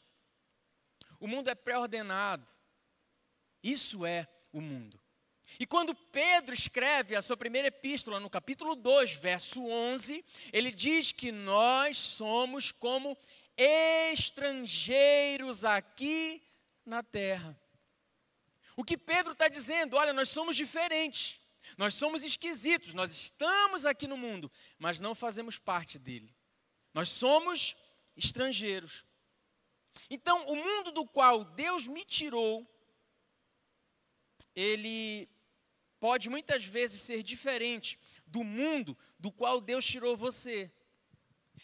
O 1.19 1.27
mundo 1.27 1.49
é 1.49 1.55
pré-ordenado. 1.55 2.47
Isso 3.63 4.05
é 4.05 4.27
o 4.51 4.59
mundo. 4.59 5.00
E 5.59 5.65
quando 5.65 5.93
Pedro 5.93 6.53
escreve 6.53 7.15
a 7.15 7.21
sua 7.21 7.37
primeira 7.37 7.67
epístola, 7.67 8.19
no 8.19 8.29
capítulo 8.29 8.75
2, 8.75 9.13
verso 9.13 9.65
11, 9.65 10.25
ele 10.51 10.71
diz 10.71 11.11
que 11.11 11.31
nós 11.31 11.97
somos 11.97 12.71
como 12.71 13.17
estrangeiros 13.57 15.63
aqui 15.63 16.41
na 16.85 17.03
terra. 17.03 17.59
O 18.75 18.83
que 18.83 18.97
Pedro 18.97 19.33
está 19.33 19.47
dizendo? 19.47 19.97
Olha, 19.97 20.13
nós 20.13 20.29
somos 20.29 20.55
diferentes, 20.55 21.39
nós 21.77 21.93
somos 21.93 22.23
esquisitos, 22.23 22.93
nós 22.93 23.13
estamos 23.13 23.85
aqui 23.85 24.07
no 24.07 24.17
mundo, 24.17 24.51
mas 24.79 24.99
não 24.99 25.13
fazemos 25.13 25.59
parte 25.59 25.99
dele. 25.99 26.33
Nós 26.93 27.09
somos 27.09 27.75
estrangeiros. 28.15 29.05
Então, 30.09 30.47
o 30.47 30.55
mundo 30.55 30.91
do 30.91 31.05
qual 31.05 31.43
Deus 31.43 31.87
me 31.87 32.03
tirou, 32.03 32.67
ele 34.55 35.29
pode 36.01 36.31
muitas 36.31 36.65
vezes 36.65 36.99
ser 36.99 37.21
diferente 37.21 37.97
do 38.25 38.43
mundo 38.43 38.97
do 39.19 39.31
qual 39.31 39.61
Deus 39.61 39.85
tirou 39.85 40.17
você. 40.17 40.71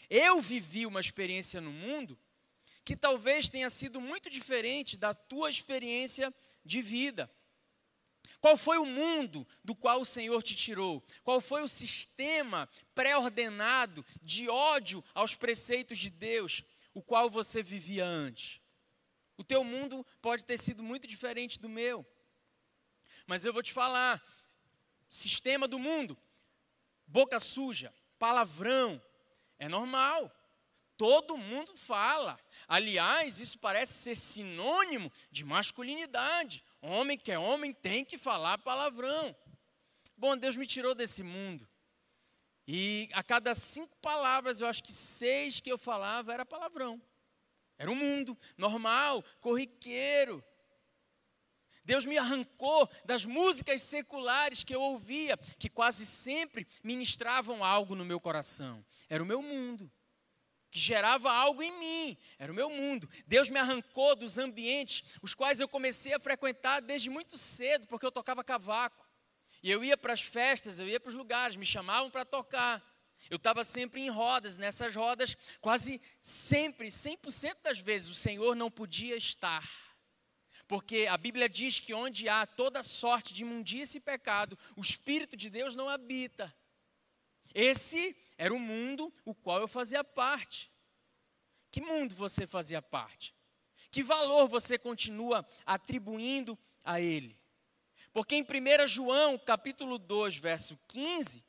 Eu 0.08 0.40
vivi 0.40 0.86
uma 0.86 1.02
experiência 1.02 1.60
no 1.60 1.72
mundo 1.72 2.18
que 2.86 2.96
talvez 2.96 3.50
tenha 3.50 3.68
sido 3.70 4.00
muito 4.00 4.30
diferente 4.30 4.96
da 4.96 5.12
tua 5.14 5.50
experiência 5.50 6.32
de 6.64 6.84
vida. 6.84 7.30
Qual 8.40 8.56
foi 8.56 8.78
o 8.78 8.86
mundo 8.86 9.46
do 9.64 9.76
qual 9.76 10.02
o 10.02 10.06
Senhor 10.06 10.44
te 10.44 10.56
tirou? 10.56 11.04
Qual 11.24 11.42
foi 11.42 11.64
o 11.64 11.68
sistema 11.68 12.70
pré-ordenado 12.94 14.06
de 14.22 14.48
ódio 14.48 15.04
aos 15.16 15.34
preceitos 15.34 15.98
de 15.98 16.12
Deus, 16.12 16.64
o 16.94 17.02
qual 17.02 17.28
você 17.28 17.64
vivia 17.64 18.06
antes? 18.06 18.62
O 19.36 19.44
teu 19.44 19.64
mundo 19.64 20.06
pode 20.22 20.46
ter 20.46 20.60
sido 20.60 20.84
muito 20.84 21.08
diferente 21.08 21.60
do 21.60 21.68
meu. 21.68 22.06
Mas 23.28 23.46
eu 23.46 23.54
vou 23.54 23.62
te 23.62 23.74
falar, 23.74 24.24
sistema 25.10 25.68
do 25.68 25.78
mundo, 25.78 26.18
boca 27.06 27.40
suja, 27.40 27.94
palavrão, 28.18 29.02
é 29.60 29.68
normal. 29.68 30.32
Todo 30.96 31.38
mundo 31.38 31.78
fala. 31.78 32.40
Aliás, 32.68 33.40
isso 33.40 33.60
parece 33.60 33.94
ser 33.94 34.16
sinônimo 34.16 35.12
de 35.30 35.46
masculinidade. 35.46 36.64
Homem 36.82 37.18
que 37.18 37.32
é 37.32 37.38
homem 37.38 37.72
tem 37.72 38.04
que 38.04 38.18
falar 38.18 38.58
palavrão. 38.58 39.36
Bom, 40.18 40.36
Deus 40.36 40.56
me 40.56 40.66
tirou 40.66 40.96
desse 40.96 41.22
mundo. 41.22 41.68
E 42.68 43.10
a 43.14 43.22
cada 43.24 43.54
cinco 43.54 43.96
palavras, 43.98 44.60
eu 44.60 44.68
acho 44.68 44.84
que 44.84 44.92
seis 44.92 45.60
que 45.60 45.72
eu 45.72 45.78
falava 45.78 46.34
era 46.34 46.46
palavrão. 46.46 47.00
Era 47.78 47.92
um 47.92 47.96
mundo 47.96 48.36
normal, 48.58 49.24
corriqueiro. 49.40 50.44
Deus 51.88 52.06
me 52.06 52.18
arrancou 52.18 52.90
das 53.06 53.26
músicas 53.26 53.82
seculares 53.82 54.62
que 54.62 54.76
eu 54.76 54.82
ouvia, 54.82 55.38
que 55.58 55.70
quase 55.70 56.06
sempre 56.06 56.68
ministravam 56.84 57.64
algo 57.64 57.96
no 57.96 58.04
meu 58.04 58.20
coração. 58.20 58.86
Era 59.08 59.24
o 59.24 59.26
meu 59.26 59.42
mundo, 59.42 59.90
que 60.70 60.78
gerava 60.78 61.32
algo 61.32 61.64
em 61.64 61.72
mim, 61.80 62.18
era 62.38 62.52
o 62.52 62.56
meu 62.56 62.70
mundo. 62.70 63.10
Deus 63.26 63.50
me 63.50 63.58
arrancou 63.58 64.18
dos 64.18 64.38
ambientes 64.38 65.02
os 65.22 65.34
quais 65.34 65.62
eu 65.62 65.68
comecei 65.70 66.14
a 66.14 66.20
frequentar 66.20 66.82
desde 66.82 67.10
muito 67.10 67.38
cedo, 67.38 67.88
porque 67.88 68.06
eu 68.06 68.12
tocava 68.12 68.44
cavaco. 68.44 69.08
E 69.64 69.72
eu 69.72 69.82
ia 69.82 69.98
para 69.98 70.12
as 70.12 70.22
festas, 70.22 70.80
eu 70.80 70.90
ia 70.90 71.00
para 71.00 71.10
os 71.10 71.16
lugares, 71.16 71.56
me 71.56 71.66
chamavam 71.66 72.12
para 72.12 72.26
tocar. 72.26 72.84
Eu 73.30 73.38
estava 73.38 73.64
sempre 73.64 74.02
em 74.02 74.10
rodas, 74.10 74.58
nessas 74.58 74.94
rodas, 74.94 75.38
quase 75.62 76.02
sempre, 76.20 76.90
100% 76.90 77.62
das 77.64 77.80
vezes, 77.80 78.10
o 78.10 78.16
Senhor 78.16 78.58
não 78.58 78.70
podia 78.70 79.16
estar 79.16 79.87
Porque 80.68 81.08
a 81.10 81.16
Bíblia 81.16 81.48
diz 81.48 81.80
que 81.80 81.94
onde 81.94 82.28
há 82.28 82.46
toda 82.46 82.84
sorte 82.84 83.34
de 83.34 83.44
imundícia 83.44 83.98
e 83.98 84.02
pecado, 84.02 84.58
o 84.76 84.82
Espírito 84.82 85.38
de 85.38 85.50
Deus 85.50 85.76
não 85.76 85.88
habita. 85.88 86.54
Esse 87.54 88.16
era 88.38 88.54
o 88.54 88.60
mundo 88.60 89.14
o 89.24 89.34
qual 89.34 89.62
eu 89.62 89.68
fazia 89.68 90.04
parte. 90.04 90.70
Que 91.72 91.80
mundo 91.82 92.14
você 92.16 92.46
fazia 92.46 92.82
parte? 92.82 93.34
Que 93.90 94.04
valor 94.04 94.48
você 94.48 94.78
continua 94.78 95.48
atribuindo 95.66 96.58
a 96.84 97.00
ele? 97.00 97.40
Porque 98.12 98.36
em 98.36 98.44
1 98.44 98.88
João, 98.88 99.38
capítulo 99.38 99.98
2, 99.98 100.38
verso 100.38 100.78
15, 100.88 101.46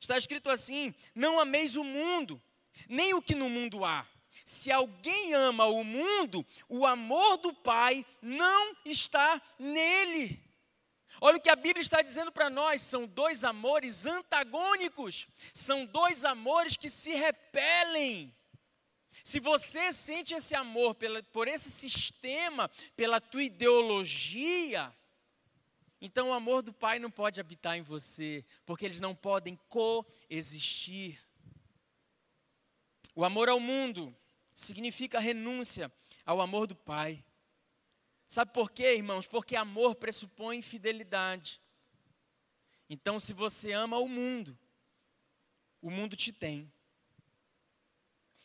está 0.00 0.18
escrito 0.18 0.50
assim: 0.50 0.94
Não 1.14 1.38
ameis 1.38 1.76
o 1.76 1.84
mundo, 1.84 2.42
nem 2.88 3.14
o 3.14 3.22
que 3.22 3.34
no 3.34 3.48
mundo 3.48 3.84
há. 3.84 4.06
Se 4.46 4.70
alguém 4.70 5.34
ama 5.34 5.64
o 5.64 5.82
mundo, 5.82 6.46
o 6.68 6.86
amor 6.86 7.36
do 7.36 7.52
Pai 7.52 8.06
não 8.22 8.76
está 8.84 9.42
nele. 9.58 10.40
Olha 11.20 11.36
o 11.36 11.40
que 11.40 11.50
a 11.50 11.56
Bíblia 11.56 11.82
está 11.82 12.00
dizendo 12.00 12.30
para 12.30 12.48
nós: 12.48 12.80
são 12.80 13.08
dois 13.08 13.42
amores 13.42 14.06
antagônicos, 14.06 15.26
são 15.52 15.84
dois 15.84 16.24
amores 16.24 16.76
que 16.76 16.88
se 16.88 17.12
repelem. 17.12 18.32
Se 19.24 19.40
você 19.40 19.92
sente 19.92 20.32
esse 20.32 20.54
amor 20.54 20.94
pela, 20.94 21.20
por 21.24 21.48
esse 21.48 21.68
sistema, 21.68 22.70
pela 22.94 23.20
tua 23.20 23.42
ideologia, 23.42 24.94
então 26.00 26.28
o 26.28 26.32
amor 26.32 26.62
do 26.62 26.72
Pai 26.72 27.00
não 27.00 27.10
pode 27.10 27.40
habitar 27.40 27.76
em 27.76 27.82
você, 27.82 28.44
porque 28.64 28.84
eles 28.84 29.00
não 29.00 29.12
podem 29.12 29.58
coexistir. 29.68 31.20
O 33.12 33.24
amor 33.24 33.48
ao 33.48 33.58
mundo 33.58 34.16
significa 34.56 35.20
renúncia 35.20 35.92
ao 36.24 36.40
amor 36.40 36.66
do 36.66 36.74
Pai. 36.74 37.22
Sabe 38.26 38.52
por 38.52 38.72
quê, 38.72 38.96
irmãos? 38.96 39.28
Porque 39.28 39.54
amor 39.54 39.94
pressupõe 39.94 40.62
fidelidade. 40.62 41.60
Então, 42.88 43.20
se 43.20 43.32
você 43.32 43.72
ama 43.72 43.98
o 43.98 44.08
mundo, 44.08 44.58
o 45.80 45.90
mundo 45.90 46.16
te 46.16 46.32
tem. 46.32 46.72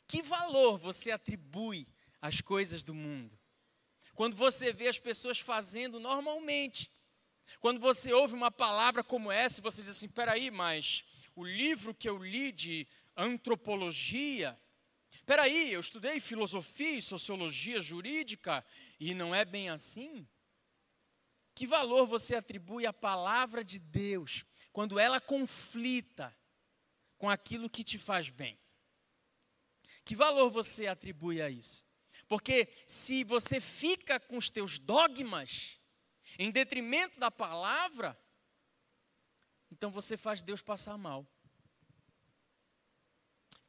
Que 0.05 0.21
valor 0.21 0.77
você 0.77 1.11
atribui 1.11 1.87
às 2.21 2.41
coisas 2.41 2.83
do 2.83 2.93
mundo? 2.93 3.39
Quando 4.13 4.35
você 4.35 4.73
vê 4.73 4.89
as 4.89 4.99
pessoas 4.99 5.39
fazendo 5.39 5.99
normalmente, 5.99 6.91
quando 7.61 7.79
você 7.79 8.11
ouve 8.11 8.33
uma 8.33 8.51
palavra 8.51 9.01
como 9.03 9.31
essa, 9.31 9.61
você 9.61 9.81
diz 9.81 9.91
assim: 9.91 10.09
peraí, 10.09 10.51
mas 10.51 11.05
o 11.33 11.45
livro 11.45 11.95
que 11.95 12.09
eu 12.09 12.21
li 12.21 12.51
de 12.51 12.85
antropologia 13.15 14.59
Peraí, 15.31 15.71
eu 15.71 15.79
estudei 15.79 16.19
filosofia 16.19 16.97
e 16.97 17.01
sociologia 17.01 17.79
jurídica 17.79 18.65
e 18.99 19.13
não 19.13 19.33
é 19.33 19.45
bem 19.45 19.69
assim? 19.69 20.27
Que 21.55 21.65
valor 21.65 22.05
você 22.05 22.35
atribui 22.35 22.85
à 22.85 22.91
palavra 22.91 23.63
de 23.63 23.79
Deus 23.79 24.45
quando 24.73 24.99
ela 24.99 25.21
conflita 25.21 26.37
com 27.17 27.29
aquilo 27.29 27.69
que 27.69 27.81
te 27.81 27.97
faz 27.97 28.29
bem? 28.29 28.59
Que 30.03 30.17
valor 30.17 30.51
você 30.51 30.87
atribui 30.87 31.41
a 31.41 31.49
isso? 31.49 31.85
Porque 32.27 32.67
se 32.85 33.23
você 33.23 33.61
fica 33.61 34.19
com 34.19 34.35
os 34.35 34.49
teus 34.49 34.77
dogmas 34.77 35.79
em 36.37 36.51
detrimento 36.51 37.17
da 37.17 37.31
palavra, 37.31 38.21
então 39.71 39.89
você 39.91 40.17
faz 40.17 40.43
Deus 40.43 40.61
passar 40.61 40.97
mal. 40.97 41.25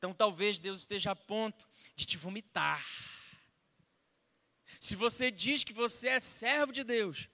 Então 0.02 0.12
talvez 0.12 0.58
Deus 0.58 0.80
esteja 0.80 1.12
a 1.12 1.14
ponto 1.14 1.64
de 1.94 2.04
te 2.04 2.16
vomitar. 2.16 2.84
Se 4.80 4.96
você 4.96 5.30
diz 5.30 5.62
que 5.62 5.72
você 5.72 6.08
é 6.08 6.18
servo 6.18 6.72
de 6.72 6.82
Deus, 6.82 7.28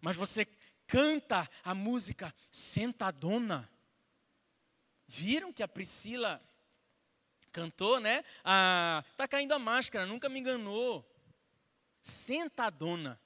mas 0.00 0.16
você 0.16 0.44
canta 0.84 1.48
a 1.62 1.76
música 1.76 2.34
sentadona. 2.50 3.70
Viram 5.06 5.52
que 5.52 5.62
a 5.62 5.68
Priscila 5.68 6.42
cantou, 7.52 8.00
né? 8.00 8.24
Ah, 8.42 9.04
tá 9.16 9.28
caindo 9.28 9.52
a 9.52 9.58
máscara, 9.60 10.04
nunca 10.04 10.28
me 10.28 10.40
enganou. 10.40 11.08
Sentadona. 12.02 13.20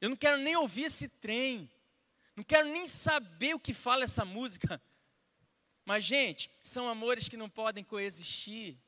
Eu 0.00 0.08
não 0.08 0.16
quero 0.16 0.38
nem 0.38 0.56
ouvir 0.56 0.86
esse 0.86 1.06
trem. 1.06 1.70
Não 2.34 2.42
quero 2.42 2.68
nem 2.68 2.88
saber 2.88 3.54
o 3.54 3.60
que 3.60 3.72
fala 3.72 4.02
essa 4.02 4.24
música. 4.24 4.82
Mas, 5.84 6.04
gente, 6.04 6.50
são 6.62 6.88
amores 6.88 7.28
que 7.28 7.36
não 7.36 7.50
podem 7.50 7.82
coexistir. 7.82 8.78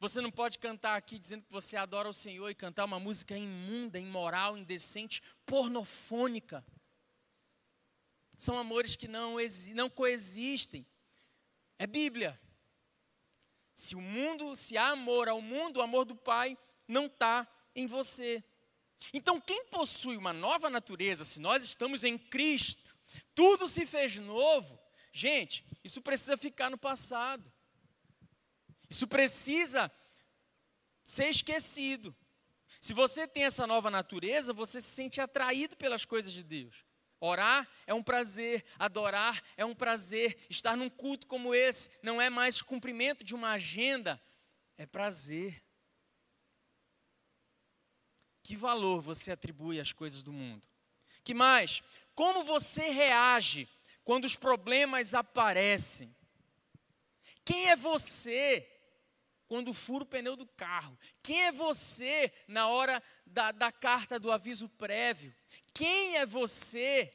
Você 0.00 0.20
não 0.20 0.32
pode 0.32 0.58
cantar 0.58 0.96
aqui 0.96 1.16
dizendo 1.16 1.44
que 1.44 1.52
você 1.52 1.76
adora 1.76 2.08
o 2.08 2.12
Senhor 2.12 2.50
e 2.50 2.54
cantar 2.56 2.84
uma 2.84 2.98
música 2.98 3.36
imunda, 3.36 4.00
imoral, 4.00 4.58
indecente, 4.58 5.22
pornofônica. 5.46 6.66
São 8.36 8.58
amores 8.58 8.96
que 8.96 9.06
não, 9.06 9.36
não 9.74 9.88
coexistem. 9.88 10.84
É 11.78 11.86
Bíblia. 11.86 12.40
Se 13.74 13.94
o 13.94 14.00
mundo, 14.00 14.56
se 14.56 14.76
há 14.76 14.88
amor 14.88 15.28
ao 15.28 15.40
mundo, 15.40 15.76
o 15.76 15.82
amor 15.82 16.04
do 16.04 16.16
Pai 16.16 16.58
não 16.88 17.06
está 17.06 17.46
em 17.74 17.86
você. 17.86 18.42
Então, 19.14 19.40
quem 19.40 19.66
possui 19.66 20.16
uma 20.16 20.32
nova 20.32 20.68
natureza, 20.68 21.24
se 21.24 21.40
nós 21.40 21.64
estamos 21.64 22.02
em 22.02 22.18
Cristo, 22.18 22.96
tudo 23.36 23.68
se 23.68 23.86
fez 23.86 24.18
novo, 24.18 24.81
Gente, 25.12 25.64
isso 25.84 26.00
precisa 26.00 26.36
ficar 26.36 26.70
no 26.70 26.78
passado. 26.78 27.52
Isso 28.88 29.06
precisa 29.06 29.92
ser 31.04 31.28
esquecido. 31.28 32.14
Se 32.80 32.94
você 32.94 33.28
tem 33.28 33.44
essa 33.44 33.66
nova 33.66 33.90
natureza, 33.90 34.52
você 34.52 34.80
se 34.80 34.88
sente 34.88 35.20
atraído 35.20 35.76
pelas 35.76 36.04
coisas 36.04 36.32
de 36.32 36.42
Deus. 36.42 36.84
Orar 37.20 37.68
é 37.86 37.94
um 37.94 38.02
prazer, 38.02 38.64
adorar 38.78 39.40
é 39.56 39.64
um 39.64 39.74
prazer, 39.74 40.44
estar 40.50 40.76
num 40.76 40.90
culto 40.90 41.26
como 41.26 41.54
esse 41.54 41.88
não 42.02 42.20
é 42.20 42.28
mais 42.28 42.60
cumprimento 42.60 43.22
de 43.22 43.34
uma 43.34 43.52
agenda, 43.52 44.20
é 44.76 44.84
prazer. 44.84 45.62
Que 48.42 48.56
valor 48.56 49.00
você 49.00 49.30
atribui 49.30 49.78
às 49.78 49.92
coisas 49.92 50.22
do 50.22 50.32
mundo? 50.32 50.66
Que 51.22 51.32
mais? 51.32 51.82
Como 52.14 52.42
você 52.42 52.90
reage 52.90 53.68
quando 54.04 54.24
os 54.24 54.36
problemas 54.36 55.14
aparecem. 55.14 56.14
Quem 57.44 57.70
é 57.70 57.76
você 57.76 58.68
quando 59.46 59.74
fura 59.74 60.04
o 60.04 60.06
pneu 60.06 60.36
do 60.36 60.46
carro? 60.46 60.98
Quem 61.22 61.44
é 61.44 61.52
você 61.52 62.32
na 62.46 62.68
hora 62.68 63.02
da, 63.26 63.52
da 63.52 63.70
carta 63.70 64.18
do 64.18 64.30
aviso 64.30 64.68
prévio? 64.68 65.34
Quem 65.74 66.16
é 66.16 66.26
você 66.26 67.12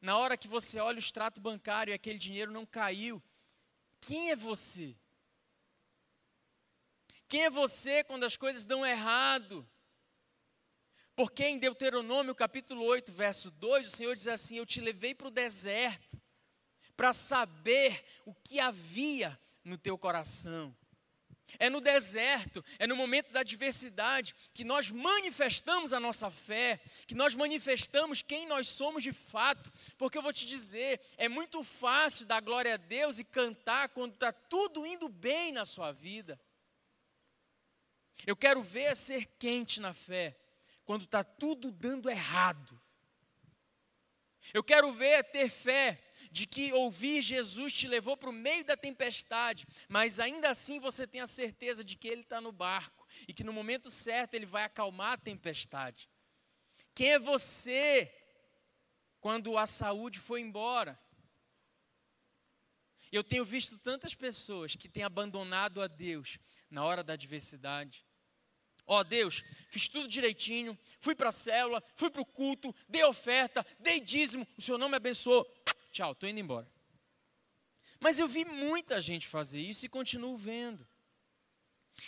na 0.00 0.16
hora 0.16 0.36
que 0.36 0.48
você 0.48 0.78
olha 0.78 0.96
o 0.96 1.00
extrato 1.00 1.40
bancário 1.40 1.90
e 1.90 1.94
aquele 1.94 2.18
dinheiro 2.18 2.52
não 2.52 2.66
caiu? 2.66 3.22
Quem 4.00 4.30
é 4.30 4.36
você? 4.36 4.96
Quem 7.28 7.44
é 7.44 7.50
você 7.50 8.02
quando 8.04 8.24
as 8.24 8.36
coisas 8.36 8.64
dão 8.64 8.86
errado? 8.86 9.68
Porque 11.18 11.44
em 11.44 11.58
Deuteronômio 11.58 12.32
capítulo 12.32 12.84
8, 12.84 13.10
verso 13.10 13.50
2, 13.50 13.88
o 13.88 13.90
Senhor 13.90 14.14
diz 14.14 14.28
assim: 14.28 14.58
Eu 14.58 14.64
te 14.64 14.80
levei 14.80 15.16
para 15.16 15.26
o 15.26 15.32
deserto 15.32 16.16
para 16.96 17.12
saber 17.12 18.04
o 18.24 18.32
que 18.32 18.60
havia 18.60 19.36
no 19.64 19.76
teu 19.76 19.98
coração. 19.98 20.72
É 21.58 21.68
no 21.68 21.80
deserto, 21.80 22.64
é 22.78 22.86
no 22.86 22.94
momento 22.94 23.32
da 23.32 23.40
adversidade 23.40 24.32
que 24.54 24.62
nós 24.62 24.92
manifestamos 24.92 25.92
a 25.92 25.98
nossa 25.98 26.30
fé, 26.30 26.78
que 27.04 27.16
nós 27.16 27.34
manifestamos 27.34 28.22
quem 28.22 28.46
nós 28.46 28.68
somos 28.68 29.02
de 29.02 29.12
fato. 29.12 29.72
Porque 29.96 30.16
eu 30.16 30.22
vou 30.22 30.32
te 30.32 30.46
dizer, 30.46 31.00
é 31.16 31.28
muito 31.28 31.64
fácil 31.64 32.26
dar 32.26 32.40
glória 32.40 32.74
a 32.74 32.76
Deus 32.76 33.18
e 33.18 33.24
cantar 33.24 33.88
quando 33.88 34.12
está 34.12 34.30
tudo 34.30 34.86
indo 34.86 35.08
bem 35.08 35.50
na 35.50 35.64
sua 35.64 35.90
vida. 35.90 36.40
Eu 38.24 38.36
quero 38.36 38.62
ver 38.62 38.96
ser 38.96 39.26
quente 39.36 39.80
na 39.80 39.92
fé 39.92 40.38
quando 40.88 41.04
está 41.04 41.22
tudo 41.22 41.70
dando 41.70 42.08
errado. 42.08 42.80
Eu 44.54 44.64
quero 44.64 44.90
ver 44.90 45.22
ter 45.24 45.50
fé 45.50 46.02
de 46.32 46.46
que 46.46 46.72
ouvir 46.72 47.20
Jesus 47.20 47.74
te 47.74 47.86
levou 47.86 48.16
para 48.16 48.30
o 48.30 48.32
meio 48.32 48.64
da 48.64 48.74
tempestade, 48.74 49.66
mas 49.86 50.18
ainda 50.18 50.48
assim 50.48 50.80
você 50.80 51.06
tem 51.06 51.20
a 51.20 51.26
certeza 51.26 51.84
de 51.84 51.94
que 51.94 52.08
Ele 52.08 52.22
está 52.22 52.40
no 52.40 52.52
barco 52.52 53.06
e 53.28 53.34
que 53.34 53.44
no 53.44 53.52
momento 53.52 53.90
certo 53.90 54.32
Ele 54.32 54.46
vai 54.46 54.64
acalmar 54.64 55.12
a 55.12 55.18
tempestade. 55.18 56.08
Quem 56.94 57.12
é 57.12 57.18
você 57.18 58.10
quando 59.20 59.58
a 59.58 59.66
saúde 59.66 60.18
foi 60.18 60.40
embora? 60.40 60.98
Eu 63.12 63.22
tenho 63.22 63.44
visto 63.44 63.76
tantas 63.76 64.14
pessoas 64.14 64.74
que 64.74 64.88
têm 64.88 65.02
abandonado 65.02 65.82
a 65.82 65.86
Deus 65.86 66.38
na 66.70 66.82
hora 66.82 67.04
da 67.04 67.12
adversidade. 67.12 68.07
Ó 68.88 69.00
oh, 69.00 69.04
Deus, 69.04 69.44
fiz 69.68 69.86
tudo 69.86 70.08
direitinho, 70.08 70.76
fui 70.98 71.14
para 71.14 71.28
a 71.28 71.32
célula, 71.32 71.84
fui 71.94 72.10
para 72.10 72.22
o 72.22 72.26
culto, 72.26 72.74
dei 72.88 73.04
oferta, 73.04 73.64
dei 73.78 74.00
dízimo, 74.00 74.48
o 74.56 74.62
Senhor 74.62 74.78
não 74.78 74.88
me 74.88 74.96
abençoou. 74.96 75.46
Tchau, 75.92 76.12
estou 76.12 76.26
indo 76.26 76.40
embora. 76.40 76.66
Mas 78.00 78.18
eu 78.18 78.26
vi 78.26 78.46
muita 78.46 78.98
gente 78.98 79.28
fazer 79.28 79.60
isso 79.60 79.84
e 79.84 79.90
continuo 79.90 80.38
vendo. 80.38 80.88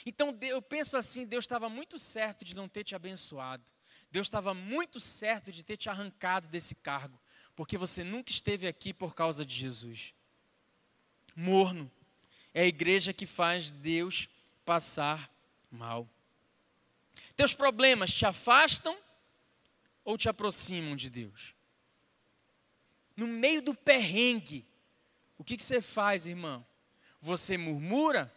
Então 0.06 0.36
eu 0.40 0.62
penso 0.62 0.96
assim: 0.96 1.26
Deus 1.26 1.44
estava 1.44 1.68
muito 1.68 1.98
certo 1.98 2.46
de 2.46 2.56
não 2.56 2.66
ter 2.66 2.82
te 2.82 2.94
abençoado. 2.94 3.64
Deus 4.10 4.26
estava 4.26 4.54
muito 4.54 4.98
certo 4.98 5.52
de 5.52 5.62
ter 5.62 5.76
te 5.76 5.90
arrancado 5.90 6.48
desse 6.48 6.74
cargo, 6.74 7.20
porque 7.54 7.76
você 7.76 8.02
nunca 8.02 8.30
esteve 8.30 8.66
aqui 8.66 8.94
por 8.94 9.14
causa 9.14 9.44
de 9.44 9.54
Jesus. 9.54 10.14
Morno 11.36 11.90
é 12.54 12.62
a 12.62 12.66
igreja 12.66 13.12
que 13.12 13.26
faz 13.26 13.70
Deus 13.70 14.28
passar 14.64 15.30
mal. 15.70 16.08
Teus 17.36 17.54
problemas 17.54 18.12
te 18.12 18.26
afastam 18.26 18.98
ou 20.04 20.18
te 20.18 20.28
aproximam 20.28 20.96
de 20.96 21.08
Deus? 21.08 21.54
No 23.16 23.26
meio 23.26 23.60
do 23.60 23.74
perrengue, 23.74 24.66
o 25.36 25.44
que, 25.44 25.56
que 25.56 25.62
você 25.62 25.80
faz, 25.80 26.26
irmão? 26.26 26.64
Você 27.20 27.56
murmura 27.56 28.32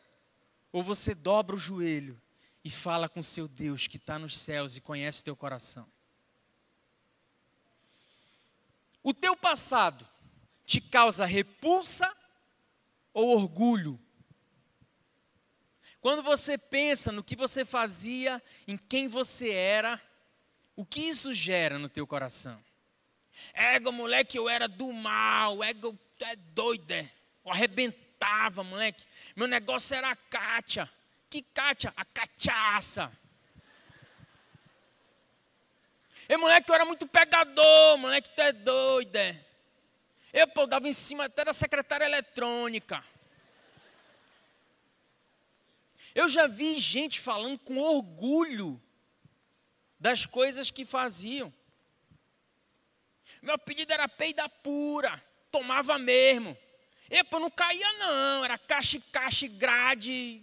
ou 0.71 0.83
você 0.83 1.13
dobra 1.13 1.55
o 1.55 1.59
joelho 1.59 2.21
e 2.63 2.69
fala 2.69 3.07
com 3.07 3.21
seu 3.21 3.47
Deus 3.47 3.87
que 3.87 3.97
está 3.97 4.17
nos 4.17 4.37
céus 4.37 4.75
e 4.75 4.81
conhece 4.81 5.21
o 5.21 5.23
teu 5.25 5.35
coração? 5.35 5.87
O 9.03 9.13
teu 9.13 9.35
passado 9.35 10.07
te 10.65 10.79
causa 10.79 11.25
repulsa 11.25 12.11
ou 13.13 13.37
orgulho? 13.37 13.99
Quando 16.03 16.21
você 16.21 16.57
pensa 16.57 17.13
no 17.13 17.23
que 17.23 17.33
você 17.33 17.63
fazia, 17.63 18.43
em 18.67 18.75
quem 18.75 19.07
você 19.07 19.51
era, 19.51 20.01
o 20.75 20.85
que 20.85 20.99
isso 20.99 21.33
gera 21.33 21.79
no 21.79 21.87
teu 21.87 22.05
coração? 22.05 22.61
Ego, 23.53 23.89
moleque, 23.89 24.37
eu 24.37 24.49
era 24.49 24.67
do 24.67 24.91
mal, 24.91 25.63
ego, 25.63 25.97
é 26.19 26.35
doido, 26.35 26.91
é. 26.91 27.09
Eu 27.45 27.53
arrebentava, 27.53 28.65
moleque. 28.65 29.05
Meu 29.33 29.47
negócio 29.47 29.95
era 29.95 30.11
a 30.11 30.15
Kátia. 30.15 30.91
Que 31.29 31.41
Kátia? 31.41 31.93
A 31.95 32.03
cachaça. 32.03 33.09
E 36.27 36.35
moleque, 36.35 36.69
eu 36.69 36.75
era 36.75 36.83
muito 36.83 37.07
pegador, 37.07 37.97
moleque, 37.97 38.29
tu 38.35 38.41
é 38.41 38.51
doido, 38.51 39.15
é. 39.15 39.39
Eu, 40.33 40.49
pô, 40.49 40.67
dava 40.67 40.85
em 40.85 40.93
cima 40.93 41.23
até 41.23 41.45
da 41.45 41.53
secretária 41.53 42.03
eletrônica. 42.03 43.01
Eu 46.15 46.27
já 46.29 46.47
vi 46.47 46.77
gente 46.79 47.19
falando 47.19 47.57
com 47.59 47.77
orgulho 47.77 48.81
das 49.99 50.25
coisas 50.25 50.69
que 50.69 50.85
faziam. 50.85 51.53
Meu 53.41 53.55
apelido 53.55 53.91
era 53.91 54.07
peida 54.07 54.47
pura, 54.47 55.23
tomava 55.51 55.97
mesmo. 55.97 56.57
Epa, 57.09 57.39
não 57.39 57.49
caía 57.49 57.93
não, 57.93 58.45
era 58.45 58.57
caixa, 58.57 59.01
caixa, 59.11 59.47
grade. 59.47 60.41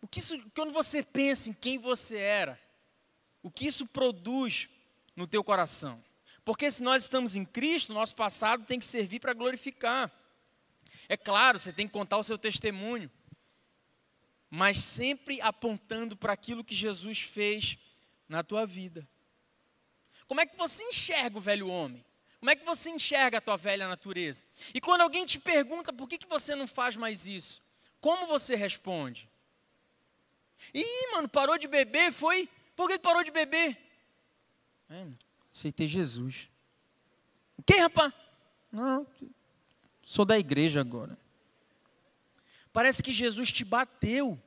O 0.00 0.08
que 0.08 0.20
isso, 0.20 0.38
quando 0.54 0.72
você 0.72 1.02
pensa 1.02 1.50
em 1.50 1.52
quem 1.52 1.78
você 1.78 2.16
era, 2.16 2.60
o 3.42 3.50
que 3.50 3.66
isso 3.66 3.86
produz 3.86 4.68
no 5.14 5.26
teu 5.26 5.42
coração? 5.42 6.02
Porque 6.44 6.70
se 6.70 6.82
nós 6.82 7.02
estamos 7.02 7.34
em 7.34 7.44
Cristo, 7.44 7.92
nosso 7.92 8.14
passado 8.14 8.64
tem 8.64 8.78
que 8.78 8.84
servir 8.84 9.18
para 9.18 9.32
glorificar. 9.32 10.12
É 11.08 11.16
claro, 11.16 11.58
você 11.58 11.72
tem 11.72 11.86
que 11.86 11.92
contar 11.92 12.18
o 12.18 12.22
seu 12.22 12.38
testemunho, 12.38 13.10
mas 14.50 14.78
sempre 14.78 15.40
apontando 15.40 16.16
para 16.16 16.32
aquilo 16.32 16.64
que 16.64 16.74
Jesus 16.74 17.20
fez 17.20 17.78
na 18.28 18.42
tua 18.42 18.66
vida. 18.66 19.06
Como 20.26 20.40
é 20.40 20.46
que 20.46 20.56
você 20.56 20.82
enxerga 20.84 21.38
o 21.38 21.40
velho 21.40 21.68
homem? 21.68 22.04
Como 22.38 22.50
é 22.50 22.56
que 22.56 22.64
você 22.64 22.90
enxerga 22.90 23.38
a 23.38 23.40
tua 23.40 23.56
velha 23.56 23.88
natureza? 23.88 24.44
E 24.74 24.80
quando 24.80 25.00
alguém 25.00 25.24
te 25.24 25.38
pergunta 25.38 25.92
por 25.92 26.08
que, 26.08 26.18
que 26.18 26.28
você 26.28 26.54
não 26.54 26.66
faz 26.66 26.96
mais 26.96 27.26
isso, 27.26 27.62
como 28.00 28.26
você 28.26 28.54
responde? 28.54 29.28
Ih, 30.72 31.12
mano, 31.12 31.28
parou 31.28 31.58
de 31.58 31.66
beber, 31.66 32.12
foi? 32.12 32.48
Por 32.74 32.88
que 32.88 32.98
parou 32.98 33.24
de 33.24 33.30
beber? 33.30 33.78
É, 34.88 35.06
Aceitei 35.52 35.88
Jesus. 35.88 36.50
O 37.56 37.62
que, 37.62 37.74
rapaz? 37.76 38.12
Não, 38.70 39.06
sou 40.02 40.24
da 40.24 40.38
igreja 40.38 40.80
agora. 40.80 41.18
Parece 42.76 43.02
que 43.02 43.10
Jesus 43.10 43.50
te 43.50 43.64
bateu. 43.64 44.38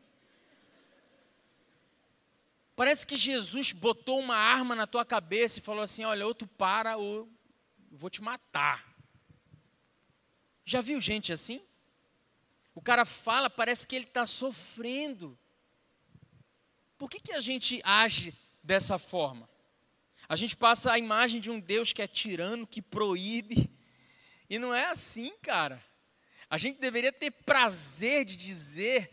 Parece 2.75 3.03
que 3.03 3.17
Jesus 3.17 3.71
botou 3.71 4.19
uma 4.19 4.35
arma 4.35 4.75
na 4.75 4.85
tua 4.85 5.03
cabeça 5.03 5.57
e 5.57 5.63
falou 5.63 5.81
assim: 5.81 6.03
olha, 6.05 6.27
ou 6.27 6.35
tu 6.35 6.45
para 6.45 6.95
ou 6.95 7.27
vou 7.91 8.07
te 8.07 8.21
matar. 8.21 8.85
Já 10.63 10.79
viu 10.79 11.01
gente 11.01 11.33
assim? 11.33 11.59
O 12.75 12.81
cara 12.83 13.03
fala, 13.03 13.49
parece 13.49 13.87
que 13.87 13.95
ele 13.95 14.05
está 14.05 14.27
sofrendo. 14.27 15.35
Por 16.99 17.09
que, 17.09 17.19
que 17.19 17.33
a 17.33 17.41
gente 17.41 17.81
age 17.83 18.31
dessa 18.63 18.99
forma? 18.99 19.49
A 20.27 20.35
gente 20.35 20.55
passa 20.55 20.93
a 20.93 20.99
imagem 20.99 21.41
de 21.41 21.49
um 21.49 21.59
Deus 21.59 21.93
que 21.93 22.01
é 22.03 22.07
tirano, 22.07 22.67
que 22.67 22.79
proíbe. 22.79 23.71
E 24.47 24.59
não 24.59 24.71
é 24.71 24.85
assim, 24.85 25.35
cara. 25.41 25.83
A 26.49 26.57
gente 26.57 26.79
deveria 26.79 27.12
ter 27.12 27.31
prazer 27.31 28.25
de 28.25 28.35
dizer 28.35 29.12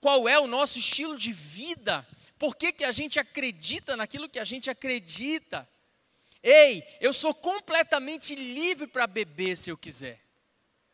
qual 0.00 0.28
é 0.28 0.38
o 0.38 0.46
nosso 0.46 0.78
estilo 0.78 1.16
de 1.16 1.32
vida. 1.32 2.06
Por 2.38 2.56
que, 2.56 2.72
que 2.72 2.84
a 2.84 2.92
gente 2.92 3.18
acredita 3.18 3.96
naquilo 3.96 4.28
que 4.28 4.38
a 4.38 4.44
gente 4.44 4.70
acredita? 4.70 5.68
Ei, 6.42 6.82
eu 7.00 7.12
sou 7.12 7.34
completamente 7.34 8.34
livre 8.34 8.86
para 8.86 9.06
beber 9.06 9.56
se 9.56 9.70
eu 9.70 9.76
quiser. 9.76 10.20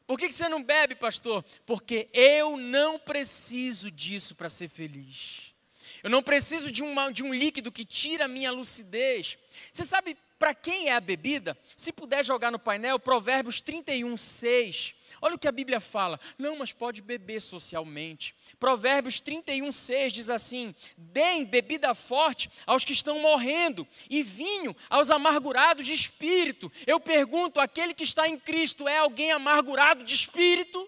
Por 0.07 0.19
que, 0.19 0.29
que 0.29 0.35
você 0.35 0.49
não 0.49 0.63
bebe, 0.63 0.95
pastor? 0.95 1.43
Porque 1.65 2.09
eu 2.13 2.57
não 2.57 2.99
preciso 2.99 3.91
disso 3.91 4.35
para 4.35 4.51
ser 4.51 4.69
feliz. 4.69 5.55
Eu 6.03 6.11
não 6.11 6.23
preciso 6.23 6.71
de, 6.71 6.83
uma, 6.83 7.11
de 7.11 7.23
um 7.23 7.33
líquido 7.33 7.73
que 7.73 7.85
tira 7.85 8.27
a 8.27 8.29
minha 8.29 8.51
lucidez. 8.51 9.39
Você 9.73 9.85
sabe 9.85 10.17
para 10.39 10.55
quem 10.55 10.89
é 10.89 10.93
a 10.93 11.01
bebida? 11.01 11.57
Se 11.75 11.91
puder 11.93 12.23
jogar 12.23 12.51
no 12.51 12.59
painel, 12.59 12.99
Provérbios 12.99 13.63
31, 13.63 14.15
6. 14.15 14.95
Olha 15.25 15.37
o 15.37 15.39
que 15.39 15.49
a 15.49 15.53
Bíblia 15.53 15.81
fala. 15.81 16.21
Não, 16.37 16.55
mas 16.59 16.71
pode 16.71 17.01
beber 17.01 17.41
socialmente. 17.41 18.37
Provérbios 18.61 19.21
31, 19.21 19.73
6 19.73 20.13
diz 20.13 20.29
assim: 20.29 20.75
Deem 20.99 21.47
bebida 21.47 21.95
forte 21.95 22.51
aos 22.67 22.85
que 22.85 22.93
estão 22.93 23.19
morrendo, 23.21 23.89
e 24.11 24.23
vinho 24.23 24.77
aos 24.91 25.09
amargurados 25.09 25.87
de 25.87 25.95
espírito. 25.95 26.71
Eu 26.87 27.01
pergunto: 27.01 27.59
aquele 27.59 27.95
que 27.95 28.05
está 28.05 28.29
em 28.29 28.39
Cristo 28.39 28.87
é 28.87 28.99
alguém 28.99 29.33
amargurado 29.33 30.05
de 30.05 30.15
espírito? 30.15 30.87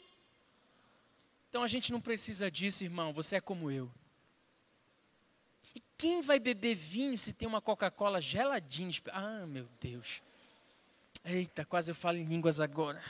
Então 1.49 1.62
a 1.62 1.68
gente 1.68 1.90
não 1.90 2.01
precisa 2.03 2.51
disso, 2.51 2.85
irmão. 2.85 3.14
Você 3.14 3.37
é 3.37 3.40
como 3.40 3.70
eu. 3.70 3.90
Quem 5.96 6.20
vai 6.20 6.38
beber 6.38 6.75
vinho 6.75 7.18
se 7.18 7.33
tem 7.33 7.49
uma 7.49 7.62
Coca-Cola 7.62 8.20
geladinha? 8.20 8.90
Ah, 9.12 9.46
meu 9.46 9.66
Deus. 9.81 10.20
Eita, 11.25 11.64
quase 11.64 11.90
eu 11.90 11.94
falo 11.94 12.18
em 12.18 12.25
línguas 12.25 12.61
agora. 12.61 13.03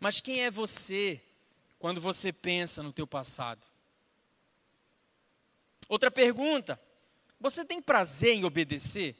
Mas 0.00 0.20
quem 0.20 0.44
é 0.44 0.50
você 0.50 1.20
quando 1.78 2.00
você 2.00 2.32
pensa 2.32 2.82
no 2.82 2.92
teu 2.92 3.06
passado? 3.06 3.66
Outra 5.88 6.10
pergunta. 6.10 6.80
Você 7.40 7.64
tem 7.64 7.80
prazer 7.80 8.34
em 8.34 8.44
obedecer? 8.44 9.16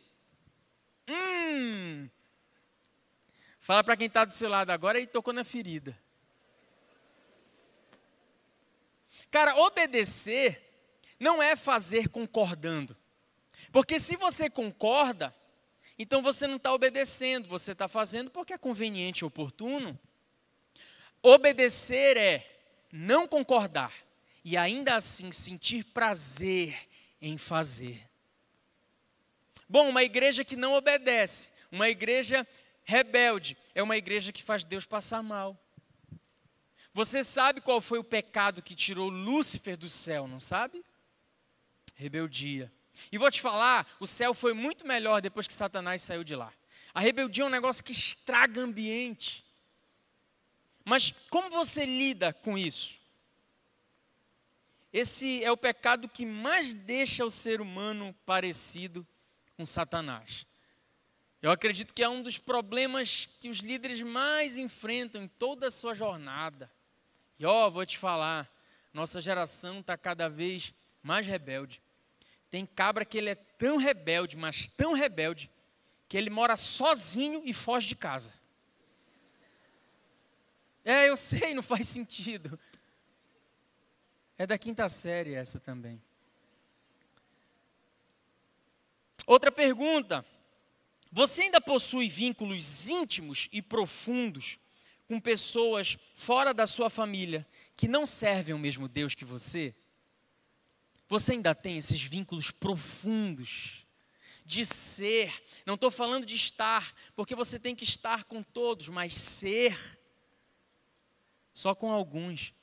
Hum. 1.08 2.08
Fala 3.60 3.82
para 3.82 3.96
quem 3.96 4.06
está 4.06 4.24
do 4.24 4.34
seu 4.34 4.48
lado 4.48 4.70
agora 4.70 5.00
e 5.00 5.06
tocou 5.06 5.32
na 5.32 5.44
ferida. 5.44 5.98
Cara, 9.30 9.56
obedecer 9.56 10.64
não 11.18 11.42
é 11.42 11.56
fazer 11.56 12.08
concordando. 12.08 12.96
Porque 13.72 13.98
se 13.98 14.16
você 14.16 14.48
concorda, 14.48 15.34
então 15.98 16.22
você 16.22 16.46
não 16.46 16.56
está 16.56 16.72
obedecendo, 16.72 17.48
você 17.48 17.72
está 17.72 17.88
fazendo 17.88 18.30
porque 18.30 18.52
é 18.52 18.58
conveniente 18.58 19.20
e 19.20 19.24
oportuno. 19.24 19.98
Obedecer 21.20 22.16
é 22.16 22.60
não 22.92 23.26
concordar 23.26 23.92
e 24.44 24.56
ainda 24.56 24.94
assim 24.94 25.32
sentir 25.32 25.84
prazer 25.84 26.88
em 27.20 27.36
fazer. 27.36 28.08
Bom, 29.68 29.88
uma 29.88 30.02
igreja 30.02 30.44
que 30.44 30.56
não 30.56 30.72
obedece, 30.72 31.50
uma 31.70 31.88
igreja 31.88 32.46
rebelde, 32.84 33.56
é 33.74 33.82
uma 33.82 33.96
igreja 33.96 34.32
que 34.32 34.42
faz 34.42 34.64
Deus 34.64 34.86
passar 34.86 35.22
mal. 35.22 35.58
Você 36.92 37.22
sabe 37.22 37.60
qual 37.60 37.80
foi 37.80 37.98
o 37.98 38.04
pecado 38.04 38.62
que 38.62 38.74
tirou 38.74 39.10
Lúcifer 39.10 39.76
do 39.76 39.90
céu, 39.90 40.26
não 40.26 40.40
sabe? 40.40 40.82
Rebeldia. 41.94 42.72
E 43.10 43.18
vou 43.18 43.30
te 43.30 43.40
falar, 43.40 43.86
o 44.00 44.06
céu 44.06 44.34
foi 44.34 44.52
muito 44.52 44.86
melhor 44.86 45.20
depois 45.20 45.46
que 45.46 45.54
Satanás 45.54 46.02
saiu 46.02 46.24
de 46.24 46.34
lá. 46.34 46.52
A 46.94 47.00
rebeldia 47.00 47.44
é 47.44 47.46
um 47.46 47.50
negócio 47.50 47.84
que 47.84 47.92
estraga 47.92 48.60
ambiente. 48.60 49.44
Mas 50.84 51.12
como 51.30 51.50
você 51.50 51.84
lida 51.84 52.32
com 52.32 52.56
isso? 52.56 52.98
Esse 54.92 55.44
é 55.44 55.52
o 55.52 55.56
pecado 55.56 56.08
que 56.08 56.24
mais 56.24 56.72
deixa 56.72 57.24
o 57.24 57.30
ser 57.30 57.60
humano 57.60 58.14
parecido 58.24 59.06
com 59.56 59.66
Satanás. 59.66 60.46
Eu 61.40 61.50
acredito 61.50 61.94
que 61.94 62.02
é 62.02 62.08
um 62.08 62.22
dos 62.22 62.38
problemas 62.38 63.28
que 63.38 63.48
os 63.48 63.58
líderes 63.58 64.02
mais 64.02 64.58
enfrentam 64.58 65.22
em 65.22 65.28
toda 65.28 65.68
a 65.68 65.70
sua 65.70 65.94
jornada. 65.94 66.70
E 67.38 67.46
ó, 67.46 67.70
vou 67.70 67.86
te 67.86 67.96
falar, 67.96 68.50
nossa 68.92 69.20
geração 69.20 69.80
está 69.80 69.96
cada 69.96 70.28
vez 70.28 70.74
mais 71.02 71.26
rebelde. 71.26 71.80
Tem 72.50 72.64
cabra 72.64 73.04
que 73.04 73.18
ele 73.18 73.30
é 73.30 73.34
tão 73.34 73.76
rebelde, 73.76 74.36
mas 74.36 74.66
tão 74.66 74.92
rebelde, 74.92 75.50
que 76.08 76.16
ele 76.16 76.30
mora 76.30 76.56
sozinho 76.56 77.42
e 77.44 77.52
foge 77.52 77.88
de 77.88 77.96
casa. 77.96 78.32
É, 80.84 81.08
eu 81.08 81.16
sei, 81.18 81.52
não 81.52 81.62
faz 81.62 81.88
sentido. 81.88 82.58
É 84.38 84.46
da 84.46 84.56
quinta 84.56 84.88
série 84.88 85.34
essa 85.34 85.60
também. 85.60 86.00
Outra 89.26 89.52
pergunta. 89.52 90.24
Você 91.10 91.42
ainda 91.42 91.60
possui 91.60 92.08
vínculos 92.08 92.88
íntimos 92.88 93.48
e 93.50 93.60
profundos 93.60 94.58
com 95.06 95.18
pessoas 95.18 95.98
fora 96.14 96.52
da 96.52 96.66
sua 96.66 96.90
família 96.90 97.46
que 97.76 97.88
não 97.88 98.04
servem 98.04 98.54
o 98.54 98.58
mesmo 98.58 98.88
Deus 98.88 99.14
que 99.14 99.24
você? 99.24 99.74
Você 101.08 101.32
ainda 101.32 101.54
tem 101.54 101.78
esses 101.78 102.02
vínculos 102.02 102.50
profundos 102.50 103.86
de 104.44 104.64
ser. 104.66 105.32
Não 105.64 105.74
estou 105.74 105.90
falando 105.90 106.26
de 106.26 106.36
estar, 106.36 106.94
porque 107.16 107.34
você 107.34 107.58
tem 107.58 107.74
que 107.74 107.84
estar 107.84 108.24
com 108.24 108.42
todos, 108.42 108.88
mas 108.88 109.14
ser 109.14 109.76
só 111.52 111.74
com 111.74 111.90
alguns. 111.90 112.54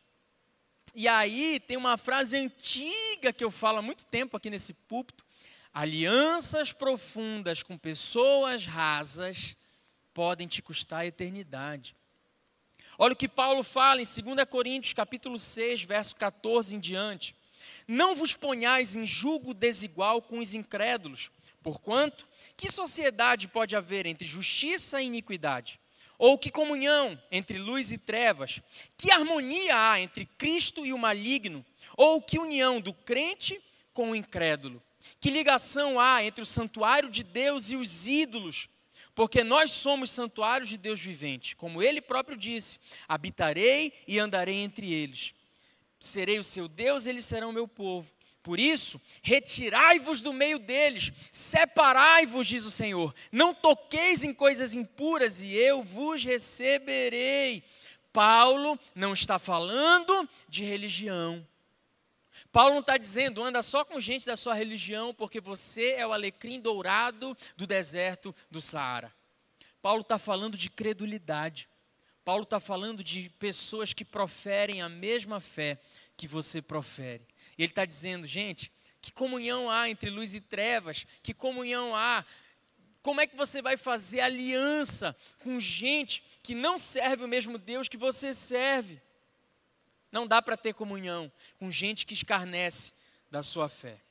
E 0.93 1.07
aí 1.07 1.59
tem 1.59 1.75
uma 1.75 1.97
frase 1.97 2.37
antiga 2.37 3.33
que 3.33 3.43
eu 3.43 3.51
falo 3.51 3.79
há 3.79 3.81
muito 3.81 4.05
tempo 4.05 4.37
aqui 4.37 4.49
nesse 4.49 4.73
púlpito: 4.73 5.25
alianças 5.73 6.71
profundas 6.71 7.61
com 7.61 7.77
pessoas 7.77 8.65
rasas 8.65 9.55
podem 10.13 10.47
te 10.47 10.61
custar 10.61 11.01
a 11.01 11.05
eternidade. 11.05 11.95
Olha 12.97 13.13
o 13.13 13.17
que 13.17 13.27
Paulo 13.27 13.61
fala 13.63 14.01
em 14.01 14.05
2 14.05 14.47
Coríntios, 14.49 14.93
capítulo 14.93 15.37
6, 15.37 15.83
verso 15.83 16.15
14 16.15 16.75
em 16.75 16.79
diante. 16.79 17.35
Não 17.88 18.15
vos 18.15 18.33
ponhais 18.33 18.95
em 18.95 19.05
julgo 19.05 19.53
desigual 19.53 20.21
com 20.21 20.39
os 20.39 20.53
incrédulos, 20.53 21.29
porquanto 21.61 22.27
que 22.57 22.71
sociedade 22.71 23.47
pode 23.47 23.75
haver 23.75 24.05
entre 24.05 24.27
justiça 24.27 25.01
e 25.01 25.05
iniquidade? 25.05 25.79
Ou 26.17 26.38
que 26.38 26.49
comunhão 26.49 27.21
entre 27.31 27.57
luz 27.57 27.91
e 27.91 27.97
trevas? 27.97 28.61
Que 28.97 29.11
harmonia 29.11 29.75
há 29.77 29.99
entre 29.99 30.25
Cristo 30.25 30.86
e 30.86 30.93
o 30.93 30.97
maligno? 30.97 31.65
Ou 31.97 32.21
que 32.21 32.39
união 32.39 32.79
do 32.79 32.93
crente 32.93 33.61
com 33.93 34.11
o 34.11 34.15
incrédulo? 34.15 34.81
Que 35.19 35.29
ligação 35.29 35.99
há 35.99 36.23
entre 36.23 36.41
o 36.41 36.45
santuário 36.45 37.09
de 37.09 37.23
Deus 37.23 37.69
e 37.69 37.75
os 37.75 38.07
ídolos? 38.07 38.69
Porque 39.13 39.43
nós 39.43 39.71
somos 39.71 40.11
santuários 40.11 40.69
de 40.69 40.77
Deus 40.77 40.99
vivente. 40.99 41.55
Como 41.55 41.81
ele 41.81 42.01
próprio 42.01 42.38
disse: 42.38 42.79
habitarei 43.07 43.93
e 44.07 44.19
andarei 44.19 44.57
entre 44.57 44.93
eles. 44.93 45.33
Serei 45.99 46.39
o 46.39 46.43
seu 46.43 46.67
Deus, 46.67 47.05
eles 47.05 47.25
serão 47.25 47.51
meu 47.51 47.67
povo. 47.67 48.11
Por 48.45 48.59
isso, 48.59 49.01
retirai-vos 49.23 50.21
do 50.21 50.31
meio 50.31 50.59
deles, 50.59 51.11
separai-vos, 51.31 52.45
diz 52.45 52.63
o 52.63 52.69
Senhor. 52.69 53.13
Não 53.31 53.55
toqueis 53.55 54.23
em 54.23 54.33
coisas 54.33 54.75
impuras 54.75 55.41
e 55.41 55.51
eu 55.55 55.81
vos 55.81 56.23
receberei. 56.23 57.63
Paulo 58.13 58.79
não 58.93 59.13
está 59.13 59.39
falando 59.39 60.29
de 60.47 60.63
religião. 60.63 61.45
Paulo 62.51 62.75
não 62.75 62.81
está 62.81 62.97
dizendo, 62.97 63.43
anda 63.43 63.61
só 63.63 63.83
com 63.83 63.99
gente 63.99 64.25
da 64.25 64.37
sua 64.37 64.53
religião, 64.53 65.13
porque 65.13 65.41
você 65.41 65.93
é 65.93 66.07
o 66.07 66.13
alecrim 66.13 66.59
dourado 66.59 67.35
do 67.57 67.65
deserto 67.65 68.33
do 68.49 68.61
Saara. 68.61 69.13
Paulo 69.81 70.01
está 70.01 70.17
falando 70.17 70.55
de 70.55 70.69
credulidade. 70.69 71.67
Paulo 72.26 72.41
está 72.41 72.59
falando 72.59 73.03
de 73.03 73.30
pessoas 73.30 73.93
que 73.93 74.03
proferem 74.03 74.82
a 74.82 74.89
mesma 74.89 75.39
fé 75.39 75.80
que 76.17 76.28
você 76.28 76.59
profere. 76.59 77.23
E 77.55 77.61
ele 77.61 77.71
está 77.71 77.86
dizendo, 77.86 78.26
gente, 78.26 78.71
que 78.99 79.11
comunhão 79.11 79.69
há 79.69 79.88
entre 79.88 80.09
luz 80.09 80.34
e 80.34 80.41
trevas? 80.41 81.05
Que 81.21 81.36
comunhão 81.36 81.95
há? 81.95 82.26
Como 83.03 83.21
é 83.21 83.28
que 83.28 83.36
você 83.36 83.61
vai 83.61 83.78
fazer 83.78 84.21
aliança 84.21 85.15
com 85.43 85.59
gente 85.59 86.23
que 86.41 86.55
não 86.55 86.80
serve 86.80 87.23
o 87.23 87.28
mesmo 87.28 87.59
Deus 87.59 87.88
que 87.88 87.95
você 87.95 88.34
serve? 88.34 88.99
Não 90.11 90.26
dá 90.26 90.41
para 90.41 90.57
ter 90.57 90.73
comunhão 90.73 91.32
com 91.59 91.69
gente 91.69 92.07
que 92.07 92.15
escarnece 92.15 92.93
da 93.30 93.43
sua 93.43 93.69
fé. 93.69 94.01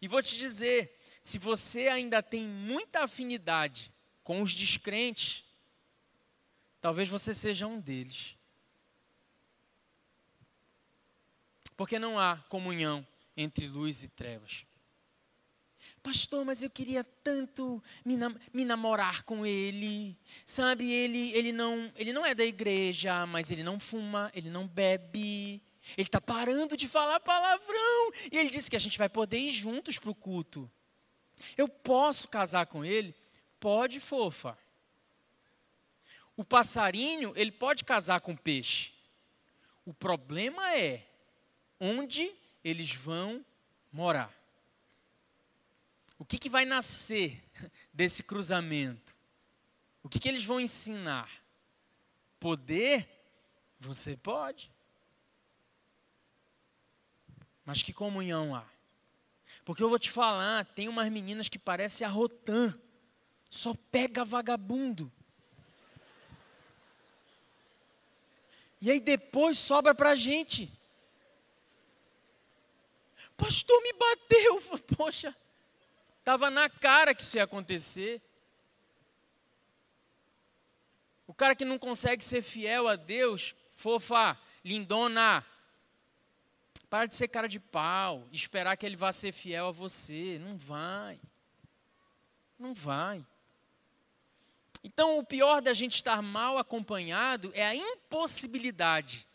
E 0.00 0.06
vou 0.06 0.22
te 0.22 0.36
dizer, 0.36 0.96
se 1.20 1.36
você 1.36 1.88
ainda 1.88 2.22
tem 2.22 2.46
muita 2.46 3.02
afinidade 3.02 3.92
com 4.22 4.40
os 4.40 4.54
descrentes, 4.54 5.47
talvez 6.80 7.08
você 7.08 7.34
seja 7.34 7.66
um 7.66 7.80
deles. 7.80 8.36
Porque 11.76 11.98
não 11.98 12.18
há 12.18 12.38
comunhão 12.48 13.06
entre 13.36 13.68
luz 13.68 14.02
e 14.02 14.08
trevas. 14.08 14.66
Pastor, 16.02 16.44
mas 16.44 16.62
eu 16.62 16.70
queria 16.70 17.04
tanto 17.04 17.82
me, 18.04 18.16
nam 18.16 18.34
me, 18.52 18.64
namorar 18.64 19.22
com 19.22 19.44
ele. 19.44 20.18
Sabe, 20.44 20.90
ele, 20.90 21.32
ele, 21.32 21.52
não, 21.52 21.92
ele 21.96 22.12
não 22.12 22.24
é 22.24 22.34
da 22.34 22.44
igreja, 22.44 23.26
mas 23.26 23.50
ele 23.50 23.62
não 23.62 23.78
fuma, 23.78 24.30
ele 24.34 24.50
não 24.50 24.66
bebe. 24.66 25.62
Ele 25.96 26.06
está 26.06 26.20
parando 26.20 26.76
de 26.76 26.88
falar 26.88 27.20
palavrão. 27.20 28.12
E 28.30 28.38
ele 28.38 28.50
disse 28.50 28.70
que 28.70 28.76
a 28.76 28.80
gente 28.80 28.98
vai 28.98 29.08
poder 29.08 29.38
ir 29.38 29.52
juntos 29.52 29.98
para 29.98 30.10
o 30.10 30.14
culto. 30.14 30.70
Eu 31.56 31.68
posso 31.68 32.28
casar 32.28 32.66
com 32.66 32.84
ele? 32.84 33.14
Pode, 33.60 34.00
fofa. 34.00 34.58
O 36.38 36.44
passarinho, 36.44 37.32
ele 37.34 37.50
pode 37.50 37.82
casar 37.82 38.20
com 38.20 38.36
peixe. 38.36 38.92
O 39.84 39.92
problema 39.92 40.72
é 40.78 41.04
onde 41.80 42.32
eles 42.62 42.94
vão 42.94 43.44
morar. 43.92 44.32
O 46.16 46.24
que, 46.24 46.38
que 46.38 46.48
vai 46.48 46.64
nascer 46.64 47.42
desse 47.92 48.22
cruzamento? 48.22 49.16
O 50.00 50.08
que, 50.08 50.20
que 50.20 50.28
eles 50.28 50.44
vão 50.44 50.60
ensinar? 50.60 51.28
Poder? 52.38 53.08
Você 53.80 54.16
pode. 54.16 54.70
Mas 57.64 57.82
que 57.82 57.92
comunhão 57.92 58.54
há? 58.54 58.64
Porque 59.64 59.82
eu 59.82 59.88
vou 59.88 59.98
te 59.98 60.08
falar, 60.08 60.64
tem 60.66 60.86
umas 60.86 61.10
meninas 61.10 61.48
que 61.48 61.58
parecem 61.58 62.06
a 62.06 62.10
Rotan, 62.10 62.80
só 63.50 63.74
pega 63.90 64.24
vagabundo. 64.24 65.12
E 68.80 68.90
aí 68.90 69.00
depois 69.00 69.58
sobra 69.58 69.94
para 69.94 70.10
a 70.10 70.14
gente. 70.14 70.72
Pastor, 73.36 73.80
me 73.82 73.92
bateu. 73.92 74.62
Poxa, 74.96 75.34
estava 76.18 76.50
na 76.50 76.68
cara 76.68 77.14
que 77.14 77.22
isso 77.22 77.36
ia 77.36 77.44
acontecer. 77.44 78.20
O 81.26 81.34
cara 81.34 81.54
que 81.54 81.64
não 81.64 81.78
consegue 81.78 82.24
ser 82.24 82.42
fiel 82.42 82.88
a 82.88 82.96
Deus, 82.96 83.54
fofa, 83.74 84.38
lindona, 84.64 85.44
para 86.88 87.06
de 87.06 87.14
ser 87.14 87.28
cara 87.28 87.46
de 87.46 87.60
pau, 87.60 88.26
esperar 88.32 88.76
que 88.76 88.86
ele 88.86 88.96
vá 88.96 89.12
ser 89.12 89.32
fiel 89.32 89.68
a 89.68 89.70
você. 89.70 90.38
Não 90.40 90.56
vai. 90.56 91.20
Não 92.58 92.72
vai. 92.72 93.24
Então, 94.82 95.18
o 95.18 95.24
pior 95.24 95.60
da 95.60 95.72
gente 95.72 95.94
estar 95.96 96.22
mal 96.22 96.58
acompanhado 96.58 97.50
é 97.54 97.66
a 97.66 97.74
impossibilidade 97.74 99.26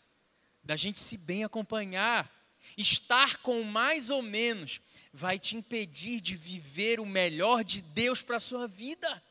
da 0.62 0.76
gente 0.76 1.00
se 1.00 1.18
bem 1.18 1.44
acompanhar. 1.44 2.32
Estar 2.76 3.38
com 3.38 3.62
mais 3.62 4.08
ou 4.08 4.22
menos 4.22 4.80
vai 5.12 5.38
te 5.38 5.56
impedir 5.56 6.20
de 6.20 6.34
viver 6.34 6.98
o 6.98 7.06
melhor 7.06 7.62
de 7.62 7.82
Deus 7.82 8.22
para 8.22 8.36
a 8.36 8.40
sua 8.40 8.66
vida. 8.66 9.22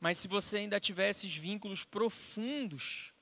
Mas 0.00 0.16
se 0.16 0.26
você 0.26 0.56
ainda 0.56 0.80
tiver 0.80 1.10
esses 1.10 1.36
vínculos 1.36 1.84
profundos, 1.84 3.12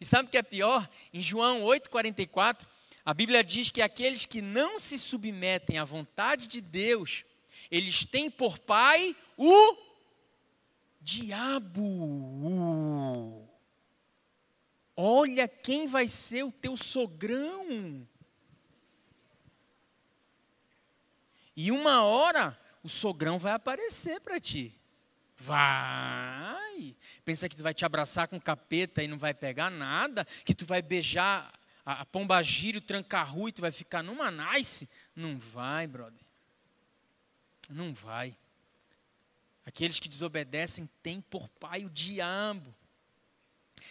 e 0.00 0.04
sabe 0.04 0.28
o 0.28 0.30
que 0.30 0.36
é 0.36 0.42
pior? 0.42 0.90
Em 1.12 1.22
João 1.22 1.62
8,44, 1.62 2.66
a 3.04 3.14
Bíblia 3.14 3.44
diz 3.44 3.70
que 3.70 3.80
aqueles 3.80 4.26
que 4.26 4.42
não 4.42 4.80
se 4.80 4.98
submetem 4.98 5.78
à 5.78 5.84
vontade 5.84 6.48
de 6.48 6.60
Deus, 6.60 7.24
eles 7.76 8.04
têm 8.04 8.30
por 8.30 8.56
pai 8.60 9.16
o 9.36 9.76
diabo. 11.00 11.90
Olha 14.96 15.48
quem 15.48 15.88
vai 15.88 16.06
ser 16.06 16.44
o 16.44 16.52
teu 16.52 16.76
sogrão. 16.76 18.06
E 21.56 21.72
uma 21.72 22.04
hora 22.04 22.56
o 22.80 22.88
sogrão 22.88 23.40
vai 23.40 23.54
aparecer 23.54 24.20
para 24.20 24.38
ti. 24.38 24.72
Vai. 25.36 26.94
Pensa 27.24 27.48
que 27.48 27.56
tu 27.56 27.64
vai 27.64 27.74
te 27.74 27.84
abraçar 27.84 28.28
com 28.28 28.40
capeta 28.40 29.02
e 29.02 29.08
não 29.08 29.18
vai 29.18 29.34
pegar 29.34 29.68
nada, 29.68 30.24
que 30.44 30.54
tu 30.54 30.64
vai 30.64 30.80
beijar 30.80 31.52
a 31.84 32.06
pomba 32.06 32.40
gírio, 32.40 32.80
tranca-rua 32.80 33.48
e 33.48 33.52
tu 33.52 33.60
vai 33.60 33.72
ficar 33.72 34.00
numa 34.04 34.30
nice. 34.30 34.88
Não 35.14 35.36
vai, 35.38 35.88
brother. 35.88 36.23
Não 37.68 37.94
vai. 37.94 38.36
Aqueles 39.66 39.98
que 39.98 40.08
desobedecem 40.08 40.88
têm 41.02 41.20
por 41.20 41.48
pai 41.48 41.84
o 41.84 41.90
diabo. 41.90 42.74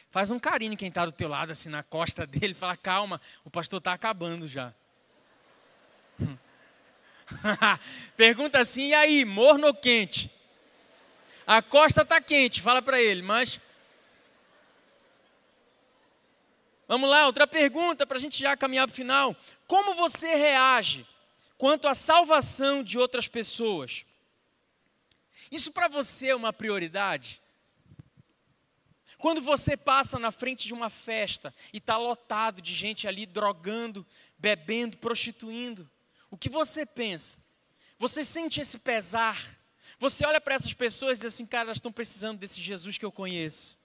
Faz 0.09 0.29
um 0.29 0.39
carinho 0.39 0.77
quem 0.77 0.89
está 0.89 1.05
do 1.05 1.11
teu 1.11 1.27
lado, 1.27 1.51
assim, 1.51 1.69
na 1.69 1.81
costa 1.81 2.27
dele. 2.27 2.53
Fala, 2.53 2.77
calma, 2.77 3.19
o 3.43 3.49
pastor 3.49 3.79
está 3.79 3.93
acabando 3.93 4.47
já. 4.47 4.73
Pergunta 8.15 8.59
assim, 8.59 8.89
e 8.89 8.93
aí, 8.93 9.25
morno 9.25 9.67
ou 9.67 9.73
quente? 9.73 10.31
A 11.45 11.61
costa 11.61 12.03
está 12.03 12.21
quente, 12.21 12.61
fala 12.61 12.81
para 12.81 13.01
ele, 13.01 13.21
mas. 13.21 13.59
Vamos 16.87 17.09
lá, 17.09 17.25
outra 17.25 17.47
pergunta 17.47 18.05
para 18.05 18.17
a 18.17 18.19
gente 18.19 18.39
já 18.39 18.55
caminhar 18.55 18.85
para 18.87 18.93
o 18.93 18.95
final. 18.95 19.35
Como 19.65 19.95
você 19.95 20.35
reage 20.35 21.07
quanto 21.57 21.87
à 21.87 21.95
salvação 21.95 22.83
de 22.83 22.97
outras 22.97 23.27
pessoas? 23.27 24.05
Isso 25.51 25.71
para 25.71 25.87
você 25.87 26.29
é 26.29 26.35
uma 26.35 26.51
prioridade? 26.51 27.41
Quando 29.23 29.41
você 29.41 29.77
passa 29.77 30.19
na 30.19 30.31
frente 30.31 30.67
de 30.67 30.73
uma 30.73 30.89
festa 30.89 31.55
e 31.71 31.77
está 31.77 31.95
lotado 31.95 32.61
de 32.61 32.75
gente 32.75 33.07
ali 33.07 33.25
drogando, 33.25 34.05
bebendo, 34.37 34.97
prostituindo, 34.97 35.89
o 36.29 36.37
que 36.37 36.49
você 36.49 36.85
pensa? 36.85 37.37
Você 37.97 38.25
sente 38.25 38.59
esse 38.59 38.79
pesar? 38.79 39.41
Você 39.97 40.25
olha 40.25 40.41
para 40.41 40.55
essas 40.55 40.73
pessoas 40.73 41.17
e 41.17 41.21
diz 41.21 41.33
assim, 41.33 41.45
cara, 41.45 41.67
elas 41.67 41.77
estão 41.77 41.91
precisando 41.91 42.37
desse 42.37 42.59
Jesus 42.59 42.97
que 42.97 43.05
eu 43.05 43.11
conheço. 43.13 43.79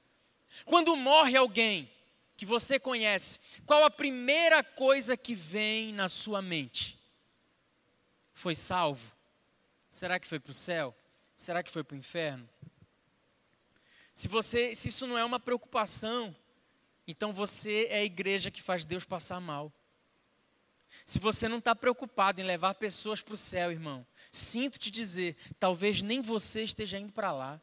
Quando 0.64 0.96
morre 0.96 1.36
alguém 1.36 1.88
que 2.36 2.44
você 2.44 2.80
conhece, 2.80 3.38
qual 3.64 3.84
a 3.84 3.90
primeira 3.90 4.64
coisa 4.64 5.16
que 5.16 5.36
vem 5.36 5.92
na 5.92 6.08
sua 6.08 6.42
mente? 6.42 6.97
Foi 8.38 8.54
salvo? 8.54 9.12
Será 9.90 10.20
que 10.20 10.28
foi 10.28 10.38
para 10.38 10.52
o 10.52 10.54
céu? 10.54 10.96
Será 11.34 11.60
que 11.60 11.72
foi 11.72 11.82
para 11.82 11.96
o 11.96 11.98
inferno? 11.98 12.48
Se 14.14 14.28
você, 14.28 14.76
se 14.76 14.86
isso 14.90 15.08
não 15.08 15.18
é 15.18 15.24
uma 15.24 15.40
preocupação, 15.40 16.34
então 17.04 17.32
você 17.32 17.88
é 17.90 17.98
a 17.98 18.04
igreja 18.04 18.48
que 18.48 18.62
faz 18.62 18.84
Deus 18.84 19.04
passar 19.04 19.40
mal. 19.40 19.72
Se 21.04 21.18
você 21.18 21.48
não 21.48 21.58
está 21.58 21.74
preocupado 21.74 22.40
em 22.40 22.44
levar 22.44 22.74
pessoas 22.74 23.20
para 23.20 23.34
o 23.34 23.36
céu, 23.36 23.72
irmão, 23.72 24.06
sinto 24.30 24.78
te 24.78 24.88
dizer, 24.88 25.36
talvez 25.58 26.00
nem 26.00 26.22
você 26.22 26.62
esteja 26.62 26.96
indo 26.96 27.12
para 27.12 27.32
lá. 27.32 27.60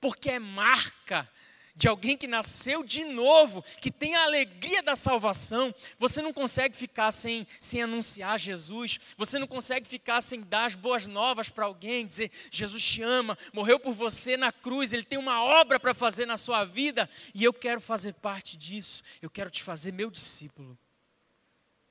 Porque 0.00 0.30
é 0.30 0.40
marca 0.40 1.30
de 1.76 1.86
alguém 1.86 2.16
que 2.16 2.26
nasceu 2.26 2.82
de 2.82 3.04
novo, 3.04 3.62
que 3.80 3.90
tem 3.90 4.14
a 4.14 4.24
alegria 4.24 4.82
da 4.82 4.96
salvação, 4.96 5.74
você 5.98 6.22
não 6.22 6.32
consegue 6.32 6.74
ficar 6.74 7.12
sem, 7.12 7.46
sem 7.60 7.82
anunciar 7.82 8.38
Jesus, 8.38 8.98
você 9.16 9.38
não 9.38 9.46
consegue 9.46 9.86
ficar 9.86 10.22
sem 10.22 10.40
dar 10.40 10.64
as 10.64 10.74
boas 10.74 11.06
novas 11.06 11.50
para 11.50 11.66
alguém, 11.66 12.06
dizer: 12.06 12.30
Jesus 12.50 12.82
te 12.82 13.02
ama, 13.02 13.36
morreu 13.52 13.78
por 13.78 13.92
você 13.92 14.36
na 14.36 14.50
cruz, 14.50 14.94
Ele 14.94 15.02
tem 15.02 15.18
uma 15.18 15.44
obra 15.44 15.78
para 15.78 15.92
fazer 15.92 16.24
na 16.24 16.38
sua 16.38 16.64
vida 16.64 17.08
e 17.34 17.44
eu 17.44 17.52
quero 17.52 17.80
fazer 17.80 18.14
parte 18.14 18.56
disso, 18.56 19.02
eu 19.20 19.28
quero 19.28 19.50
te 19.50 19.62
fazer 19.62 19.92
meu 19.92 20.10
discípulo. 20.10 20.78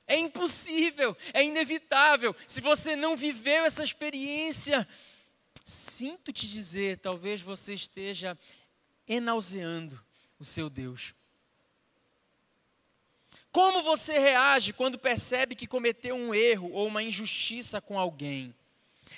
É 0.08 0.16
impossível, 0.16 1.16
é 1.32 1.44
inevitável. 1.44 2.34
Se 2.46 2.60
você 2.60 2.94
não 2.94 3.16
viveu 3.16 3.64
essa 3.64 3.82
experiência, 3.82 4.86
sinto 5.64 6.32
te 6.32 6.48
dizer, 6.48 6.98
talvez 6.98 7.42
você 7.42 7.74
esteja 7.74 8.38
enauseando 9.08 10.00
o 10.38 10.44
seu 10.44 10.68
Deus. 10.68 11.14
Como 13.50 13.82
você 13.82 14.18
reage 14.18 14.72
quando 14.72 14.98
percebe 14.98 15.54
que 15.54 15.66
cometeu 15.66 16.14
um 16.14 16.34
erro 16.34 16.70
ou 16.72 16.86
uma 16.86 17.02
injustiça 17.02 17.80
com 17.80 17.98
alguém? 17.98 18.54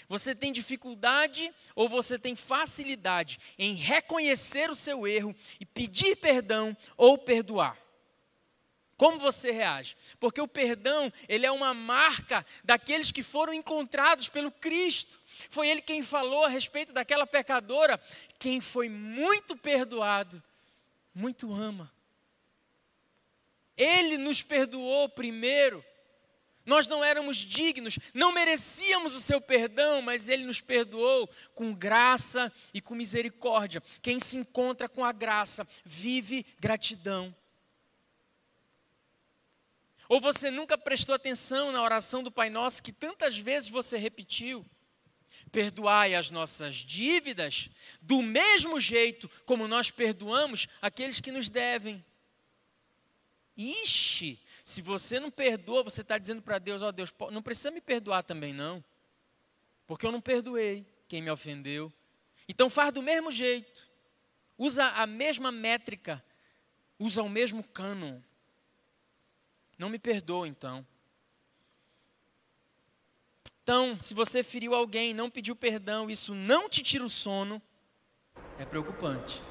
Você 0.09 0.35
tem 0.35 0.53
dificuldade 0.53 1.53
ou 1.75 1.89
você 1.89 2.19
tem 2.19 2.37
facilidade 2.37 3.39
em 3.59 3.75
reconhecer 3.75 4.71
o 4.71 4.75
seu 4.75 5.07
erro 5.07 5.35
e 5.59 5.67
pedir 5.67 6.17
perdão 6.17 6.77
ou 6.97 7.19
perdoar? 7.19 7.77
Como 8.99 9.17
você 9.21 9.53
reage? 9.53 9.97
Porque 10.19 10.41
o 10.41 10.49
perdão, 10.49 11.11
ele 11.29 11.47
é 11.47 11.53
uma 11.53 11.73
marca 11.73 12.45
daqueles 12.65 13.13
que 13.13 13.23
foram 13.23 13.55
encontrados 13.55 14.29
pelo 14.29 14.51
Cristo. 14.51 15.21
Foi 15.49 15.69
ele 15.69 15.81
quem 15.81 16.03
falou 16.03 16.45
a 16.45 16.49
respeito 16.49 16.93
daquela 16.93 17.25
pecadora, 17.25 17.99
quem 18.41 18.61
foi 18.61 18.89
muito 18.89 19.57
perdoado, 19.57 20.43
muito 21.15 21.55
ama. 21.55 21.93
Ele 23.77 24.19
nos 24.19 24.43
perdoou 24.43 25.09
primeiro. 25.09 25.85
Nós 26.67 26.89
não 26.89 27.03
éramos 27.03 27.37
dignos, 27.37 28.01
não 28.13 28.33
merecíamos 28.33 29.15
o 29.15 29.21
seu 29.21 29.41
perdão, 29.41 30.03
mas 30.03 30.29
ele 30.29 30.45
nos 30.45 30.61
perdoou 30.61 31.31
com 31.55 31.73
graça 31.73 32.53
e 32.75 32.81
com 32.81 32.97
misericórdia. 32.97 33.81
Quem 34.03 34.19
se 34.19 34.37
encontra 34.37 34.89
com 34.89 35.05
a 35.05 35.13
graça 35.13 35.67
vive 35.85 36.45
gratidão. 36.59 37.33
Ou 40.09 40.21
você 40.21 40.51
nunca 40.51 40.79
prestou 40.79 41.15
atenção 41.15 41.71
na 41.71 41.83
oração 41.83 42.23
do 42.23 42.31
Pai 42.31 42.49
Nosso 42.49 42.83
que 42.83 42.93
tantas 42.93 43.37
vezes 43.37 43.69
você 43.69 43.99
repetiu? 43.99 44.65
Perdoai 45.53 46.15
as 46.15 46.31
nossas 46.31 46.77
dívidas 46.77 47.69
do 48.01 48.23
mesmo 48.23 48.81
jeito 48.81 49.29
como 49.45 49.69
nós 49.69 49.91
perdoamos 49.91 50.67
aqueles 50.81 51.21
que 51.21 51.31
nos 51.31 51.51
devem. 51.51 52.05
Ixi, 53.57 54.41
se 54.65 54.81
você 54.81 55.19
não 55.19 55.31
perdoa, 55.31 55.83
você 55.83 56.01
está 56.01 56.17
dizendo 56.17 56.41
para 56.41 56.59
Deus: 56.59 56.81
Ó 56.81 56.89
oh, 56.89 56.93
Deus, 56.93 57.13
não 57.31 57.43
precisa 57.43 57.71
me 57.71 57.81
perdoar 57.81 58.23
também, 58.23 58.53
não, 58.53 58.83
porque 59.87 60.07
eu 60.07 60.13
não 60.13 60.21
perdoei 60.21 60.87
quem 61.07 61.21
me 61.21 61.31
ofendeu. 61.31 61.93
Então 62.49 62.71
faz 62.71 62.93
do 62.93 63.03
mesmo 63.03 63.31
jeito, 63.31 63.89
usa 64.57 64.87
a 64.89 65.07
mesma 65.07 65.51
métrica, 65.53 66.25
usa 66.99 67.23
o 67.23 67.29
mesmo 67.29 67.63
cânon. 67.63 68.21
Não 69.79 69.89
me 69.89 69.99
perdoa 69.99 70.49
então. 70.49 70.85
Então, 73.63 73.97
se 74.01 74.15
você 74.15 74.43
feriu 74.43 74.75
alguém, 74.75 75.13
não 75.13 75.31
pediu 75.31 75.55
perdão, 75.55 76.11
isso 76.11 76.35
não 76.35 76.69
te 76.69 76.83
tira 76.83 77.05
o 77.05 77.09
sono, 77.09 77.63
é 78.59 78.65
preocupante. 78.65 79.43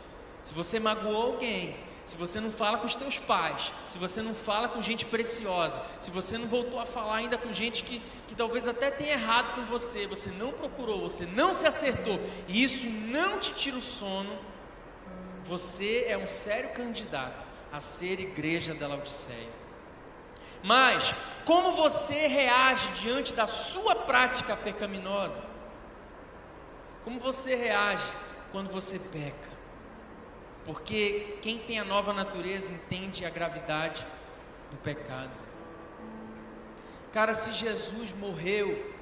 Se 0.41 0.53
você 0.53 0.79
magoou 0.79 1.33
alguém, 1.33 1.77
se 2.03 2.17
você 2.17 2.39
não 2.39 2.51
fala 2.51 2.77
com 2.77 2.85
os 2.85 2.95
teus 2.95 3.19
pais, 3.19 3.71
se 3.87 3.97
você 3.97 4.21
não 4.21 4.33
fala 4.33 4.69
com 4.69 4.81
gente 4.81 5.05
preciosa, 5.05 5.81
se 5.99 6.09
você 6.09 6.37
não 6.37 6.47
voltou 6.47 6.79
a 6.79 6.85
falar 6.85 7.17
ainda 7.17 7.37
com 7.37 7.53
gente 7.53 7.83
que, 7.83 8.01
que 8.27 8.33
talvez 8.33 8.67
até 8.67 8.89
tenha 8.89 9.11
errado 9.13 9.53
com 9.55 9.65
você, 9.65 10.07
você 10.07 10.31
não 10.31 10.51
procurou, 10.51 11.01
você 11.01 11.25
não 11.25 11.53
se 11.53 11.67
acertou, 11.67 12.19
e 12.47 12.63
isso 12.63 12.87
não 12.89 13.37
te 13.39 13.53
tira 13.53 13.77
o 13.77 13.81
sono, 13.81 14.35
você 15.43 16.05
é 16.07 16.17
um 16.17 16.27
sério 16.27 16.73
candidato 16.73 17.47
a 17.71 17.79
ser 17.79 18.19
igreja 18.19 18.73
da 18.73 18.87
Laodiceia. 18.87 19.66
Mas, 20.67 21.15
como 21.45 21.71
você 21.71 22.27
reage 22.27 22.91
diante 22.91 23.33
da 23.33 23.47
sua 23.47 23.95
prática 23.95 24.53
pecaminosa? 24.53 25.41
Como 27.05 27.21
você 27.21 27.55
reage 27.55 28.03
quando 28.51 28.69
você 28.69 28.99
peca? 28.99 29.49
Porque 30.65 31.37
quem 31.41 31.57
tem 31.57 31.79
a 31.79 31.85
nova 31.85 32.11
natureza 32.11 32.73
entende 32.73 33.25
a 33.25 33.29
gravidade 33.29 34.05
do 34.69 34.75
pecado. 34.75 35.31
Cara, 37.13 37.33
se 37.33 37.53
Jesus 37.53 38.11
morreu 38.11 38.93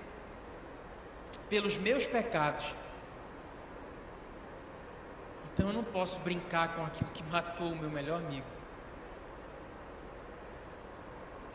pelos 1.50 1.78
meus 1.78 2.06
pecados, 2.06 2.76
então 5.52 5.70
eu 5.70 5.74
não 5.74 5.84
posso 5.84 6.20
brincar 6.20 6.76
com 6.76 6.86
aquilo 6.86 7.10
que 7.10 7.24
matou 7.24 7.72
o 7.72 7.76
meu 7.76 7.90
melhor 7.90 8.20
amigo. 8.20 8.55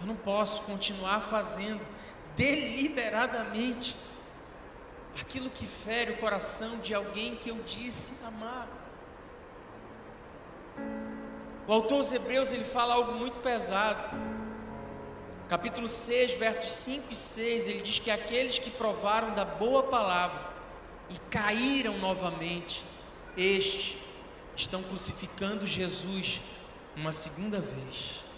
Eu 0.01 0.07
não 0.07 0.17
posso 0.17 0.63
continuar 0.63 1.21
fazendo 1.21 1.87
deliberadamente 2.35 3.97
aquilo 5.21 5.51
que 5.51 5.67
fere 5.67 6.13
o 6.13 6.17
coração 6.19 6.79
de 6.79 6.95
alguém 6.95 7.37
que 7.37 7.51
eu 7.51 7.57
disse 7.65 8.15
amar. 8.25 8.69
O 11.67 11.73
autor 11.73 11.99
dos 11.99 12.13
Hebreus 12.13 12.51
ele 12.53 12.65
fala 12.65 12.95
algo 12.95 13.13
muito 13.15 13.39
pesado. 13.41 14.09
Capítulo 15.49 15.87
6, 15.87 16.35
versos 16.35 16.71
5 16.73 17.13
e 17.13 17.17
6, 17.17 17.69
ele 17.69 17.83
diz 17.83 17.99
que 17.99 18.11
aqueles 18.11 18.59
que 18.59 18.71
provaram 18.71 19.35
da 19.35 19.45
boa 19.45 19.83
palavra 19.83 20.49
e 21.09 21.19
caíram 21.29 21.99
novamente, 21.99 22.85
estes 23.37 23.97
estão 24.57 24.83
crucificando 24.83 25.67
Jesus 25.67 26.41
uma 26.97 27.13
segunda 27.13 27.61
vez. 27.61 28.30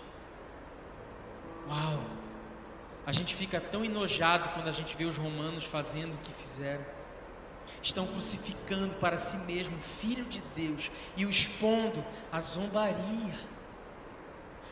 Uau! 1.73 2.05
A 3.07 3.13
gente 3.13 3.35
fica 3.35 3.59
tão 3.61 3.85
enojado 3.85 4.51
quando 4.51 4.69
a 4.69 4.73
gente 4.73 4.95
vê 4.97 5.05
os 5.05 5.17
romanos 5.17 5.65
fazendo 5.65 6.15
o 6.15 6.19
que 6.19 6.33
fizeram. 6.35 6.85
Estão 7.81 8.07
crucificando 8.07 8.95
para 8.97 9.17
si 9.17 9.39
mesmo 9.39 9.77
o 9.79 9.81
Filho 9.81 10.25
de 10.25 10.43
Deus 10.55 10.91
e 11.17 11.25
o 11.25 11.31
expondo 11.31 12.05
à 12.31 12.41
zombaria. 12.41 13.39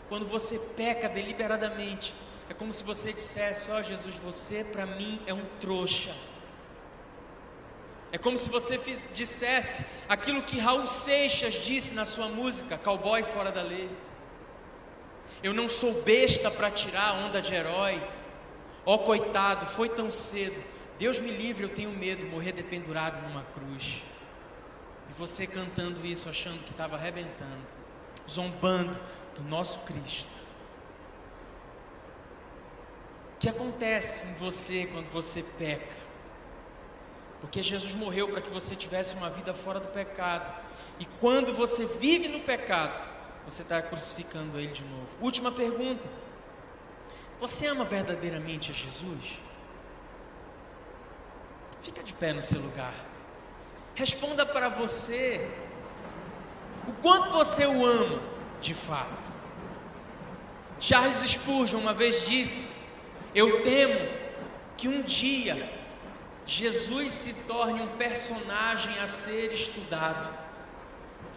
Quando 0.08 0.26
você 0.26 0.58
peca 0.76 1.08
deliberadamente, 1.08 2.14
é 2.48 2.54
como 2.54 2.72
se 2.72 2.84
você 2.84 3.12
dissesse: 3.12 3.70
Ó 3.70 3.78
oh, 3.78 3.82
Jesus, 3.82 4.16
você 4.16 4.62
para 4.62 4.84
mim 4.84 5.20
é 5.26 5.32
um 5.32 5.44
trouxa. 5.58 6.14
É 8.12 8.18
como 8.18 8.36
se 8.36 8.50
você 8.50 8.78
dissesse 9.14 9.86
aquilo 10.08 10.42
que 10.42 10.58
Raul 10.58 10.86
Seixas 10.86 11.54
disse 11.54 11.94
na 11.94 12.04
sua 12.04 12.28
música, 12.28 12.76
Cowboy 12.76 13.22
Fora 13.22 13.50
da 13.50 13.62
Lei. 13.62 13.88
Eu 15.42 15.54
não 15.54 15.68
sou 15.68 16.02
besta 16.02 16.50
para 16.50 16.70
tirar 16.70 17.08
a 17.08 17.12
onda 17.14 17.40
de 17.40 17.54
herói. 17.54 18.02
Ó 18.84 18.94
oh, 18.94 18.98
coitado, 18.98 19.66
foi 19.66 19.88
tão 19.88 20.10
cedo. 20.10 20.62
Deus 20.98 21.20
me 21.20 21.30
livre, 21.30 21.64
eu 21.64 21.68
tenho 21.68 21.90
medo, 21.90 22.26
morrer 22.26 22.52
dependurado 22.52 23.22
numa 23.22 23.42
cruz. 23.54 24.02
E 25.08 25.12
você 25.14 25.46
cantando 25.46 26.04
isso, 26.04 26.28
achando 26.28 26.62
que 26.62 26.70
estava 26.70 26.96
arrebentando, 26.96 27.66
zombando 28.28 28.98
do 29.34 29.42
nosso 29.42 29.78
Cristo. 29.80 30.40
O 33.34 33.38
que 33.40 33.48
acontece 33.48 34.28
em 34.28 34.34
você 34.34 34.86
quando 34.92 35.10
você 35.10 35.42
peca? 35.58 35.96
Porque 37.40 37.62
Jesus 37.62 37.94
morreu 37.94 38.28
para 38.28 38.42
que 38.42 38.50
você 38.50 38.76
tivesse 38.76 39.14
uma 39.14 39.30
vida 39.30 39.54
fora 39.54 39.80
do 39.80 39.88
pecado. 39.88 40.62
E 40.98 41.06
quando 41.18 41.54
você 41.54 41.86
vive 41.86 42.28
no 42.28 42.40
pecado, 42.40 43.09
você 43.50 43.62
está 43.62 43.82
crucificando 43.82 44.58
Ele 44.58 44.68
de 44.68 44.84
novo. 44.84 45.08
Última 45.20 45.50
pergunta: 45.50 46.08
Você 47.40 47.66
ama 47.66 47.84
verdadeiramente 47.84 48.70
a 48.70 48.74
Jesus? 48.74 49.40
Fica 51.82 52.02
de 52.02 52.12
pé 52.12 52.32
no 52.32 52.40
seu 52.40 52.60
lugar. 52.60 52.94
Responda 53.94 54.46
para 54.46 54.68
você 54.68 55.50
o 56.86 56.92
quanto 56.92 57.30
você 57.30 57.66
o 57.66 57.84
ama 57.84 58.22
de 58.60 58.72
fato. 58.72 59.32
Charles 60.78 61.18
Spurgeon 61.18 61.80
uma 61.80 61.92
vez 61.92 62.24
disse: 62.24 62.84
Eu 63.34 63.64
temo 63.64 64.08
que 64.76 64.86
um 64.86 65.02
dia 65.02 65.68
Jesus 66.46 67.12
se 67.12 67.34
torne 67.48 67.82
um 67.82 67.96
personagem 67.96 68.96
a 69.00 69.08
ser 69.08 69.52
estudado, 69.52 70.32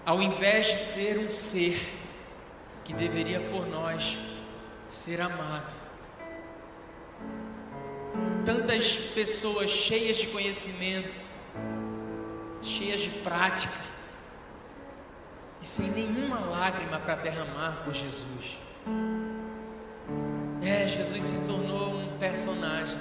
ao 0.06 0.22
invés 0.22 0.68
de 0.68 0.78
ser 0.78 1.18
um 1.18 1.32
ser 1.32 2.03
que 2.84 2.94
deveria 2.94 3.40
por 3.40 3.66
nós 3.68 4.18
ser 4.88 5.22
amado. 5.22 5.76
Tantas 8.46 8.96
pessoas 8.96 9.70
cheias 9.70 10.18
de 10.18 10.28
conhecimento, 10.28 11.22
cheias 12.62 13.02
de 13.02 13.10
prática, 13.10 13.74
e 15.62 15.66
sem 15.66 15.92
nenhuma 15.92 16.40
lágrima 16.40 17.00
para 17.00 17.16
derramar 17.16 17.82
por 17.84 17.94
Jesus. 17.94 18.58
É, 20.62 20.86
Jesus 20.88 21.24
se 21.24 21.48
tornou 21.48 21.96
um 21.96 22.18
personagem 22.18 23.00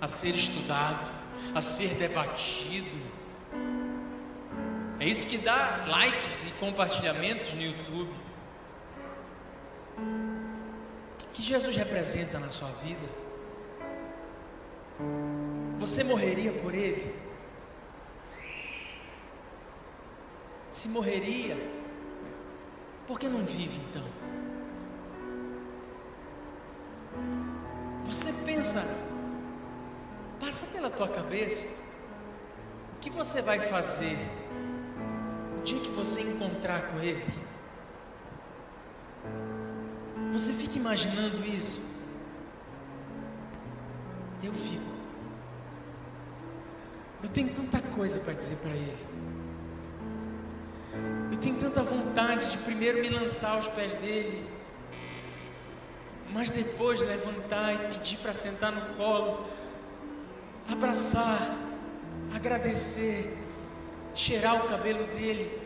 a 0.00 0.06
ser 0.06 0.34
estudado, 0.34 1.10
a 1.54 1.60
ser 1.60 1.94
debatido. 1.94 2.96
É 4.98 5.04
isso 5.04 5.26
que 5.26 5.38
dá 5.38 5.84
likes 5.86 6.44
e 6.44 6.50
compartilhamentos 6.58 7.52
no 7.52 7.62
YouTube. 7.62 8.10
Que 11.32 11.42
Jesus 11.42 11.76
representa 11.76 12.38
na 12.38 12.50
sua 12.50 12.68
vida? 12.84 13.08
Você 15.78 16.04
morreria 16.04 16.52
por 16.52 16.74
Ele? 16.74 17.14
Se 20.70 20.88
morreria, 20.88 21.56
por 23.06 23.18
que 23.18 23.28
não 23.28 23.44
vive 23.44 23.80
então? 23.90 24.04
Você 28.06 28.32
pensa 28.44 28.84
Passa 30.42 30.66
pela 30.66 30.90
tua 30.90 31.06
cabeça 31.06 31.68
o 32.96 32.98
que 32.98 33.08
você 33.08 33.40
vai 33.40 33.60
fazer 33.60 34.18
o 35.56 35.62
dia 35.62 35.78
que 35.78 35.88
você 35.90 36.20
encontrar 36.20 36.82
com 36.88 36.98
Ele. 36.98 37.24
Você 40.32 40.52
fica 40.54 40.78
imaginando 40.78 41.44
isso? 41.44 41.90
Eu 44.42 44.54
fico. 44.54 44.92
Eu 47.22 47.28
tenho 47.28 47.50
tanta 47.50 47.80
coisa 47.80 48.18
para 48.18 48.32
dizer 48.32 48.56
para 48.56 48.70
Ele. 48.70 48.96
Eu 51.30 51.36
tenho 51.36 51.56
tanta 51.56 51.82
vontade 51.82 52.50
de 52.50 52.58
primeiro 52.58 53.00
me 53.00 53.10
lançar 53.10 53.52
aos 53.52 53.68
pés 53.68 53.94
dele, 53.94 54.48
mas 56.32 56.50
depois 56.50 57.00
levantar 57.00 57.74
e 57.74 57.78
pedir 57.88 58.16
para 58.18 58.32
sentar 58.32 58.72
no 58.72 58.96
colo 58.96 59.46
abraçar, 60.70 61.54
agradecer, 62.34 63.36
cheirar 64.14 64.64
o 64.64 64.68
cabelo 64.68 65.06
dele 65.08 65.61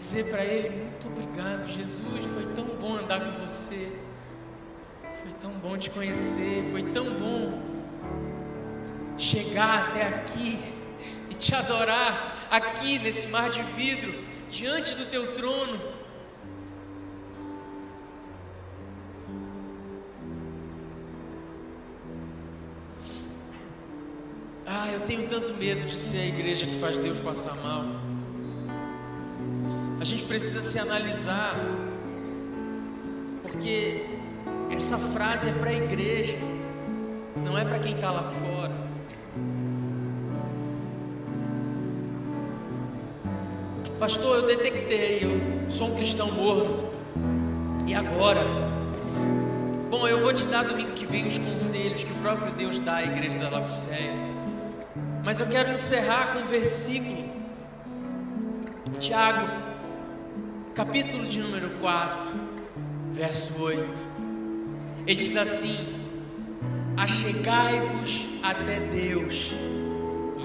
dizer 0.00 0.30
para 0.30 0.42
ele: 0.42 0.70
Muito 0.70 1.06
obrigado, 1.06 1.68
Jesus. 1.68 2.24
Foi 2.24 2.46
tão 2.54 2.64
bom 2.64 2.96
andar 2.96 3.20
com 3.20 3.46
você, 3.46 3.92
foi 5.22 5.32
tão 5.38 5.52
bom 5.52 5.76
te 5.76 5.90
conhecer, 5.90 6.66
foi 6.70 6.82
tão 6.84 7.14
bom 7.14 7.62
chegar 9.18 9.88
até 9.88 10.08
aqui 10.08 10.58
e 11.28 11.34
te 11.34 11.54
adorar 11.54 12.48
aqui 12.50 12.98
nesse 12.98 13.28
mar 13.28 13.50
de 13.50 13.62
vidro, 13.62 14.24
diante 14.48 14.94
do 14.94 15.04
teu 15.04 15.34
trono. 15.34 15.78
Ah, 24.66 24.90
eu 24.92 25.00
tenho 25.00 25.28
tanto 25.28 25.52
medo 25.54 25.84
de 25.84 25.98
ser 25.98 26.18
a 26.18 26.26
igreja 26.26 26.64
que 26.64 26.78
faz 26.78 26.96
Deus 26.96 27.18
passar 27.18 27.54
mal. 27.56 28.09
A 30.00 30.04
gente 30.04 30.24
precisa 30.24 30.62
se 30.62 30.78
analisar, 30.78 31.54
porque 33.42 34.06
essa 34.70 34.96
frase 34.96 35.50
é 35.50 35.52
para 35.52 35.68
a 35.68 35.74
igreja, 35.74 36.38
não 37.44 37.58
é 37.58 37.66
para 37.66 37.78
quem 37.80 37.96
está 37.96 38.10
lá 38.10 38.22
fora. 38.22 38.72
Pastor, 43.98 44.36
eu 44.36 44.46
detectei, 44.46 45.18
eu 45.22 45.70
sou 45.70 45.88
um 45.88 45.94
cristão 45.94 46.32
morno. 46.32 46.88
E 47.86 47.94
agora? 47.94 48.40
Bom, 49.90 50.08
eu 50.08 50.18
vou 50.18 50.32
te 50.32 50.46
dar 50.46 50.64
domingo 50.64 50.92
que 50.92 51.04
vem 51.04 51.26
os 51.26 51.38
conselhos 51.38 52.04
que 52.04 52.12
o 52.12 52.16
próprio 52.22 52.50
Deus 52.52 52.80
dá 52.80 52.96
à 52.96 53.04
igreja 53.04 53.38
da 53.38 53.50
Laodiceia. 53.50 54.14
Mas 55.22 55.40
eu 55.40 55.46
quero 55.46 55.70
encerrar 55.70 56.32
com 56.32 56.38
um 56.38 56.46
versículo, 56.46 57.28
Tiago, 58.98 59.59
capítulo 60.80 61.26
de 61.26 61.40
número 61.40 61.68
4, 61.78 62.30
verso 63.12 63.62
8. 63.62 64.02
Ele 65.06 65.20
diz 65.20 65.36
assim: 65.36 65.76
Achegai-vos 66.96 68.26
até 68.42 68.80
Deus, 68.80 69.52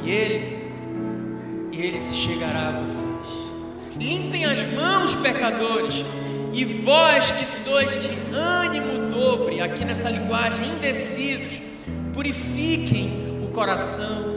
e 0.04 0.12
Ele, 0.12 0.72
e 1.72 1.82
Ele 1.82 2.02
se 2.02 2.16
chegará 2.16 2.68
a 2.68 2.72
vocês. 2.74 3.16
Limpem 3.96 4.44
as 4.44 4.62
mãos, 4.74 5.16
pecadores, 5.16 6.04
e 6.52 6.66
vós 6.66 7.32
que 7.32 7.46
sois 7.46 8.04
de 8.04 8.36
ânimo 8.36 9.10
dobre, 9.10 9.62
aqui 9.62 9.86
nessa 9.86 10.10
linguagem, 10.10 10.68
indecisos, 10.68 11.62
purifiquem 12.14 13.40
o 13.42 13.54
coração 13.54 14.36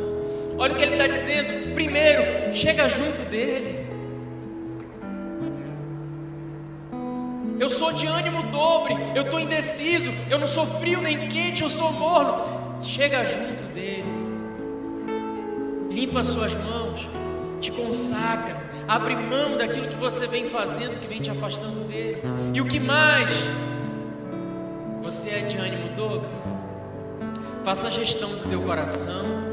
Olha 0.59 0.73
o 0.73 0.77
que 0.77 0.83
ele 0.83 0.95
está 0.95 1.07
dizendo. 1.07 1.73
Primeiro, 1.73 2.53
chega 2.53 2.89
junto 2.89 3.23
dele. 3.31 3.68
De 7.99 8.07
ânimo 8.07 8.45
dobre, 8.45 8.97
eu 9.15 9.23
estou 9.23 9.41
indeciso, 9.41 10.13
eu 10.31 10.39
não 10.39 10.47
sou 10.47 10.65
frio 10.67 11.01
nem 11.01 11.29
quente, 11.29 11.63
eu 11.63 11.69
sou 11.69 11.93
morno. 11.93 12.77
Chega 12.81 13.25
junto 13.25 13.65
dele, 13.75 14.05
limpa 15.91 16.21
as 16.21 16.27
suas 16.27 16.55
mãos, 16.55 17.09
te 17.61 17.73
consagra, 17.73 18.57
abre 18.87 19.17
mão 19.17 19.57
daquilo 19.57 19.89
que 19.89 19.97
você 19.97 20.27
vem 20.27 20.47
fazendo, 20.47 21.01
que 21.01 21.09
vem 21.09 21.21
te 21.21 21.31
afastando 21.31 21.87
dele. 21.89 22.23
E 22.55 22.61
o 22.61 22.67
que 22.67 22.79
mais? 22.79 23.31
Você 25.03 25.31
é 25.31 25.41
de 25.41 25.59
ânimo 25.59 25.89
dobre? 25.97 26.29
Faça 27.65 27.89
a 27.89 27.91
gestão 27.91 28.31
do 28.31 28.49
teu 28.49 28.63
coração 28.63 29.49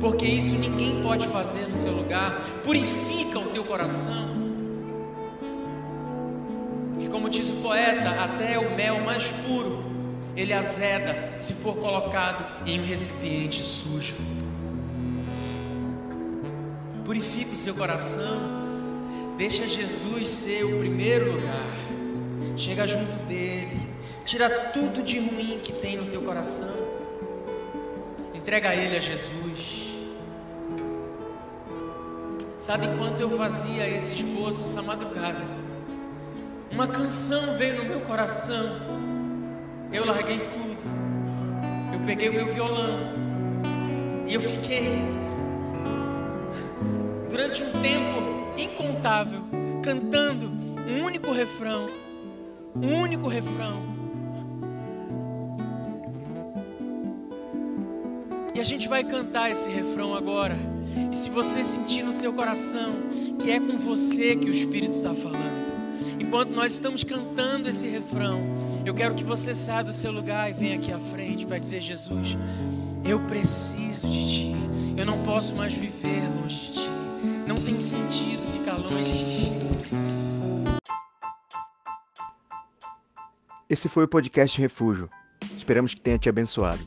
porque 0.00 0.24
isso 0.24 0.54
ninguém 0.54 1.02
pode 1.02 1.26
fazer 1.28 1.68
no 1.68 1.74
seu 1.74 1.92
lugar. 1.92 2.40
Purifica 2.64 3.38
o 3.38 3.44
teu 3.50 3.62
coração. 3.62 4.49
Diz 7.30 7.50
o 7.50 7.54
poeta, 7.56 8.10
até 8.10 8.58
o 8.58 8.74
mel 8.74 9.00
mais 9.00 9.30
puro 9.30 9.84
ele 10.36 10.52
azeda 10.52 11.34
se 11.38 11.52
for 11.54 11.76
colocado 11.76 12.66
em 12.66 12.80
um 12.80 12.84
recipiente 12.84 13.62
sujo. 13.62 14.16
Purifica 17.04 17.52
o 17.52 17.56
seu 17.56 17.74
coração. 17.74 18.60
Deixa 19.36 19.66
Jesus 19.66 20.28
ser 20.28 20.64
o 20.64 20.78
primeiro 20.78 21.32
lugar. 21.32 22.56
Chega 22.56 22.86
junto 22.86 23.14
dele. 23.26 23.88
Tira 24.24 24.50
tudo 24.72 25.02
de 25.02 25.18
ruim 25.18 25.60
que 25.62 25.72
tem 25.72 25.96
no 25.96 26.06
teu 26.06 26.22
coração 26.22 26.90
Entrega 28.40 28.74
ele 28.74 28.96
a 28.96 29.00
Jesus. 29.00 29.98
Sabe 32.58 32.86
enquanto 32.86 33.20
eu 33.20 33.30
fazia 33.30 33.86
esse 33.86 34.14
esboço 34.14 34.62
essa 34.62 34.80
madrugada? 34.80 35.59
Uma 36.72 36.86
canção 36.86 37.56
veio 37.56 37.78
no 37.78 37.84
meu 37.84 38.00
coração. 38.00 38.78
Eu 39.92 40.06
larguei 40.06 40.38
tudo. 40.50 40.84
Eu 41.92 42.00
peguei 42.06 42.28
o 42.28 42.32
meu 42.32 42.46
violão. 42.46 43.12
E 44.26 44.34
eu 44.34 44.40
fiquei 44.40 45.02
durante 47.28 47.64
um 47.64 47.72
tempo 47.72 48.56
incontável 48.56 49.40
cantando 49.82 50.46
um 50.86 51.02
único 51.04 51.32
refrão. 51.32 51.88
Um 52.76 53.00
único 53.00 53.26
refrão. 53.26 53.82
E 58.54 58.60
a 58.60 58.64
gente 58.64 58.88
vai 58.88 59.02
cantar 59.02 59.50
esse 59.50 59.68
refrão 59.68 60.14
agora. 60.14 60.56
E 61.10 61.16
se 61.16 61.30
você 61.30 61.64
sentir 61.64 62.04
no 62.04 62.12
seu 62.12 62.32
coração 62.32 62.94
que 63.40 63.50
é 63.50 63.58
com 63.58 63.76
você 63.76 64.36
que 64.36 64.48
o 64.48 64.52
Espírito 64.52 64.94
está 64.94 65.14
falando, 65.14 65.59
enquanto 66.20 66.50
nós 66.50 66.72
estamos 66.72 67.02
cantando 67.02 67.68
esse 67.68 67.88
refrão, 67.88 68.42
eu 68.84 68.92
quero 68.94 69.14
que 69.14 69.24
você 69.24 69.54
saia 69.54 69.82
do 69.82 69.92
seu 69.92 70.12
lugar 70.12 70.50
e 70.50 70.52
venha 70.52 70.76
aqui 70.76 70.92
à 70.92 70.98
frente 70.98 71.46
para 71.46 71.58
dizer: 71.58 71.80
Jesus, 71.80 72.36
eu 73.04 73.18
preciso 73.20 74.08
de 74.08 74.28
Ti. 74.28 74.54
Eu 74.96 75.06
não 75.06 75.22
posso 75.24 75.54
mais 75.54 75.72
viver 75.72 76.22
longe 76.40 76.56
de 76.56 76.72
Ti. 76.72 76.90
Não 77.46 77.56
tem 77.56 77.80
sentido 77.80 78.42
ficar 78.52 78.76
longe 78.76 79.10
de 79.10 79.44
Ti. 79.44 79.52
Esse 83.68 83.88
foi 83.88 84.04
o 84.04 84.08
podcast 84.08 84.60
Refúgio. 84.60 85.08
Esperamos 85.56 85.94
que 85.94 86.00
tenha 86.00 86.18
te 86.18 86.28
abençoado. 86.28 86.80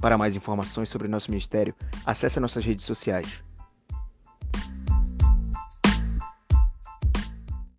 Para 0.00 0.16
mais 0.16 0.34
informações 0.34 0.88
sobre 0.88 1.08
nosso 1.08 1.30
ministério, 1.30 1.74
acesse 2.06 2.40
nossas 2.40 2.64
redes 2.64 2.86
sociais 2.86 3.42